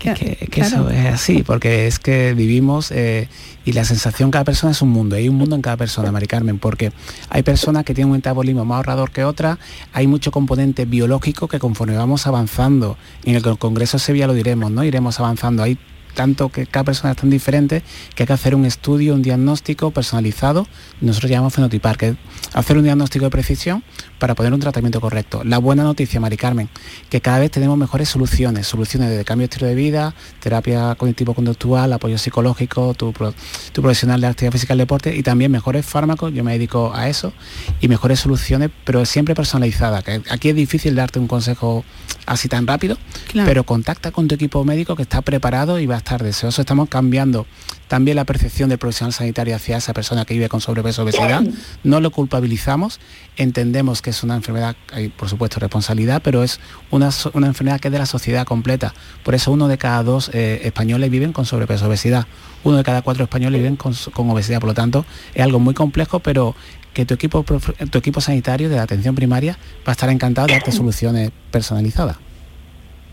que, 0.03 0.61
eso 0.61 0.91
es 0.91 1.07
así, 1.07 1.43
porque 1.43 1.87
es 1.87 1.99
que 1.99 2.35
vivimos 2.35 2.91
eh, 2.91 3.29
y 3.65 3.73
la 3.73 3.85
sensación 3.85 4.31
cada 4.31 4.45
persona 4.45 4.73
es 4.73 4.83
un 4.83 4.91
mundo, 4.91 5.17
hay 5.17 5.29
un 5.29 5.37
mundo 5.37 5.57
en 5.57 5.63
cada 5.63 5.77
persona, 5.77 6.13
Mari 6.13 6.27
Carmen, 6.27 6.59
porque 6.59 6.93
hay 7.29 7.43
personas 7.43 7.85
que 7.85 7.95
tienen 7.95 8.11
un 8.11 8.17
metabolismo 8.17 8.65
más 8.65 8.77
ahorrador 8.77 9.11
que 9.11 9.25
otras, 9.25 9.59
hay 9.93 10.07
mucho 10.07 10.31
componente 10.31 10.85
biológico 10.85 11.49
que 11.49 11.59
conforme 11.59 11.97
vamos 11.97 12.27
avanzando, 12.27 12.97
en 13.25 13.37
el 13.37 13.43
Congreso 13.59 13.97
de 13.97 14.03
Sevilla 14.03 14.27
lo 14.27 14.35
diremos, 14.35 14.71
¿no? 14.71 14.85
Iremos 14.85 15.19
avanzando, 15.21 15.63
hay 15.63 15.79
tanto 16.15 16.49
que 16.49 16.67
cada 16.67 16.85
persona 16.85 17.13
es 17.13 17.19
tan 17.19 17.31
diferente 17.31 17.83
que 18.15 18.23
hay 18.23 18.27
que 18.27 18.33
hacer 18.33 18.55
un 18.55 18.65
estudio, 18.65 19.15
un 19.15 19.23
diagnóstico 19.23 19.91
personalizado, 19.91 20.67
nosotros 21.01 21.31
llamamos 21.31 21.55
fenotipar, 21.55 21.97
que 21.97 22.09
es 22.09 22.17
hacer 22.55 22.77
un 22.77 22.85
diagnóstico 22.85 23.25
de 23.25 23.31
precisión 23.31 23.83
para 24.19 24.35
poner 24.35 24.53
un 24.55 24.61
tratamiento 24.61 25.01
correcto. 25.01 25.43
La 25.45 25.59
buena 25.59 25.83
noticia, 25.83 26.21
Mari 26.21 26.37
Carmen, 26.37 26.69
que 27.11 27.21
cada 27.21 27.39
vez 27.39 27.51
tenemos 27.51 27.77
mejores 27.77 28.09
soluciones, 28.09 28.67
soluciones 28.67 29.11
de 29.11 29.25
cambio 29.25 29.49
de 29.49 29.53
estilo 29.53 29.67
de 29.67 29.75
vida, 29.75 30.15
terapia 30.41 30.95
cognitivo-conductual, 30.95 31.93
apoyo 31.93 32.19
psicológico, 32.19 32.95
tu, 32.95 33.13
profesional 33.13 34.21
de 34.21 34.27
actividad 34.29 34.53
física 34.53 34.75
y 34.75 34.79
deporte 34.79 35.17
y 35.17 35.23
también 35.23 35.51
mejores 35.51 35.85
fármacos, 35.85 36.33
yo 36.33 36.45
me 36.45 36.53
dedico 36.53 36.93
a 36.95 37.09
eso, 37.09 37.33
y 37.81 37.89
mejores 37.89 38.21
soluciones, 38.21 38.71
pero 38.85 39.05
siempre 39.05 39.35
personalizadas. 39.35 40.05
aquí 40.31 40.51
es 40.51 40.55
difícil 40.55 40.95
darte 40.95 41.19
un 41.19 41.27
consejo 41.27 41.85
así 42.27 42.49
tan 42.49 42.67
rápido, 42.67 42.97
pero 43.33 43.65
contacta 43.65 44.11
con 44.11 44.29
tu 44.29 44.35
equipo 44.35 44.65
médico 44.65 44.97
que 44.97 45.03
está 45.03 45.23
preparado 45.23 45.79
y 45.79 45.87
va 45.87 45.95
a 45.95 45.99
estar 46.03 46.23
deseoso. 46.23 46.61
Estamos 46.61 46.89
cambiando 46.89 47.47
también 47.89 48.17
la 48.17 48.25
percepción 48.25 48.69
del 48.69 48.79
profesional 48.79 49.13
sanitario 49.13 49.57
hacia 49.57 49.77
esa 49.77 49.93
persona 49.93 50.25
que 50.25 50.35
vive 50.35 50.49
con 50.49 50.61
sobrepeso 50.61 51.03
o 51.03 51.05
obesidad. 51.05 51.43
No 51.85 52.01
lo 52.01 52.11
culpabilizamos, 52.11 53.01
entendemos 53.37 54.03
que 54.03 54.11
es 54.11 54.23
una 54.23 54.35
enfermedad, 54.35 54.77
hay 54.93 55.09
por 55.09 55.29
supuesto 55.29 55.61
responsabilidad, 55.61 56.21
pero 56.23 56.43
es 56.43 56.61
una, 56.91 57.07
enfermedad 57.47 57.81
que 57.81 57.89
es 57.89 57.93
de 57.93 57.99
la 57.99 58.07
sociedad 58.07 58.45
completa. 58.45 58.95
Por 59.25 59.35
eso 59.35 59.51
uno 59.51 59.69
de 59.69 59.79
cada 59.79 60.03
dos 60.03 60.31
eh, 60.33 60.61
españoles 60.65 61.11
viven 61.11 61.33
con 61.33 61.45
sobrepeso 61.45 61.85
o 61.85 61.89
obesidad. 61.89 62.27
Uno 62.65 62.77
de 62.77 62.85
cada 62.85 63.03
cuatro 63.03 63.25
españoles 63.25 63.61
viven 63.61 63.77
con, 63.77 63.95
obesidad. 64.31 64.61
Por 64.61 64.69
lo 64.69 64.75
tanto, 64.75 65.05
es 65.35 65.43
algo 65.43 65.59
muy 65.59 65.75
complejo, 65.75 66.21
pero 66.21 66.55
que 66.95 67.05
tu 67.07 67.15
equipo, 67.15 67.45
tu 67.91 67.99
equipo 67.99 68.21
sanitario 68.21 68.69
de 68.69 68.77
la 68.77 68.83
atención 68.83 69.15
primaria 69.15 69.59
va 69.87 69.91
a 69.91 69.93
estar 69.93 70.11
encantado 70.11 70.47
de 70.47 70.55
darte 70.55 70.73
soluciones 70.73 71.31
personalizadas. 71.51 72.17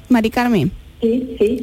Mari 0.10 0.30
Carmen. 0.30 0.89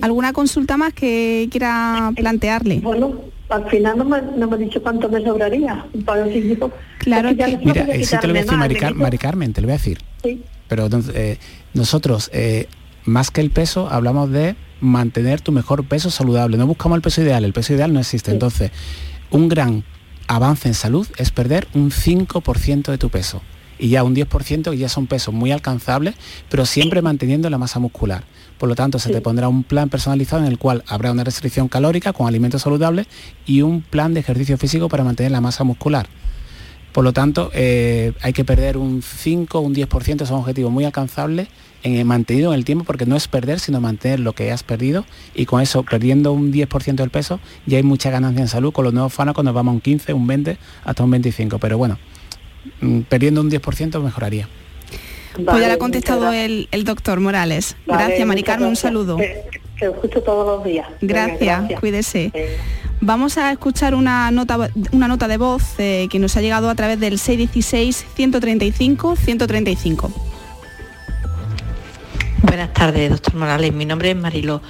¿Alguna 0.02 0.32
consulta 0.32 0.76
más 0.76 0.92
que 0.92 1.48
quiera 1.50 2.12
plantearle? 2.16 2.80
Bueno, 2.80 3.20
al 3.48 3.68
final 3.70 3.98
no 3.98 4.04
me, 4.04 4.22
no 4.22 4.48
me 4.48 4.56
ha 4.56 4.58
dicho 4.58 4.82
cuánto 4.82 5.08
me 5.08 5.22
sobraría. 5.22 5.86
Para 6.04 6.26
claro 6.98 7.36
que... 7.36 7.58
Mira, 7.64 7.82
eh, 7.84 8.04
sí 8.04 8.16
te 8.20 8.26
lo 8.26 8.32
voy 8.32 8.40
a 8.40 8.44
decir, 8.44 8.94
Mari, 8.94 9.18
Carmen, 9.18 9.52
te 9.52 9.60
lo 9.60 9.66
voy 9.66 9.74
a 9.74 9.76
decir. 9.78 9.98
Sí. 10.22 10.42
Pero 10.68 10.88
eh, 11.14 11.38
nosotros, 11.74 12.30
eh, 12.32 12.66
más 13.04 13.30
que 13.30 13.40
el 13.40 13.50
peso, 13.50 13.88
hablamos 13.88 14.30
de 14.30 14.56
mantener 14.80 15.40
tu 15.40 15.52
mejor 15.52 15.84
peso 15.84 16.10
saludable. 16.10 16.56
No 16.56 16.66
buscamos 16.66 16.96
el 16.96 17.02
peso 17.02 17.22
ideal, 17.22 17.44
el 17.44 17.52
peso 17.52 17.74
ideal 17.74 17.92
no 17.92 18.00
existe. 18.00 18.30
Entonces, 18.30 18.72
un 19.30 19.48
gran 19.48 19.84
avance 20.28 20.68
en 20.68 20.74
salud 20.74 21.06
es 21.18 21.30
perder 21.30 21.68
un 21.74 21.90
5% 21.90 22.90
de 22.90 22.98
tu 22.98 23.10
peso. 23.10 23.42
Y 23.78 23.90
ya 23.90 24.02
un 24.02 24.16
10% 24.16 24.70
que 24.70 24.78
ya 24.78 24.88
son 24.88 25.06
pesos 25.06 25.34
muy 25.34 25.52
alcanzables, 25.52 26.14
pero 26.48 26.64
siempre 26.64 27.02
manteniendo 27.02 27.48
la 27.50 27.58
masa 27.58 27.78
muscular. 27.78 28.24
Por 28.58 28.68
lo 28.68 28.74
tanto, 28.74 28.98
se 28.98 29.10
te 29.10 29.20
pondrá 29.20 29.48
un 29.48 29.64
plan 29.64 29.88
personalizado 29.88 30.42
en 30.42 30.48
el 30.48 30.58
cual 30.58 30.82
habrá 30.86 31.12
una 31.12 31.24
restricción 31.24 31.68
calórica 31.68 32.12
con 32.12 32.26
alimentos 32.26 32.62
saludables 32.62 33.06
y 33.44 33.62
un 33.62 33.82
plan 33.82 34.14
de 34.14 34.20
ejercicio 34.20 34.56
físico 34.56 34.88
para 34.88 35.04
mantener 35.04 35.32
la 35.32 35.42
masa 35.42 35.62
muscular. 35.64 36.08
Por 36.92 37.04
lo 37.04 37.12
tanto, 37.12 37.50
eh, 37.52 38.14
hay 38.22 38.32
que 38.32 38.42
perder 38.42 38.78
un 38.78 39.02
5 39.02 39.58
o 39.58 39.60
un 39.60 39.74
10%, 39.74 40.24
son 40.24 40.38
objetivos 40.38 40.72
muy 40.72 40.86
alcanzables, 40.86 41.48
en, 41.82 42.06
mantenido 42.06 42.54
en 42.54 42.58
el 42.58 42.64
tiempo, 42.64 42.84
porque 42.84 43.04
no 43.04 43.16
es 43.16 43.28
perder, 43.28 43.60
sino 43.60 43.82
mantener 43.82 44.20
lo 44.20 44.32
que 44.32 44.50
has 44.50 44.62
perdido, 44.62 45.04
y 45.34 45.44
con 45.44 45.60
eso, 45.60 45.82
perdiendo 45.82 46.32
un 46.32 46.50
10% 46.50 46.94
del 46.94 47.10
peso, 47.10 47.38
ya 47.66 47.76
hay 47.76 47.82
mucha 47.82 48.08
ganancia 48.08 48.40
en 48.40 48.48
salud, 48.48 48.72
con 48.72 48.84
los 48.84 48.94
nuevos 48.94 49.12
fármacos 49.12 49.44
nos 49.44 49.52
vamos 49.52 49.72
a 49.72 49.74
un 49.74 49.80
15, 49.82 50.14
un 50.14 50.26
20, 50.26 50.56
hasta 50.84 51.04
un 51.04 51.10
25, 51.10 51.58
pero 51.58 51.76
bueno, 51.76 51.98
mm, 52.80 53.00
perdiendo 53.00 53.42
un 53.42 53.50
10% 53.50 54.00
mejoraría 54.00 54.48
pues 55.44 55.60
ya 55.60 55.68
le 55.68 55.72
ha 55.72 55.78
contestado 55.78 56.32
el, 56.32 56.68
doctor 56.84 57.20
Morales. 57.20 57.76
gracias, 57.86 58.26
Mari 58.26 58.42
Carmen, 58.42 58.68
un 58.68 58.76
saludo. 58.76 59.16
Que, 59.16 59.44
escucho 59.80 60.22
todos 60.22 60.46
los 60.46 60.64
días. 60.64 60.86
Gracias, 61.00 61.80
cuídese. 61.80 62.32
Vamos 63.00 63.36
a 63.36 63.52
escuchar 63.52 63.94
una 63.94 64.30
nota, 64.30 64.70
una 64.92 65.06
nota 65.06 65.28
de 65.28 65.36
voz 65.36 65.78
eh, 65.78 66.08
que 66.10 66.18
nos 66.18 66.34
ha 66.36 66.40
llegado 66.40 66.70
a 66.70 66.74
través 66.74 66.98
del 66.98 67.18
616-135-135. 67.18 70.10
Buenas 72.42 72.72
tardes, 72.72 73.10
doctor 73.10 73.34
Morales. 73.34 73.74
Mi 73.74 73.84
nombre 73.84 74.12
es 74.12 74.16
Marilo. 74.16 74.62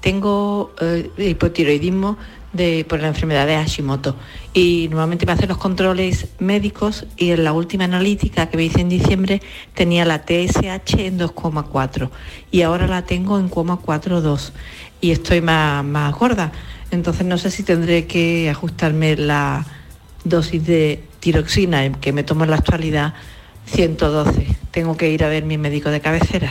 Tengo 0.00 0.72
eh, 0.80 1.10
hipotiroidismo 1.18 2.16
de, 2.54 2.86
por 2.88 3.00
la 3.00 3.08
enfermedad 3.08 3.46
de 3.46 3.56
Hashimoto. 3.56 4.16
Y 4.54 4.88
normalmente 4.88 5.26
me 5.26 5.32
hacen 5.32 5.48
los 5.48 5.58
controles 5.58 6.28
médicos 6.38 7.06
y 7.16 7.32
en 7.32 7.44
la 7.44 7.52
última 7.52 7.84
analítica 7.84 8.48
que 8.48 8.56
me 8.56 8.64
hice 8.64 8.80
en 8.80 8.88
diciembre 8.88 9.42
tenía 9.74 10.04
la 10.04 10.24
TSH 10.24 11.00
en 11.00 11.18
2,4 11.18 12.10
y 12.50 12.62
ahora 12.62 12.86
la 12.86 13.02
tengo 13.02 13.38
en 13.38 13.50
4,2 13.50 14.52
y 15.00 15.10
estoy 15.10 15.42
más, 15.42 15.84
más 15.84 16.14
gorda. 16.14 16.52
Entonces 16.90 17.26
no 17.26 17.36
sé 17.36 17.50
si 17.50 17.62
tendré 17.62 18.06
que 18.06 18.48
ajustarme 18.48 19.16
la 19.16 19.66
dosis 20.24 20.64
de 20.64 21.02
tiroxina 21.20 21.92
que 22.00 22.12
me 22.12 22.22
tomo 22.22 22.44
en 22.44 22.50
la 22.50 22.56
actualidad 22.56 23.14
112. 23.66 24.46
Tengo 24.70 24.96
que 24.96 25.10
ir 25.10 25.24
a 25.24 25.28
ver 25.28 25.44
mi 25.44 25.58
médico 25.58 25.90
de 25.90 26.00
cabecera. 26.00 26.50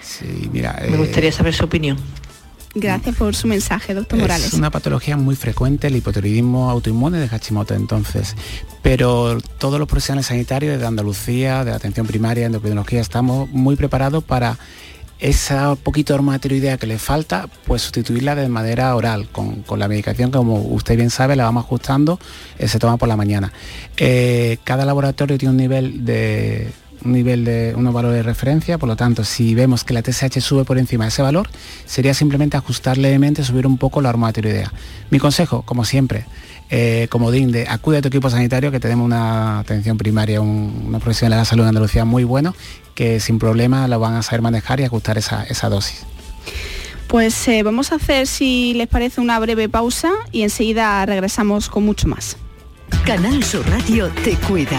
Sí, 0.00 0.48
mira. 0.52 0.76
Me 0.82 0.94
eh, 0.94 0.98
gustaría 0.98 1.32
saber 1.32 1.54
su 1.54 1.64
opinión. 1.64 1.96
Gracias 2.80 3.16
por 3.16 3.34
su 3.34 3.46
mensaje, 3.46 3.94
doctor 3.94 4.18
Morales. 4.18 4.46
Es 4.46 4.54
una 4.54 4.70
patología 4.70 5.16
muy 5.16 5.36
frecuente, 5.36 5.88
el 5.88 5.96
hipotiroidismo 5.96 6.70
autoinmune 6.70 7.18
de 7.18 7.28
Hashimoto 7.28 7.74
entonces, 7.74 8.36
pero 8.82 9.38
todos 9.58 9.78
los 9.78 9.88
profesionales 9.88 10.26
sanitarios 10.26 10.78
de 10.78 10.86
Andalucía, 10.86 11.64
de 11.64 11.72
atención 11.72 12.06
primaria, 12.06 12.46
endocrinología, 12.46 13.00
estamos 13.00 13.48
muy 13.50 13.76
preparados 13.76 14.22
para 14.24 14.58
esa 15.18 15.74
poquito 15.74 16.12
de 16.12 16.20
hormatiroidea 16.20 16.78
que 16.78 16.86
le 16.86 16.98
falta, 16.98 17.48
pues 17.66 17.82
sustituirla 17.82 18.34
de 18.34 18.48
manera 18.48 18.94
oral, 18.94 19.28
con, 19.30 19.62
con 19.62 19.78
la 19.80 19.88
medicación, 19.88 20.30
como 20.30 20.60
usted 20.60 20.96
bien 20.96 21.10
sabe, 21.10 21.34
la 21.34 21.44
vamos 21.44 21.64
ajustando, 21.64 22.20
eh, 22.58 22.68
se 22.68 22.78
toma 22.78 22.96
por 22.96 23.08
la 23.08 23.16
mañana. 23.16 23.52
Eh, 23.96 24.58
cada 24.64 24.84
laboratorio 24.84 25.36
tiene 25.36 25.50
un 25.50 25.56
nivel 25.56 26.04
de 26.04 26.70
un 27.04 27.12
nivel 27.12 27.44
de 27.44 27.74
unos 27.76 27.94
valores 27.94 28.16
de 28.18 28.22
referencia, 28.22 28.78
por 28.78 28.88
lo 28.88 28.96
tanto, 28.96 29.24
si 29.24 29.54
vemos 29.54 29.84
que 29.84 29.94
la 29.94 30.02
TSH 30.02 30.40
sube 30.40 30.64
por 30.64 30.78
encima 30.78 31.04
de 31.04 31.08
ese 31.08 31.22
valor, 31.22 31.48
sería 31.84 32.14
simplemente 32.14 32.56
ajustar 32.56 32.98
levemente, 32.98 33.44
subir 33.44 33.66
un 33.66 33.78
poco 33.78 34.00
la 34.00 34.08
hormatiroidea. 34.08 34.72
Mi 35.10 35.18
consejo, 35.18 35.62
como 35.62 35.84
siempre, 35.84 36.26
eh, 36.70 37.06
como 37.10 37.30
de 37.30 37.66
acude 37.68 37.98
a 37.98 38.02
tu 38.02 38.08
equipo 38.08 38.28
sanitario, 38.28 38.70
que 38.70 38.80
tenemos 38.80 39.04
una 39.04 39.60
atención 39.60 39.96
primaria, 39.96 40.40
un, 40.40 40.84
una 40.86 40.98
profesional 40.98 41.32
de 41.32 41.36
la 41.38 41.44
salud 41.44 41.62
en 41.62 41.68
Andalucía 41.68 42.04
muy 42.04 42.24
bueno, 42.24 42.54
que 42.94 43.20
sin 43.20 43.38
problema 43.38 43.88
lo 43.88 44.00
van 44.00 44.14
a 44.14 44.22
saber 44.22 44.42
manejar 44.42 44.80
y 44.80 44.84
ajustar 44.84 45.18
esa, 45.18 45.44
esa 45.44 45.68
dosis. 45.68 46.04
Pues 47.06 47.48
eh, 47.48 47.62
vamos 47.62 47.92
a 47.92 47.94
hacer, 47.94 48.26
si 48.26 48.74
les 48.74 48.86
parece, 48.86 49.22
una 49.22 49.38
breve 49.38 49.68
pausa 49.68 50.10
y 50.30 50.42
enseguida 50.42 51.04
regresamos 51.06 51.70
con 51.70 51.84
mucho 51.84 52.06
más. 52.06 52.36
Canal 53.06 53.42
Sur 53.42 53.66
Radio 53.70 54.10
te 54.22 54.34
cuida. 54.36 54.78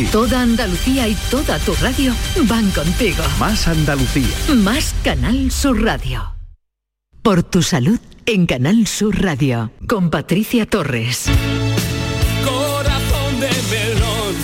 Toda 0.09 0.41
Andalucía 0.41 1.07
y 1.07 1.15
toda 1.29 1.59
tu 1.59 1.73
radio 1.75 2.13
van 2.47 2.69
contigo. 2.71 3.23
Más 3.39 3.67
Andalucía. 3.67 4.27
Más 4.55 4.95
Canal 5.03 5.51
Sur 5.51 5.81
Radio. 5.83 6.33
Por 7.21 7.43
tu 7.43 7.61
salud 7.61 7.99
en 8.25 8.45
Canal 8.45 8.87
Sur 8.87 9.21
Radio 9.21 9.71
con 9.87 10.09
Patricia 10.09 10.65
Torres. 10.65 11.25
Corazón 12.43 13.39
de 13.39 13.49
melón, 13.69 14.35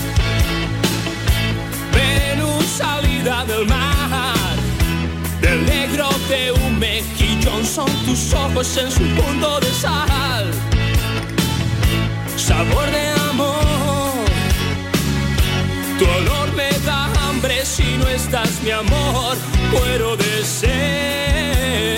Venus 1.94 2.66
salida 2.66 3.46
del 3.46 3.68
mar, 3.68 4.56
del 5.42 5.66
negro 5.66 6.10
de 6.30 6.52
un 6.52 6.78
mejillón 6.78 7.66
son 7.66 7.90
tus 8.06 8.34
ojos 8.34 8.78
en 8.78 8.92
su 8.92 9.04
punto 9.16 9.60
de 9.60 9.74
sal, 9.74 10.52
sabor 12.36 12.92
de 12.92 13.17
tu 15.98 16.06
olor 16.06 16.54
me 16.56 16.70
da 16.86 17.06
hambre 17.22 17.66
si 17.66 17.98
no 17.98 18.08
estás 18.08 18.62
mi 18.64 18.72
amor, 18.72 19.36
muero 19.72 20.16
de 20.16 20.44
sed. 20.44 21.98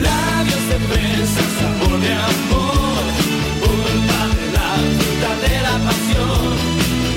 Labios 0.00 0.64
de 0.70 0.78
fresa, 0.88 1.42
sabor 1.58 2.00
de 2.00 2.12
amor, 2.12 3.02
pulpa 3.60 4.20
de 4.38 4.46
la 4.56 4.68
fruta 4.96 5.30
de 5.44 5.54
la 5.66 5.74
pasión. 5.86 6.48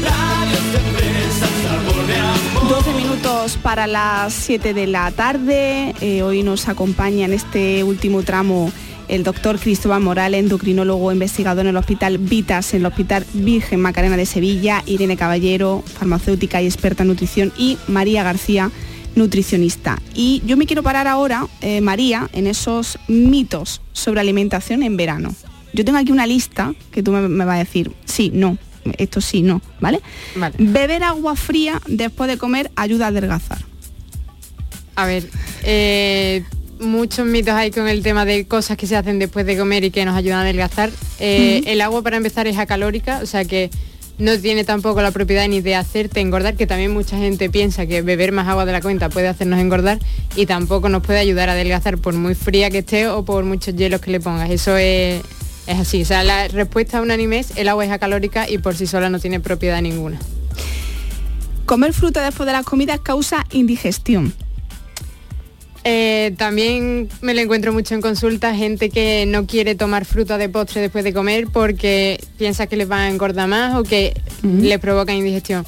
Labios 0.07 0.67
de 0.73 0.81
fresa, 0.93 1.47
sabor 1.63 2.01
de 2.07 2.17
amor. 2.17 2.63
12 2.69 2.93
minutos 2.93 3.57
para 3.61 3.87
las 3.87 4.33
7 4.33 4.73
de 4.73 4.87
la 4.87 5.11
tarde. 5.11 5.95
Eh, 6.01 6.21
hoy 6.21 6.43
nos 6.43 6.67
acompaña 6.67 7.25
en 7.25 7.33
este 7.33 7.83
último 7.83 8.23
tramo 8.23 8.71
el 9.09 9.23
doctor 9.23 9.59
Cristóbal 9.59 10.01
Moral, 10.01 10.35
endocrinólogo 10.35 11.11
investigador 11.11 11.65
en 11.65 11.71
el 11.71 11.77
Hospital 11.77 12.17
Vitas, 12.17 12.73
en 12.73 12.81
el 12.81 12.85
Hospital 12.85 13.25
Virgen 13.33 13.81
Macarena 13.81 14.15
de 14.15 14.25
Sevilla, 14.25 14.83
Irene 14.85 15.17
Caballero, 15.17 15.83
farmacéutica 15.85 16.61
y 16.61 16.65
experta 16.65 17.03
en 17.03 17.09
nutrición, 17.09 17.51
y 17.57 17.77
María 17.87 18.23
García, 18.23 18.71
nutricionista. 19.15 19.99
Y 20.13 20.41
yo 20.45 20.55
me 20.55 20.65
quiero 20.65 20.83
parar 20.83 21.07
ahora, 21.07 21.47
eh, 21.61 21.81
María, 21.81 22.29
en 22.33 22.47
esos 22.47 22.97
mitos 23.07 23.81
sobre 23.91 24.21
alimentación 24.21 24.83
en 24.83 24.95
verano. 24.95 25.35
Yo 25.73 25.83
tengo 25.83 25.97
aquí 25.97 26.11
una 26.11 26.27
lista 26.27 26.73
que 26.91 27.03
tú 27.03 27.11
me, 27.11 27.27
me 27.27 27.45
vas 27.45 27.55
a 27.55 27.59
decir, 27.59 27.91
sí, 28.05 28.31
no, 28.33 28.57
esto 28.97 29.21
sí, 29.21 29.41
no, 29.41 29.61
¿vale? 29.79 30.01
Beber 30.57 31.03
agua 31.03 31.35
fría 31.35 31.81
después 31.87 32.29
de 32.29 32.37
comer 32.37 32.71
ayuda 32.75 33.05
a 33.05 33.07
adelgazar. 33.09 33.59
A 34.95 35.05
ver, 35.05 35.29
eh, 35.63 36.43
muchos 36.79 37.25
mitos 37.25 37.53
hay 37.53 37.71
con 37.71 37.87
el 37.87 38.01
tema 38.01 38.25
de 38.25 38.45
cosas 38.45 38.77
que 38.77 38.87
se 38.87 38.95
hacen 38.95 39.19
después 39.19 39.45
de 39.45 39.57
comer 39.57 39.83
y 39.83 39.91
que 39.91 40.05
nos 40.05 40.15
ayudan 40.15 40.39
a 40.39 40.41
adelgazar. 40.41 40.89
Eh. 41.19 41.61
El 41.65 41.81
agua 41.81 42.01
para 42.01 42.17
empezar 42.17 42.47
es 42.47 42.57
acalórica, 42.57 43.19
o 43.21 43.25
sea 43.25 43.45
que 43.45 43.69
no 44.17 44.37
tiene 44.37 44.65
tampoco 44.65 45.01
la 45.01 45.11
propiedad 45.11 45.47
ni 45.47 45.61
de 45.61 45.75
hacerte 45.75 46.19
engordar, 46.19 46.55
que 46.55 46.67
también 46.67 46.91
mucha 46.91 47.17
gente 47.17 47.49
piensa 47.49 47.85
que 47.85 48.01
beber 48.01 48.31
más 48.31 48.47
agua 48.47 48.65
de 48.65 48.73
la 48.73 48.81
cuenta 48.81 49.09
puede 49.09 49.29
hacernos 49.29 49.59
engordar 49.59 49.99
y 50.35 50.45
tampoco 50.45 50.89
nos 50.89 51.01
puede 51.01 51.19
ayudar 51.19 51.49
a 51.49 51.53
adelgazar 51.53 51.97
por 51.97 52.13
muy 52.13 52.35
fría 52.35 52.69
que 52.69 52.79
esté 52.79 53.07
o 53.07 53.23
por 53.23 53.45
muchos 53.45 53.75
hielos 53.75 54.01
que 54.01 54.11
le 54.11 54.19
pongas. 54.19 54.49
Eso 54.49 54.75
es, 54.75 55.21
es 55.67 55.79
así. 55.79 56.01
O 56.01 56.05
sea, 56.05 56.23
la 56.23 56.49
respuesta 56.49 57.01
unánime 57.01 57.39
es 57.39 57.55
el 57.55 57.69
agua 57.69 57.85
es 57.85 57.91
acalórica 57.91 58.49
y 58.49 58.57
por 58.57 58.75
sí 58.75 58.87
sola 58.87 59.09
no 59.09 59.19
tiene 59.19 59.39
propiedad 59.39 59.81
ninguna. 59.81 60.19
Comer 61.65 61.93
fruta 61.93 62.23
después 62.23 62.47
de 62.47 62.53
las 62.53 62.65
comidas 62.65 62.99
causa 62.99 63.45
indigestión. 63.51 64.33
Eh, 65.91 66.35
también 66.37 67.09
me 67.21 67.33
lo 67.33 67.41
encuentro 67.41 67.73
mucho 67.73 67.95
en 67.95 68.01
consulta, 68.01 68.53
gente 68.53 68.91
que 68.91 69.25
no 69.25 69.47
quiere 69.47 69.73
tomar 69.73 70.05
fruta 70.05 70.37
de 70.37 70.47
postre 70.47 70.81
después 70.81 71.03
de 71.03 71.13
comer 71.13 71.47
porque 71.51 72.23
piensa 72.37 72.67
que 72.67 72.77
les 72.77 72.89
va 72.89 72.97
a 72.97 73.09
engordar 73.09 73.47
más 73.47 73.75
o 73.75 73.81
que 73.81 74.13
le 74.43 74.77
provoca 74.77 75.15
indigestión. 75.15 75.65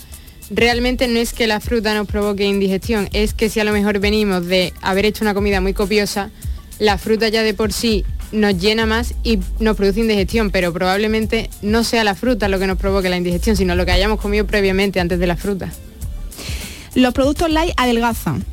Realmente 0.52 1.08
no 1.08 1.18
es 1.18 1.34
que 1.34 1.48
la 1.48 1.60
fruta 1.60 1.96
nos 1.96 2.06
provoque 2.06 2.46
indigestión, 2.46 3.10
es 3.14 3.34
que 3.34 3.50
si 3.50 3.60
a 3.62 3.64
lo 3.64 3.72
mejor 3.72 3.98
venimos 3.98 4.46
de 4.46 4.74
haber 4.84 5.08
hecho 5.08 5.24
una 5.24 5.34
comida 5.34 5.60
muy 5.60 5.74
copiosa, 5.74 6.30
la 6.78 7.00
fruta 7.00 7.28
ya 7.30 7.42
de 7.42 7.56
por 7.56 7.74
sí 7.74 8.06
nos 8.32 8.60
llena 8.60 8.86
más 8.86 9.16
y 9.24 9.40
nos 9.60 9.76
produce 9.76 10.02
indigestión, 10.02 10.52
pero 10.52 10.72
probablemente 10.72 11.50
no 11.64 11.84
sea 11.84 12.04
la 12.04 12.14
fruta 12.14 12.48
lo 12.48 12.60
que 12.60 12.68
nos 12.68 12.78
provoque 12.78 13.10
la 13.10 13.18
indigestión, 13.18 13.58
sino 13.58 13.74
lo 13.74 13.88
que 13.88 13.92
hayamos 13.92 14.22
comido 14.22 14.46
previamente 14.46 15.00
antes 15.00 15.18
de 15.18 15.26
la 15.26 15.36
fruta. 15.36 15.72
Los 16.94 17.12
productos 17.12 17.50
light 17.50 17.74
adelgazan. 17.76 18.51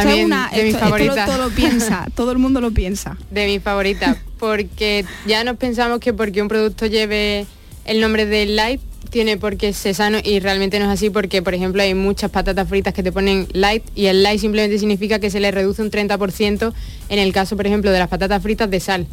Esto 0.00 0.08
es 0.10 0.24
una- 0.24 0.50
de 0.50 0.62
mis 0.64 0.74
esto- 0.74 0.78
esto 0.78 0.84
lo- 0.84 0.90
favoritas. 1.06 1.26
todo 1.26 1.38
lo 1.38 1.50
piensa, 1.54 2.06
todo 2.14 2.32
el 2.32 2.38
mundo 2.38 2.60
lo 2.60 2.70
piensa. 2.70 3.16
de 3.30 3.46
mi 3.46 3.58
favorita, 3.60 4.16
porque 4.38 5.04
ya 5.26 5.44
nos 5.44 5.56
pensamos 5.56 5.98
que 6.00 6.12
porque 6.12 6.42
un 6.42 6.48
producto 6.48 6.86
lleve 6.86 7.46
el 7.84 8.00
nombre 8.00 8.26
de 8.26 8.46
light 8.46 8.80
tiene 9.10 9.36
por 9.36 9.56
qué 9.58 9.72
ser 9.74 9.94
sano 9.94 10.18
y 10.24 10.40
realmente 10.40 10.78
no 10.78 10.86
es 10.86 10.90
así 10.90 11.10
porque 11.10 11.42
por 11.42 11.52
ejemplo 11.52 11.82
hay 11.82 11.92
muchas 11.94 12.30
patatas 12.30 12.66
fritas 12.68 12.94
que 12.94 13.02
te 13.02 13.12
ponen 13.12 13.46
light 13.52 13.82
y 13.94 14.06
el 14.06 14.22
light 14.22 14.40
simplemente 14.40 14.78
significa 14.78 15.18
que 15.18 15.28
se 15.30 15.38
le 15.38 15.50
reduce 15.50 15.82
un 15.82 15.90
30% 15.90 16.72
en 17.10 17.18
el 17.18 17.30
caso 17.32 17.54
por 17.56 17.66
ejemplo 17.66 17.90
de 17.90 17.98
las 17.98 18.08
patatas 18.08 18.42
fritas 18.42 18.70
de 18.70 18.80
sal. 18.80 19.06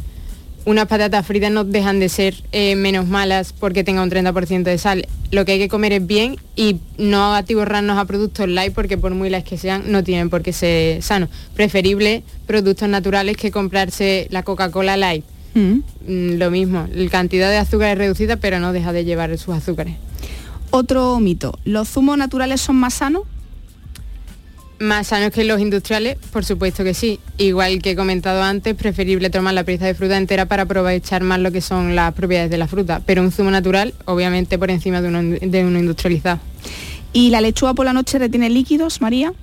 Unas 0.66 0.86
patatas 0.88 1.26
fritas 1.26 1.50
no 1.50 1.64
dejan 1.64 2.00
de 2.00 2.08
ser 2.08 2.34
eh, 2.52 2.76
menos 2.76 3.06
malas 3.06 3.52
porque 3.52 3.82
tenga 3.82 4.02
un 4.02 4.10
30% 4.10 4.62
de 4.62 4.78
sal. 4.78 5.06
Lo 5.30 5.44
que 5.44 5.52
hay 5.52 5.58
que 5.58 5.68
comer 5.68 5.92
es 5.92 6.06
bien 6.06 6.36
y 6.54 6.76
no 6.98 7.34
atiborrarnos 7.34 7.96
a 7.96 8.04
productos 8.04 8.48
light 8.48 8.74
porque 8.74 8.98
por 8.98 9.14
muy 9.14 9.30
light 9.30 9.46
que 9.46 9.56
sean 9.56 9.84
no 9.90 10.04
tienen 10.04 10.28
por 10.28 10.42
qué 10.42 10.52
ser 10.52 11.02
sanos. 11.02 11.30
Preferible 11.54 12.22
productos 12.46 12.88
naturales 12.88 13.36
que 13.36 13.50
comprarse 13.50 14.26
la 14.30 14.42
Coca-Cola 14.42 14.96
light. 14.96 15.24
Mm, 15.54 15.80
Lo 16.36 16.50
mismo, 16.50 16.86
la 16.92 17.10
cantidad 17.10 17.48
de 17.50 17.56
azúcar 17.56 17.92
es 17.92 17.98
reducida 17.98 18.36
pero 18.36 18.60
no 18.60 18.72
deja 18.72 18.92
de 18.92 19.04
llevar 19.04 19.36
sus 19.38 19.54
azúcares. 19.54 19.96
Otro 20.70 21.18
mito, 21.20 21.58
¿los 21.64 21.88
zumos 21.88 22.16
naturales 22.18 22.60
son 22.60 22.76
más 22.76 22.94
sanos? 22.94 23.22
Más 24.80 25.08
sanos 25.08 25.30
que 25.30 25.44
los 25.44 25.60
industriales, 25.60 26.16
por 26.32 26.42
supuesto 26.42 26.84
que 26.84 26.94
sí. 26.94 27.20
Igual 27.36 27.82
que 27.82 27.90
he 27.90 27.96
comentado 27.96 28.42
antes, 28.42 28.74
preferible 28.74 29.28
tomar 29.28 29.52
la 29.52 29.62
pieza 29.62 29.84
de 29.84 29.94
fruta 29.94 30.16
entera 30.16 30.46
para 30.46 30.62
aprovechar 30.62 31.22
más 31.22 31.38
lo 31.38 31.52
que 31.52 31.60
son 31.60 31.94
las 31.94 32.14
propiedades 32.14 32.50
de 32.50 32.56
la 32.56 32.66
fruta. 32.66 33.02
Pero 33.04 33.20
un 33.20 33.30
zumo 33.30 33.50
natural, 33.50 33.92
obviamente 34.06 34.58
por 34.58 34.70
encima 34.70 35.02
de 35.02 35.08
uno, 35.08 35.22
de 35.22 35.64
uno 35.66 35.78
industrializado. 35.78 36.40
¿Y 37.12 37.28
la 37.28 37.42
lechuga 37.42 37.74
por 37.74 37.84
la 37.84 37.92
noche 37.92 38.18
retiene 38.18 38.48
líquidos, 38.48 39.02
María? 39.02 39.34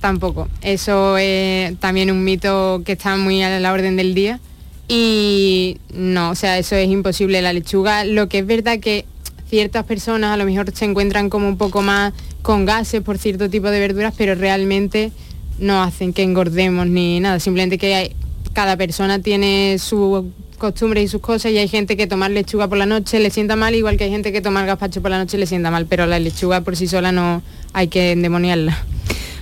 Tampoco. 0.00 0.48
Eso 0.62 1.18
es 1.18 1.76
también 1.80 2.12
un 2.12 2.22
mito 2.22 2.82
que 2.84 2.92
está 2.92 3.16
muy 3.16 3.42
a 3.42 3.58
la 3.58 3.72
orden 3.72 3.96
del 3.96 4.14
día. 4.14 4.38
Y 4.86 5.78
no, 5.92 6.30
o 6.30 6.34
sea, 6.36 6.58
eso 6.58 6.76
es 6.76 6.88
imposible. 6.88 7.42
La 7.42 7.52
lechuga, 7.52 8.04
lo 8.04 8.28
que 8.28 8.38
es 8.38 8.46
verdad 8.46 8.78
que 8.78 9.04
ciertas 9.48 9.84
personas 9.84 10.32
a 10.32 10.36
lo 10.36 10.44
mejor 10.44 10.70
se 10.72 10.84
encuentran 10.84 11.28
como 11.28 11.48
un 11.48 11.56
poco 11.56 11.82
más 11.82 12.12
con 12.46 12.64
gases 12.64 13.02
por 13.02 13.18
cierto 13.18 13.50
tipo 13.50 13.68
de 13.70 13.80
verduras, 13.80 14.14
pero 14.16 14.36
realmente 14.36 15.10
no 15.58 15.82
hacen 15.82 16.12
que 16.12 16.22
engordemos 16.22 16.86
ni 16.86 17.18
nada. 17.18 17.40
Simplemente 17.40 17.76
que 17.76 17.92
hay- 17.92 18.12
cada 18.52 18.76
persona 18.76 19.18
tiene 19.20 19.78
sus 19.80 20.22
costumbres 20.56 21.04
y 21.04 21.08
sus 21.08 21.20
cosas 21.20 21.50
y 21.50 21.58
hay 21.58 21.66
gente 21.66 21.96
que 21.96 22.06
tomar 22.06 22.30
lechuga 22.30 22.68
por 22.68 22.78
la 22.78 22.86
noche 22.86 23.18
le 23.18 23.30
sienta 23.30 23.56
mal, 23.56 23.74
igual 23.74 23.96
que 23.96 24.04
hay 24.04 24.10
gente 24.10 24.30
que 24.32 24.40
tomar 24.40 24.64
gazpacho 24.64 25.02
por 25.02 25.10
la 25.10 25.18
noche 25.18 25.38
le 25.38 25.46
sienta 25.46 25.72
mal, 25.72 25.86
pero 25.86 26.06
la 26.06 26.20
lechuga 26.20 26.60
por 26.60 26.76
sí 26.76 26.86
sola 26.86 27.10
no 27.10 27.42
hay 27.72 27.88
que 27.88 28.12
endemoniarla. 28.12 28.78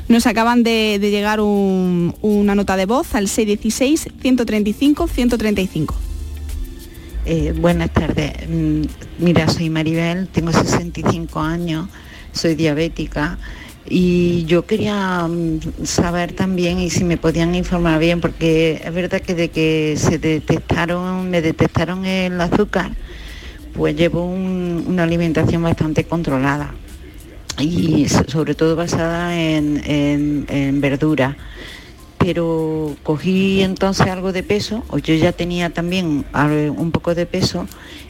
Nos 0.08 0.26
acaban 0.26 0.62
de, 0.62 0.98
de 0.98 1.10
llegar 1.10 1.40
un- 1.40 2.14
una 2.22 2.54
nota 2.54 2.74
de 2.76 2.86
voz 2.86 3.14
al 3.14 3.28
616-135-135. 3.28 5.94
Eh, 7.26 7.52
buenas 7.58 7.90
tardes. 7.92 8.32
Mm, 8.48 8.82
Mira, 9.18 9.48
soy 9.48 9.68
Maribel, 9.70 10.28
tengo 10.28 10.52
65 10.52 11.40
años, 11.40 11.88
soy 12.34 12.54
diabética 12.54 13.38
y 13.88 14.44
yo 14.46 14.66
quería 14.66 15.26
mm, 15.28 15.60
saber 15.84 16.32
también 16.32 16.78
y 16.80 16.90
si 16.90 17.04
me 17.04 17.16
podían 17.16 17.54
informar 17.54 17.98
bien, 17.98 18.20
porque 18.20 18.82
es 18.84 18.92
verdad 18.94 19.20
que 19.20 19.34
de 19.34 19.48
que 19.50 19.94
se 19.96 20.18
detectaron, 20.18 21.30
me 21.30 21.40
detectaron 21.42 22.04
el 22.04 22.40
azúcar, 22.40 22.90
pues 23.74 23.96
llevo 23.96 24.24
un- 24.26 24.84
una 24.86 25.02
alimentación 25.04 25.62
bastante 25.62 26.04
controlada 26.04 26.74
y 27.58 28.08
so- 28.08 28.24
sobre 28.28 28.54
todo 28.54 28.76
basada 28.76 29.38
en, 29.38 29.80
en, 29.84 30.46
en 30.48 30.80
verdura. 30.80 31.36
Pero 32.18 32.96
cogí 33.02 33.60
entonces 33.62 34.06
algo 34.06 34.32
de 34.32 34.42
peso, 34.42 34.82
o 34.88 34.96
yo 34.98 35.14
ya 35.14 35.32
tenía 35.32 35.68
también 35.70 36.24
al- 36.32 36.70
un 36.70 36.90
poco 36.90 37.14
de 37.14 37.26
peso 37.26 37.66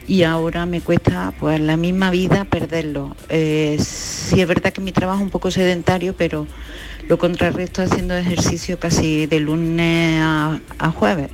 y 0.07 0.23
ahora 0.23 0.65
me 0.65 0.81
cuesta 0.81 1.33
pues 1.39 1.59
la 1.59 1.77
misma 1.77 2.11
vida 2.11 2.45
perderlo. 2.45 3.15
Eh, 3.29 3.77
sí 3.79 4.41
es 4.41 4.47
verdad 4.47 4.71
que 4.71 4.81
mi 4.81 4.91
trabajo 4.91 5.19
es 5.19 5.23
un 5.25 5.31
poco 5.31 5.51
sedentario, 5.51 6.15
pero 6.15 6.47
lo 7.07 7.17
contrarresto 7.17 7.81
haciendo 7.81 8.15
ejercicio 8.15 8.79
casi 8.79 9.25
de 9.25 9.39
lunes 9.39 10.19
a, 10.21 10.59
a 10.79 10.91
jueves. 10.91 11.31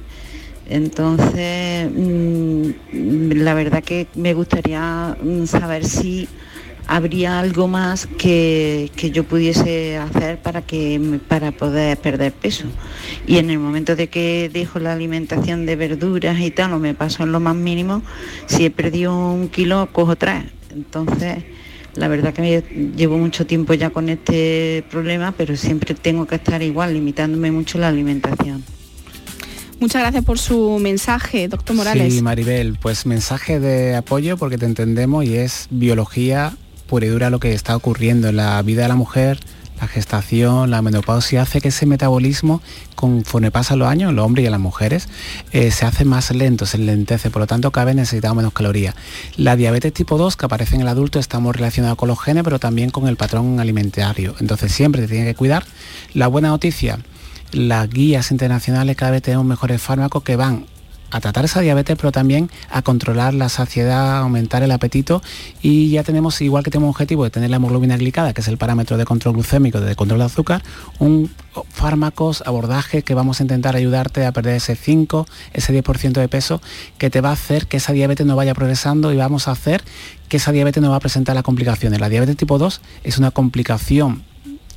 Entonces, 0.70 1.90
mm, 1.94 3.32
la 3.34 3.54
verdad 3.54 3.84
que 3.84 4.08
me 4.16 4.34
gustaría 4.34 5.18
mm, 5.22 5.46
saber 5.46 5.86
si 5.86 6.30
habría 6.88 7.40
algo 7.40 7.68
más 7.68 8.08
que, 8.18 8.92
que 8.96 9.12
yo 9.12 9.24
pudiese 9.24 9.98
hacer 9.98 10.40
para 10.40 10.62
que 10.62 11.20
para 11.28 11.52
poder 11.52 11.98
perder 11.98 12.34
peso. 12.34 12.66
Y 13.28 13.38
en 13.38 13.50
el 13.50 13.60
momento 13.60 13.96
de 13.96 14.08
que 14.08 14.50
dejo 14.52 14.80
la 14.80 14.94
alimentación 14.94 15.66
de 15.66 15.76
verduras 15.76 16.40
y 16.40 16.52
tal, 16.52 16.74
o 16.74 16.80
me 16.80 16.94
paso 16.94 17.24
en 17.24 17.32
lo 17.32 17.40
más 17.40 17.56
mínimo, 17.56 18.02
si 18.48 18.66
he 18.66 18.72
perdido 18.72 19.16
un 19.16 19.50
kilo, 19.50 19.90
cojo 19.92 20.16
tres. 20.16 20.46
Entonces, 20.74 21.44
la 21.96 22.08
verdad 22.08 22.34
que 22.34 22.42
me 22.42 22.64
llevo 22.96 23.18
mucho 23.18 23.46
tiempo 23.46 23.74
ya 23.74 23.90
con 23.90 24.10
este 24.10 24.84
problema, 24.90 25.34
pero 25.34 25.56
siempre 25.56 25.94
tengo 25.94 26.26
que 26.26 26.36
estar 26.36 26.62
igual, 26.62 26.94
limitándome 26.94 27.52
mucho 27.52 27.78
la 27.78 27.90
alimentación. 27.90 28.64
Muchas 29.80 30.04
gracias 30.04 30.24
por 30.24 30.38
su 30.38 30.78
mensaje, 30.80 31.48
doctor 31.48 31.76
Morales. 31.76 32.14
Sí, 32.14 32.22
Maribel, 32.22 32.78
pues 32.80 33.08
mensaje 33.08 33.60
de 33.60 33.96
apoyo 33.96 34.38
porque 34.38 34.60
te 34.60 34.68
entendemos 34.68 35.26
y 35.26 35.36
es 35.36 35.68
biología 35.72 36.56
pura 36.92 37.06
y 37.06 37.10
dura 37.10 37.30
lo 37.30 37.40
que 37.40 37.54
está 37.54 37.74
ocurriendo 37.74 38.28
en 38.28 38.36
la 38.36 38.62
vida 38.64 38.82
de 38.82 38.90
la 38.90 38.98
mujer, 38.98 39.40
la 39.80 39.88
gestación, 39.88 40.72
la 40.72 40.82
menopausia, 40.82 41.42
hace 41.42 41.62
que 41.62 41.70
ese 41.70 41.86
metabolismo, 41.86 42.62
conforme 42.96 43.50
pasan 43.50 43.80
los 43.80 43.88
años, 43.88 44.14
los 44.14 44.26
hombres 44.26 44.46
y 44.46 44.50
las 44.50 44.60
mujeres, 44.60 45.08
eh, 45.54 45.72
se 45.72 45.86
hace 45.86 46.04
más 46.04 46.32
lento, 46.32 46.66
se 46.66 46.78
lentece, 46.80 47.30
por 47.30 47.44
lo 47.44 47.48
tanto 47.48 47.72
cada 47.72 47.86
vez 47.86 47.96
necesitamos 47.96 48.36
menos 48.36 48.52
calorías. 48.52 48.94
La 49.38 49.56
diabetes 49.56 49.94
tipo 49.94 50.18
2 50.18 50.36
que 50.36 50.48
aparece 50.48 50.76
en 50.76 50.82
el 50.82 50.90
adulto 50.90 51.18
está 51.18 51.40
muy 51.40 51.54
relacionada 51.54 51.96
con 51.96 52.10
los 52.10 52.20
genes, 52.20 52.44
pero 52.44 52.60
también 52.60 52.90
con 52.90 53.08
el 53.08 53.16
patrón 53.16 53.62
alimentario. 53.62 54.36
Entonces 54.42 54.74
siempre 54.74 55.04
te 55.04 55.08
tiene 55.08 55.28
que 55.28 55.36
cuidar. 55.36 55.64
La 56.14 56.28
buena 56.28 56.50
noticia, 56.50 57.00
las 57.54 57.90
guías 57.90 58.32
internacionales 58.32 58.98
cada 58.98 59.14
vez 59.14 59.22
tenemos 59.22 59.46
mejores 59.46 59.82
fármacos 59.82 60.24
que 60.24 60.36
van 60.36 60.66
a 61.12 61.20
tratar 61.20 61.46
esa 61.46 61.62
diabetes, 61.62 61.98
pero 61.98 62.12
también 62.12 62.50
a 62.70 62.82
controlar 62.82 63.34
la 63.34 63.50
saciedad, 63.50 64.18
aumentar 64.18 64.64
el 64.64 64.72
apetito 64.72 65.22
y 65.62 65.90
ya 65.90 66.04
tenemos, 66.04 66.42
igual 66.42 66.64
que 66.64 66.72
tenemos 66.72 66.88
un 66.88 66.92
objetivo 66.92 67.24
de 67.24 67.30
tener 67.30 67.50
la 67.50 67.58
hemoglobina 67.58 67.98
glicada, 67.98 68.34
que 68.34 68.42
es 68.42 68.48
el 68.48 68.58
parámetro 68.58 68.98
de 68.98 69.06
control 69.06 69.36
glucémico, 69.36 69.80
de 69.80 69.96
control 69.96 70.20
de 70.20 70.26
azúcar, 70.26 70.64
un 71.00 71.30
fármacos, 71.70 72.44
abordaje 72.46 73.04
que 73.04 73.14
vamos 73.14 73.40
a 73.40 73.44
intentar 73.44 73.76
ayudarte 73.76 74.26
a 74.26 74.32
perder 74.32 74.56
ese 74.56 74.76
5, 74.76 75.28
ese 75.54 75.84
10% 75.84 76.14
de 76.14 76.28
peso, 76.28 76.62
que 76.98 77.10
te 77.10 77.22
va 77.22 77.30
a 77.30 77.34
hacer 77.34 77.68
que 77.68 77.78
esa 77.78 77.94
diabetes 77.94 78.26
no 78.26 78.36
vaya 78.36 78.54
progresando 78.54 79.12
y 79.12 79.18
vamos 79.18 79.48
a 79.48 79.52
hacer 79.52 79.84
que 80.30 80.38
esa 80.38 80.52
diabetes 80.52 80.82
no 80.82 80.92
va 80.92 80.96
a 80.96 81.02
presentar 81.02 81.36
las 81.36 81.44
complicaciones. 81.44 82.00
La 82.00 82.08
diabetes 82.08 82.38
tipo 82.38 82.58
2 82.58 82.82
es 83.04 83.18
una 83.18 83.32
complicación 83.32 84.24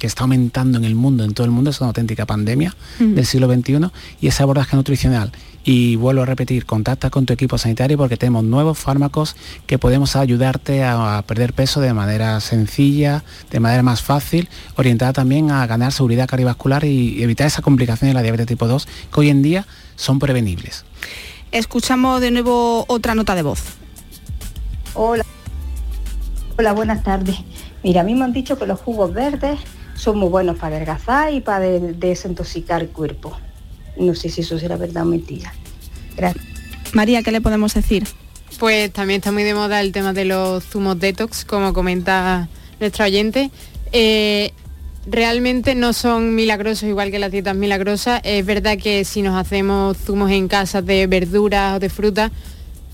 que 0.05 0.09
está 0.09 0.25
aumentando 0.25 0.77
en 0.77 0.85
el 0.85 0.95
mundo, 0.95 1.25
en 1.25 1.33
todo 1.33 1.47
el 1.47 1.51
mundo, 1.51 1.71
es 1.71 1.81
una 1.81 1.87
auténtica 1.87 2.27
pandemia 2.27 2.77
del 2.99 3.25
siglo 3.25 3.51
XXI 3.51 3.89
y 4.21 4.27
ese 4.27 4.43
abordaje 4.43 4.77
nutricional. 4.77 5.33
Y 5.65 5.97
vuelvo 5.97 6.21
a 6.21 6.27
repetir, 6.27 6.67
contacta 6.67 7.09
con 7.09 7.25
tu 7.25 7.33
equipo 7.33 7.57
sanitario 7.57 7.97
porque 7.97 8.19
tenemos 8.19 8.45
nuevos 8.45 8.79
fármacos 8.79 9.35
que 9.67 9.79
podemos 9.79 10.15
ayudarte 10.15 10.85
a, 10.85 11.17
a 11.17 11.23
perder 11.23 11.55
peso 11.55 11.81
de 11.81 11.95
manera 11.95 12.39
sencilla, 12.41 13.25
de 13.51 13.61
manera 13.61 13.83
más 13.83 14.03
fácil, 14.03 14.51
orientada 14.77 15.15
también 15.15 15.51
a 15.51 15.67
ganar 15.67 15.91
seguridad 15.91 16.29
cardiovascular 16.29 16.85
y 16.85 17.23
evitar 17.23 17.47
esa 17.47 17.63
complicación 17.63 18.11
de 18.11 18.13
la 18.13 18.21
diabetes 18.21 18.47
tipo 18.47 18.69
2 18.69 18.87
que 19.11 19.21
hoy 19.21 19.31
en 19.31 19.41
día 19.41 19.67
son 19.97 20.19
prevenibles. 20.19 20.85
Escuchamos 21.51 22.21
de 22.21 22.31
nuevo 22.31 22.85
otra 22.89 23.15
nota 23.15 23.35
de 23.35 23.41
voz. 23.41 23.63
Hola, 24.93 25.25
Hola, 26.59 26.73
buenas 26.75 27.03
tardes. 27.03 27.37
Mira, 27.83 28.03
a 28.03 28.05
mí 28.05 28.15
me 28.15 28.25
han 28.25 28.35
dicho 28.35 28.59
que 28.59 28.67
los 28.67 28.81
jugos 28.81 29.15
verdes 29.15 29.59
son 29.95 30.19
muy 30.19 30.29
buenos 30.29 30.57
para 30.59 30.77
adelgazar 30.77 31.33
y 31.33 31.41
para 31.41 31.61
de- 31.61 31.93
desintoxicar 31.95 32.83
el 32.83 32.89
cuerpo. 32.89 33.37
No 33.97 34.15
sé 34.15 34.29
si 34.29 34.41
eso 34.41 34.59
será 34.59 34.77
verdad 34.77 35.03
o 35.05 35.07
mentira. 35.07 35.53
Gracias. 36.17 36.45
María, 36.93 37.23
¿qué 37.23 37.31
le 37.33 37.41
podemos 37.41 37.75
decir? 37.75 38.07
Pues 38.59 38.93
también 38.93 39.19
está 39.19 39.33
muy 39.33 39.43
de 39.43 39.55
moda 39.55 39.81
el 39.81 39.93
tema 39.93 40.13
de 40.13 40.25
los 40.25 40.65
zumos 40.65 40.99
detox, 40.99 41.45
como 41.45 41.73
comenta 41.73 42.49
nuestra 42.81 43.05
oyente. 43.07 43.51
Eh, 43.93 44.53
realmente 45.07 45.75
no 45.75 45.93
son 45.93 46.35
milagrosos 46.35 46.89
igual 46.89 47.11
que 47.11 47.19
las 47.19 47.31
dietas 47.33 47.57
milagrosas. 47.57 48.21
Es 48.25 48.45
verdad 48.47 48.79
que 48.79 49.05
si 49.05 49.23
nos 49.23 49.37
hacemos 49.37 49.97
zumos 49.97 50.31
en 50.31 50.49
casa 50.49 50.83
de 50.83 51.07
verduras 51.07 51.77
o 51.77 51.81
de 51.81 51.89
frutas, 51.89 52.31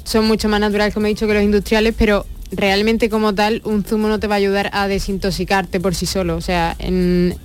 son 0.05 0.27
mucho 0.27 0.49
más 0.49 0.61
naturales, 0.61 0.95
como 0.95 1.07
he 1.07 1.11
dicho, 1.11 1.27
que 1.27 1.35
los 1.35 1.43
industriales, 1.43 1.95
pero 1.97 2.27
realmente 2.53 3.09
como 3.09 3.35
tal, 3.35 3.63
un 3.65 3.85
zumo 3.85 4.09
no 4.09 4.19
te 4.21 4.27
va 4.27 4.35
a 4.35 4.39
ayudar 4.39 4.71
a 4.73 4.89
desintoxicarte 4.89 5.81
por 5.81 5.95
sí 5.95 6.07
solo. 6.07 6.37
O 6.37 6.41
sea, 6.41 6.77
en 6.79 7.37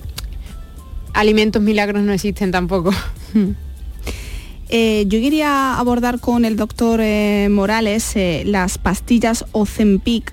alimentos 1.12 1.62
milagros 1.62 2.02
no 2.02 2.12
existen 2.12 2.50
tampoco. 2.50 2.92
Eh, 4.68 5.04
yo 5.06 5.20
quería 5.20 5.78
abordar 5.78 6.18
con 6.18 6.44
el 6.44 6.56
doctor 6.56 7.00
eh, 7.00 7.46
Morales 7.48 8.16
eh, 8.16 8.42
las 8.44 8.78
pastillas 8.78 9.44
Ozempic 9.52 10.32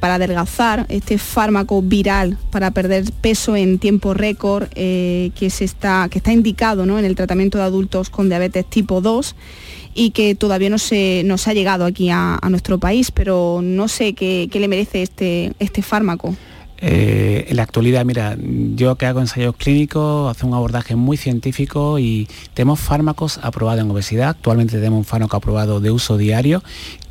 para 0.00 0.16
adelgazar, 0.16 0.86
este 0.88 1.18
fármaco 1.18 1.82
viral 1.82 2.36
para 2.50 2.72
perder 2.72 3.04
peso 3.20 3.54
en 3.54 3.78
tiempo 3.78 4.12
récord 4.12 4.66
que, 4.70 5.32
está, 5.40 6.08
indicado 6.32 6.82
en 6.82 7.04
el 7.04 7.14
tratamiento 7.14 7.58
de 7.58 7.64
adultos 7.64 8.10
con 8.10 8.28
diabetes 8.28 8.68
tipo 8.68 9.00
2 9.00 9.36
y 9.94 10.10
que 10.10 10.34
todavía 10.34 10.70
no 10.70 10.78
se, 10.78 11.22
no 11.24 11.38
se 11.38 11.50
ha 11.50 11.54
llegado 11.54 11.84
aquí 11.84 12.10
a, 12.10 12.38
nuestro 12.48 12.78
país, 12.78 13.10
pero 13.10 13.60
no 13.62 13.88
sé 13.88 14.14
qué, 14.14 14.48
qué 14.50 14.60
le 14.60 14.68
merece 14.68 15.02
este, 15.02 15.52
este 15.58 15.82
fármaco. 15.82 16.34
Eh, 16.84 17.46
en 17.48 17.56
la 17.56 17.62
actualidad, 17.62 18.04
mira, 18.04 18.36
yo 18.74 18.96
que 18.96 19.06
hago 19.06 19.20
ensayos 19.20 19.54
clínicos, 19.56 20.28
hace 20.28 20.44
un 20.44 20.52
abordaje 20.52 20.96
muy 20.96 21.16
científico 21.16 22.00
y 22.00 22.28
tenemos 22.54 22.80
fármacos 22.80 23.38
aprobados 23.38 23.84
en 23.84 23.90
obesidad. 23.90 24.30
Actualmente 24.30 24.78
tenemos 24.78 24.98
un 24.98 25.04
fármaco 25.04 25.36
aprobado 25.36 25.78
de 25.78 25.92
uso 25.92 26.16
diario 26.16 26.60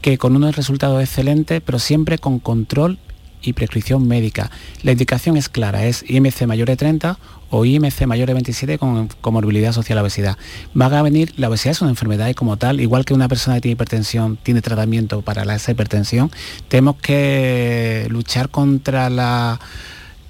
que 0.01 0.17
con 0.17 0.35
unos 0.35 0.57
resultados 0.57 1.01
excelentes, 1.01 1.61
pero 1.65 1.79
siempre 1.79 2.17
con 2.17 2.39
control 2.39 2.99
y 3.41 3.53
prescripción 3.53 4.07
médica. 4.07 4.51
La 4.83 4.91
indicación 4.91 5.37
es 5.37 5.49
clara, 5.49 5.85
es 5.85 6.03
IMC 6.07 6.45
mayor 6.47 6.67
de 6.67 6.77
30 6.77 7.17
o 7.49 7.65
IMC 7.65 8.05
mayor 8.07 8.27
de 8.27 8.33
27 8.33 8.77
con 8.77 9.09
comorbilidad 9.19 9.73
social 9.73 9.97
a 9.97 10.01
obesidad. 10.01 10.37
Va 10.79 10.85
a 10.87 11.01
venir, 11.01 11.33
la 11.37 11.49
obesidad 11.49 11.71
es 11.71 11.81
una 11.81 11.91
enfermedad 11.91 12.29
y 12.29 12.33
como 12.33 12.57
tal, 12.57 12.79
igual 12.79 13.05
que 13.05 13.13
una 13.13 13.27
persona 13.27 13.57
que 13.57 13.61
tiene 13.61 13.73
hipertensión 13.73 14.37
tiene 14.41 14.61
tratamiento 14.61 15.21
para 15.21 15.45
la, 15.45 15.55
esa 15.55 15.71
hipertensión, 15.71 16.31
tenemos 16.67 16.95
que 16.95 18.07
luchar 18.09 18.49
contra 18.49 19.09
la 19.09 19.59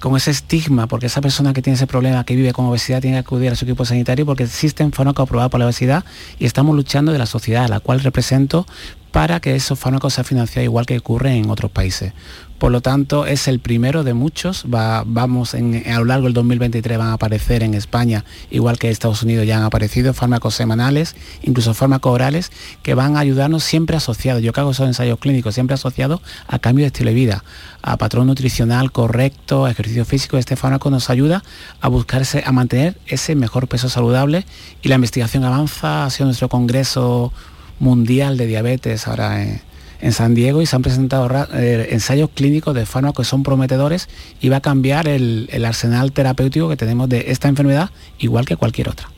con 0.02 0.16
ese 0.16 0.32
estigma, 0.32 0.88
porque 0.88 1.06
esa 1.06 1.20
persona 1.20 1.52
que 1.52 1.62
tiene 1.62 1.76
ese 1.76 1.86
problema, 1.86 2.24
que 2.24 2.34
vive 2.34 2.52
con 2.52 2.66
obesidad, 2.66 3.00
tiene 3.00 3.18
que 3.18 3.20
acudir 3.20 3.52
a 3.52 3.54
su 3.54 3.64
equipo 3.64 3.84
sanitario 3.84 4.26
porque 4.26 4.42
existen 4.42 4.90
fármacos 4.90 5.22
aprobados 5.22 5.52
por 5.52 5.60
la 5.60 5.66
obesidad 5.66 6.04
y 6.40 6.44
estamos 6.44 6.74
luchando 6.74 7.12
de 7.12 7.18
la 7.18 7.26
sociedad 7.26 7.66
a 7.66 7.68
la 7.68 7.78
cual 7.78 8.00
represento 8.00 8.66
para 9.12 9.38
que 9.38 9.54
esos 9.54 9.78
fármacos 9.78 10.14
sean 10.14 10.24
financiados 10.24 10.64
igual 10.64 10.86
que 10.86 10.98
ocurre 10.98 11.36
en 11.36 11.48
otros 11.50 11.70
países. 11.70 12.14
Por 12.62 12.70
lo 12.70 12.80
tanto, 12.80 13.26
es 13.26 13.48
el 13.48 13.58
primero 13.58 14.04
de 14.04 14.14
muchos. 14.14 14.66
Va- 14.72 15.02
vamos 15.04 15.52
a 15.52 15.58
lo 15.58 16.04
largo 16.04 16.26
del 16.26 16.32
2023 16.32 16.96
van 16.96 17.08
a 17.08 17.14
aparecer 17.14 17.64
en 17.64 17.74
España, 17.74 18.24
igual 18.52 18.78
que 18.78 18.86
en 18.86 18.92
Estados 18.92 19.24
Unidos 19.24 19.48
ya 19.48 19.56
han 19.56 19.64
aparecido, 19.64 20.14
fármacos 20.14 20.54
semanales, 20.54 21.16
incluso 21.42 21.74
fármacos 21.74 22.12
orales, 22.14 22.52
que 22.84 22.94
van 22.94 23.16
a 23.16 23.18
ayudarnos 23.18 23.64
siempre 23.64 23.96
asociados. 23.96 24.44
Yo 24.44 24.52
que 24.52 24.60
hago 24.60 24.70
esos 24.70 24.86
ensayos 24.86 25.18
clínicos, 25.18 25.54
siempre 25.54 25.74
asociados 25.74 26.20
a 26.46 26.60
cambio 26.60 26.84
de 26.84 26.86
estilo 26.86 27.08
de 27.10 27.14
vida, 27.16 27.42
a 27.82 27.96
patrón 27.96 28.28
nutricional 28.28 28.92
correcto, 28.92 29.64
a 29.64 29.70
ejercicio 29.72 30.04
físico. 30.04 30.38
Este 30.38 30.54
fármaco 30.54 30.88
nos 30.88 31.10
ayuda 31.10 31.42
a 31.80 31.88
buscar 31.88 32.22
ese- 32.22 32.44
a 32.46 32.52
mantener 32.52 32.96
ese 33.08 33.34
mejor 33.34 33.66
peso 33.66 33.88
saludable 33.88 34.46
y 34.82 34.88
la 34.88 34.94
investigación 34.94 35.42
avanza. 35.42 36.04
Ha 36.04 36.10
sido 36.10 36.26
nuestro 36.26 36.48
congreso 36.48 37.32
mundial 37.80 38.36
de 38.36 38.46
diabetes 38.46 39.08
ahora 39.08 39.42
en, 39.42 39.60
en 40.02 40.12
San 40.12 40.34
Diego 40.34 40.60
y 40.60 40.66
se 40.66 40.76
han 40.76 40.82
presentado 40.82 41.30
eh, 41.54 41.88
ensayos 41.90 42.28
clínicos 42.34 42.74
de 42.74 42.84
fármacos 42.84 43.24
que 43.24 43.30
son 43.30 43.42
prometedores 43.42 44.08
y 44.40 44.50
va 44.50 44.58
a 44.58 44.60
cambiar 44.60 45.08
el, 45.08 45.48
el 45.50 45.64
arsenal 45.64 46.12
terapéutico 46.12 46.68
que 46.68 46.76
tenemos 46.76 47.08
de 47.08 47.30
esta 47.30 47.48
enfermedad 47.48 47.90
igual 48.18 48.44
que 48.44 48.56
cualquier 48.56 48.88
otra. 48.88 49.08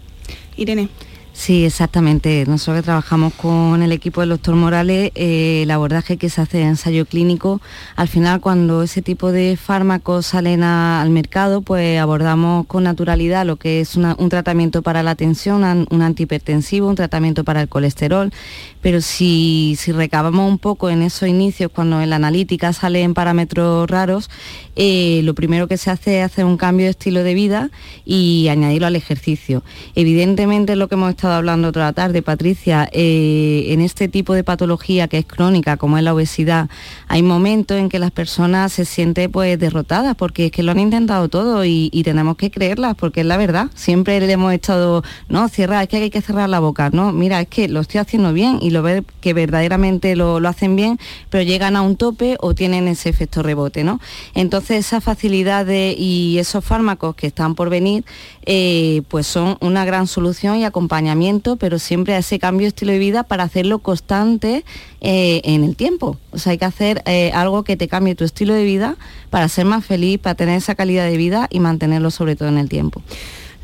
Irene. 0.56 0.88
Sí, 1.34 1.64
exactamente. 1.64 2.44
Nosotros 2.46 2.84
trabajamos 2.84 3.34
con 3.34 3.82
el 3.82 3.90
equipo 3.90 4.20
del 4.20 4.30
doctor 4.30 4.54
Morales, 4.54 5.10
eh, 5.16 5.62
el 5.64 5.70
abordaje 5.72 6.16
que 6.16 6.30
se 6.30 6.40
hace 6.40 6.58
de 6.58 6.64
ensayo 6.64 7.06
clínico, 7.06 7.60
al 7.96 8.06
final 8.06 8.40
cuando 8.40 8.84
ese 8.84 9.02
tipo 9.02 9.32
de 9.32 9.58
fármacos 9.60 10.26
salen 10.26 10.62
al 10.62 11.10
mercado, 11.10 11.60
pues 11.60 11.98
abordamos 11.98 12.66
con 12.66 12.84
naturalidad 12.84 13.44
lo 13.44 13.56
que 13.56 13.80
es 13.80 13.96
un 13.96 14.28
tratamiento 14.28 14.80
para 14.82 15.02
la 15.02 15.16
tensión, 15.16 15.86
un, 15.90 16.02
antihipertensivo, 16.02 16.88
un 16.88 16.94
tratamiento 16.94 17.42
para 17.42 17.62
el 17.62 17.68
colesterol, 17.68 18.32
pero 18.80 19.00
si, 19.00 19.74
si 19.76 19.90
recabamos 19.90 20.48
un 20.48 20.58
poco 20.58 20.88
en 20.88 21.02
esos 21.02 21.28
inicios, 21.28 21.70
cuando 21.74 22.00
en 22.00 22.10
la 22.10 22.16
analítica 22.16 22.72
salen 22.72 23.12
parámetros 23.12 23.90
raros, 23.90 24.30
eh, 24.76 25.20
lo 25.24 25.34
primero 25.34 25.66
que 25.66 25.78
se 25.78 25.90
hace 25.90 26.20
es 26.20 26.26
hacer 26.26 26.44
un 26.44 26.56
cambio 26.56 26.86
de 26.86 26.90
estilo 26.90 27.24
de 27.24 27.34
vida 27.34 27.70
y 28.04 28.46
añadirlo 28.48 28.86
al 28.86 28.96
ejercicio. 28.96 29.64
Evidentemente 29.96 30.76
lo 30.76 30.88
que 30.88 30.94
hemos 30.94 31.10
estado 31.10 31.23
hablando 31.32 31.72
toda 31.72 31.86
la 31.86 31.92
tarde, 31.92 32.22
Patricia, 32.22 32.88
eh, 32.92 33.66
en 33.68 33.80
este 33.80 34.08
tipo 34.08 34.34
de 34.34 34.44
patología 34.44 35.08
que 35.08 35.18
es 35.18 35.26
crónica, 35.26 35.76
como 35.76 35.98
es 35.98 36.04
la 36.04 36.14
obesidad, 36.14 36.68
hay 37.08 37.22
momentos 37.22 37.78
en 37.78 37.88
que 37.88 37.98
las 37.98 38.10
personas 38.10 38.72
se 38.72 38.84
sienten 38.84 39.30
pues 39.30 39.58
derrotadas 39.58 40.14
porque 40.16 40.46
es 40.46 40.52
que 40.52 40.62
lo 40.62 40.72
han 40.72 40.80
intentado 40.80 41.28
todo 41.28 41.64
y, 41.64 41.90
tenemos 42.04 42.36
que 42.36 42.50
creerlas 42.50 42.94
porque 42.96 43.20
es 43.20 43.26
la 43.26 43.38
verdad. 43.38 43.68
Siempre 43.74 44.20
le 44.20 44.30
hemos 44.30 44.52
estado, 44.52 45.02
no, 45.28 45.48
cierra, 45.48 45.82
es 45.82 45.88
que 45.88 45.96
hay 45.96 46.10
que 46.10 46.20
cerrar 46.20 46.48
la 46.48 46.60
boca, 46.60 46.90
no, 46.92 47.12
mira, 47.12 47.40
es 47.40 47.48
que 47.48 47.66
lo 47.68 47.80
estoy 47.80 48.00
haciendo 48.00 48.32
bien 48.32 48.58
y 48.60 48.70
lo 48.70 48.82
ve 48.82 49.04
que 49.20 49.32
verdaderamente 49.32 50.16
lo, 50.16 50.36
hacen 50.46 50.76
bien, 50.76 50.98
pero 51.30 51.42
llegan 51.44 51.76
a 51.76 51.82
un 51.82 51.96
tope 51.96 52.36
o 52.40 52.54
tienen 52.54 52.88
ese 52.88 53.08
efecto 53.08 53.42
rebote, 53.42 53.84
¿no? 53.84 54.00
Entonces 54.34 54.86
esa 54.86 55.00
facilidad 55.00 55.64
de- 55.64 55.94
y 55.98 56.38
esos 56.38 56.64
fármacos 56.64 57.14
que 57.14 57.26
están 57.26 57.54
por 57.54 57.70
venir, 57.70 58.04
eh, 58.44 59.02
pues 59.08 59.26
son 59.26 59.56
una 59.60 59.84
gran 59.84 60.06
solución 60.06 60.58
y 60.58 60.64
acompañamiento, 60.64 61.13
pero 61.58 61.78
siempre 61.78 62.14
a 62.14 62.18
ese 62.18 62.38
cambio 62.38 62.64
de 62.64 62.68
estilo 62.68 62.92
de 62.92 62.98
vida 62.98 63.22
para 63.22 63.44
hacerlo 63.44 63.78
constante 63.78 64.64
eh, 65.00 65.40
en 65.44 65.64
el 65.64 65.76
tiempo. 65.76 66.18
O 66.32 66.38
sea, 66.38 66.52
hay 66.52 66.58
que 66.58 66.64
hacer 66.64 67.02
eh, 67.06 67.30
algo 67.32 67.64
que 67.64 67.76
te 67.76 67.88
cambie 67.88 68.14
tu 68.14 68.24
estilo 68.24 68.54
de 68.54 68.64
vida 68.64 68.96
para 69.30 69.48
ser 69.48 69.64
más 69.64 69.84
feliz, 69.84 70.18
para 70.18 70.34
tener 70.34 70.56
esa 70.56 70.74
calidad 70.74 71.06
de 71.06 71.16
vida 71.16 71.48
y 71.50 71.60
mantenerlo 71.60 72.10
sobre 72.10 72.36
todo 72.36 72.48
en 72.48 72.58
el 72.58 72.68
tiempo. 72.68 73.02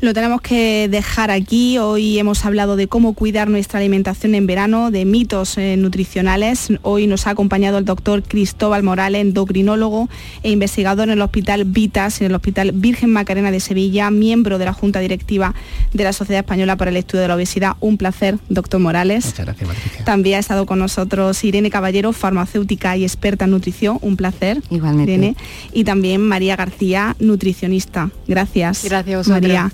Lo 0.01 0.15
tenemos 0.15 0.41
que 0.41 0.87
dejar 0.89 1.29
aquí. 1.29 1.77
Hoy 1.77 2.17
hemos 2.17 2.43
hablado 2.43 2.75
de 2.75 2.87
cómo 2.87 3.13
cuidar 3.13 3.51
nuestra 3.51 3.77
alimentación 3.77 4.33
en 4.33 4.47
verano, 4.47 4.89
de 4.89 5.05
mitos 5.05 5.59
eh, 5.59 5.77
nutricionales. 5.77 6.73
Hoy 6.81 7.05
nos 7.05 7.27
ha 7.27 7.29
acompañado 7.29 7.77
el 7.77 7.85
doctor 7.85 8.23
Cristóbal 8.23 8.81
Morales, 8.81 9.21
endocrinólogo 9.21 10.09
e 10.41 10.49
investigador 10.49 11.09
en 11.09 11.13
el 11.13 11.21
Hospital 11.21 11.65
Vitas, 11.65 12.19
en 12.19 12.27
el 12.27 12.33
Hospital 12.33 12.71
Virgen 12.73 13.13
Macarena 13.13 13.51
de 13.51 13.59
Sevilla, 13.59 14.09
miembro 14.09 14.57
de 14.57 14.65
la 14.65 14.73
Junta 14.73 14.99
Directiva 15.01 15.53
de 15.93 16.03
la 16.03 16.13
Sociedad 16.13 16.39
Española 16.39 16.77
para 16.77 16.89
el 16.89 16.97
Estudio 16.97 17.21
de 17.21 17.27
la 17.27 17.35
Obesidad. 17.35 17.73
Un 17.79 17.97
placer, 17.97 18.39
doctor 18.49 18.79
Morales. 18.79 19.25
Muchas 19.25 19.45
gracias, 19.45 19.69
Patricia. 19.69 20.03
También 20.03 20.37
ha 20.37 20.39
estado 20.39 20.65
con 20.65 20.79
nosotros 20.79 21.43
Irene 21.43 21.69
Caballero, 21.69 22.11
farmacéutica 22.11 22.97
y 22.97 23.03
experta 23.03 23.45
en 23.45 23.51
nutrición. 23.51 23.99
Un 24.01 24.17
placer. 24.17 24.63
Igualmente. 24.71 25.11
Irene. 25.11 25.35
Y 25.73 25.83
también 25.83 26.21
María 26.21 26.55
García, 26.55 27.15
nutricionista. 27.19 28.09
Gracias. 28.27 28.83
Gracias. 28.83 29.27
María. 29.27 29.71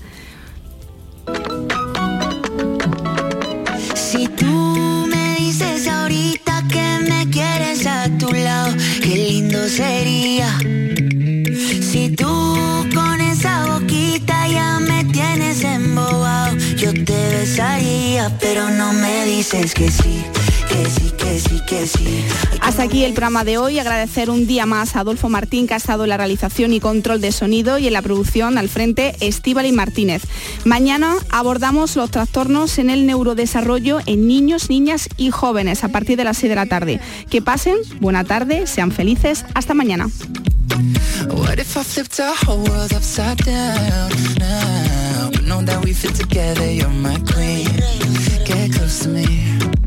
Sería. 9.78 10.58
Si 11.92 12.10
tú 12.10 12.34
con 12.96 13.22
esa 13.22 13.68
boquita 13.68 14.48
ya 14.48 14.80
me 14.80 15.04
tienes 15.06 15.64
embobado, 15.64 16.58
yo 16.76 16.92
te 16.94 17.20
besaría, 17.38 18.36
pero 18.40 18.72
no 18.72 18.92
me 18.94 19.26
dices 19.26 19.76
que 19.76 19.92
sí, 19.92 20.24
que 20.68 20.90
sí, 20.90 21.12
que 21.18 21.40
sí, 21.40 21.62
que 21.68 21.88
sí. 21.88 22.26
Hasta 22.62 22.84
aquí 22.84 23.04
el 23.04 23.14
programa 23.14 23.44
de 23.44 23.58
hoy. 23.58 23.80
Agradecer 23.80 24.30
un 24.30 24.48
día 24.48 24.66
más 24.66 24.96
a 24.96 25.02
Adolfo 25.02 25.30
Martín, 25.30 25.68
que 25.68 25.74
ha 25.74 25.78
estado 25.78 26.04
en 26.04 26.10
la 26.10 26.18
realización 26.18 26.74
y 26.74 26.80
control 26.80 27.22
de 27.22 27.32
sonido 27.32 27.78
y 27.78 27.88
en 27.88 27.94
la 27.94 28.02
producción 28.02 28.58
al 28.58 28.70
frente 28.70 29.16
Estíbal 29.20 29.72
Martínez. 29.74 30.24
Mañana 30.66 31.16
abordamos 31.30 31.96
los 31.96 32.12
trastornos 32.12 32.78
en 32.78 32.90
el 32.90 33.06
neurodesarrollo 33.06 34.00
en 34.06 34.28
niños, 34.28 34.70
niñas 34.70 35.10
y 35.18 35.32
jóvenes 35.32 35.84
a 35.84 35.90
partir 35.90 36.18
de 36.18 36.24
las 36.24 36.38
6 36.38 36.50
de 36.50 36.56
la 36.56 36.66
tarde. 36.66 37.00
Que 37.30 37.42
pasen, 37.42 37.78
buena 38.00 38.24
tarde, 38.24 38.68
sean 38.68 38.92
felices. 38.92 39.46
Hasta 39.54 39.74
mañana. 39.74 40.10
What 41.30 41.60
if 41.60 41.76
I 41.76 41.84
flipped 41.84 42.20
our 42.20 42.36
whole 42.46 42.64
world 42.70 42.94
upside 42.94 43.38
down 43.44 44.12
now? 44.38 45.30
You 45.34 45.42
know 45.48 45.62
that 45.64 45.84
we 45.84 45.94
fit 45.94 46.14
together, 46.14 46.70
you're 46.70 46.90
my 46.90 47.18
queen. 47.32 47.68
Get 48.46 48.74
close 48.74 49.00
to 49.04 49.10
me. 49.10 49.87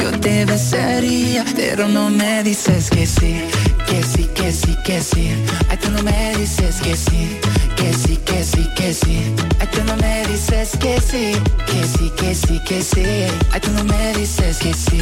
yo 0.00 0.10
te 0.20 0.46
besaría, 0.46 1.44
pero 1.54 1.86
no 1.86 2.08
me 2.08 2.42
dices 2.42 2.88
que 2.88 3.06
sí, 3.06 3.42
que 3.86 4.02
sí, 4.02 4.26
que 4.34 4.50
sí, 4.52 4.74
que 4.82 5.02
sí. 5.02 5.28
Ay, 5.68 5.76
tú 5.76 5.90
no 5.90 6.02
me 6.02 6.34
dices 6.38 6.76
que 6.80 6.96
sí, 6.96 7.38
que 7.76 7.92
sí, 7.92 8.16
que 8.24 8.42
sí, 8.42 8.66
que 8.74 8.94
sí. 8.94 9.34
Ay, 9.60 9.68
tú 9.70 9.84
no 9.84 9.94
me 9.96 10.26
dices 10.28 10.70
que 10.78 10.98
sí, 10.98 11.34
que 11.66 11.86
sí, 11.86 12.10
que 12.16 12.34
sí, 12.34 12.58
que 12.66 12.82
sí. 12.82 13.04
Ay, 13.52 13.60
tú 13.60 13.70
no 13.72 13.84
me 13.84 14.14
dices 14.14 14.56
que 14.56 14.72
sí, 14.72 14.98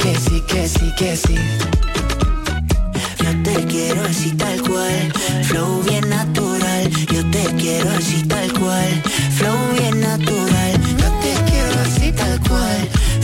que 0.00 0.14
sí, 0.18 0.42
que 0.48 0.68
sí, 0.68 0.92
que 0.98 1.16
sí. 1.16 1.36
Yo 3.22 3.42
te 3.44 3.64
quiero 3.66 4.02
así 4.02 4.32
tal 4.32 4.60
cual, 4.62 5.12
flow 5.44 5.80
bien 5.82 6.08
natural. 6.08 6.90
Yo 7.12 7.24
te 7.30 7.44
quiero 7.54 7.88
así 7.90 8.24
tal 8.24 8.52
cual, 8.54 9.02
flow 9.36 9.56
bien 9.78 10.00
natural. 10.00 10.72
Yo 10.98 11.08
te 11.22 11.50
quiero 11.50 11.80
así 11.86 12.12
tal 12.12 12.40
cual, 12.40 12.88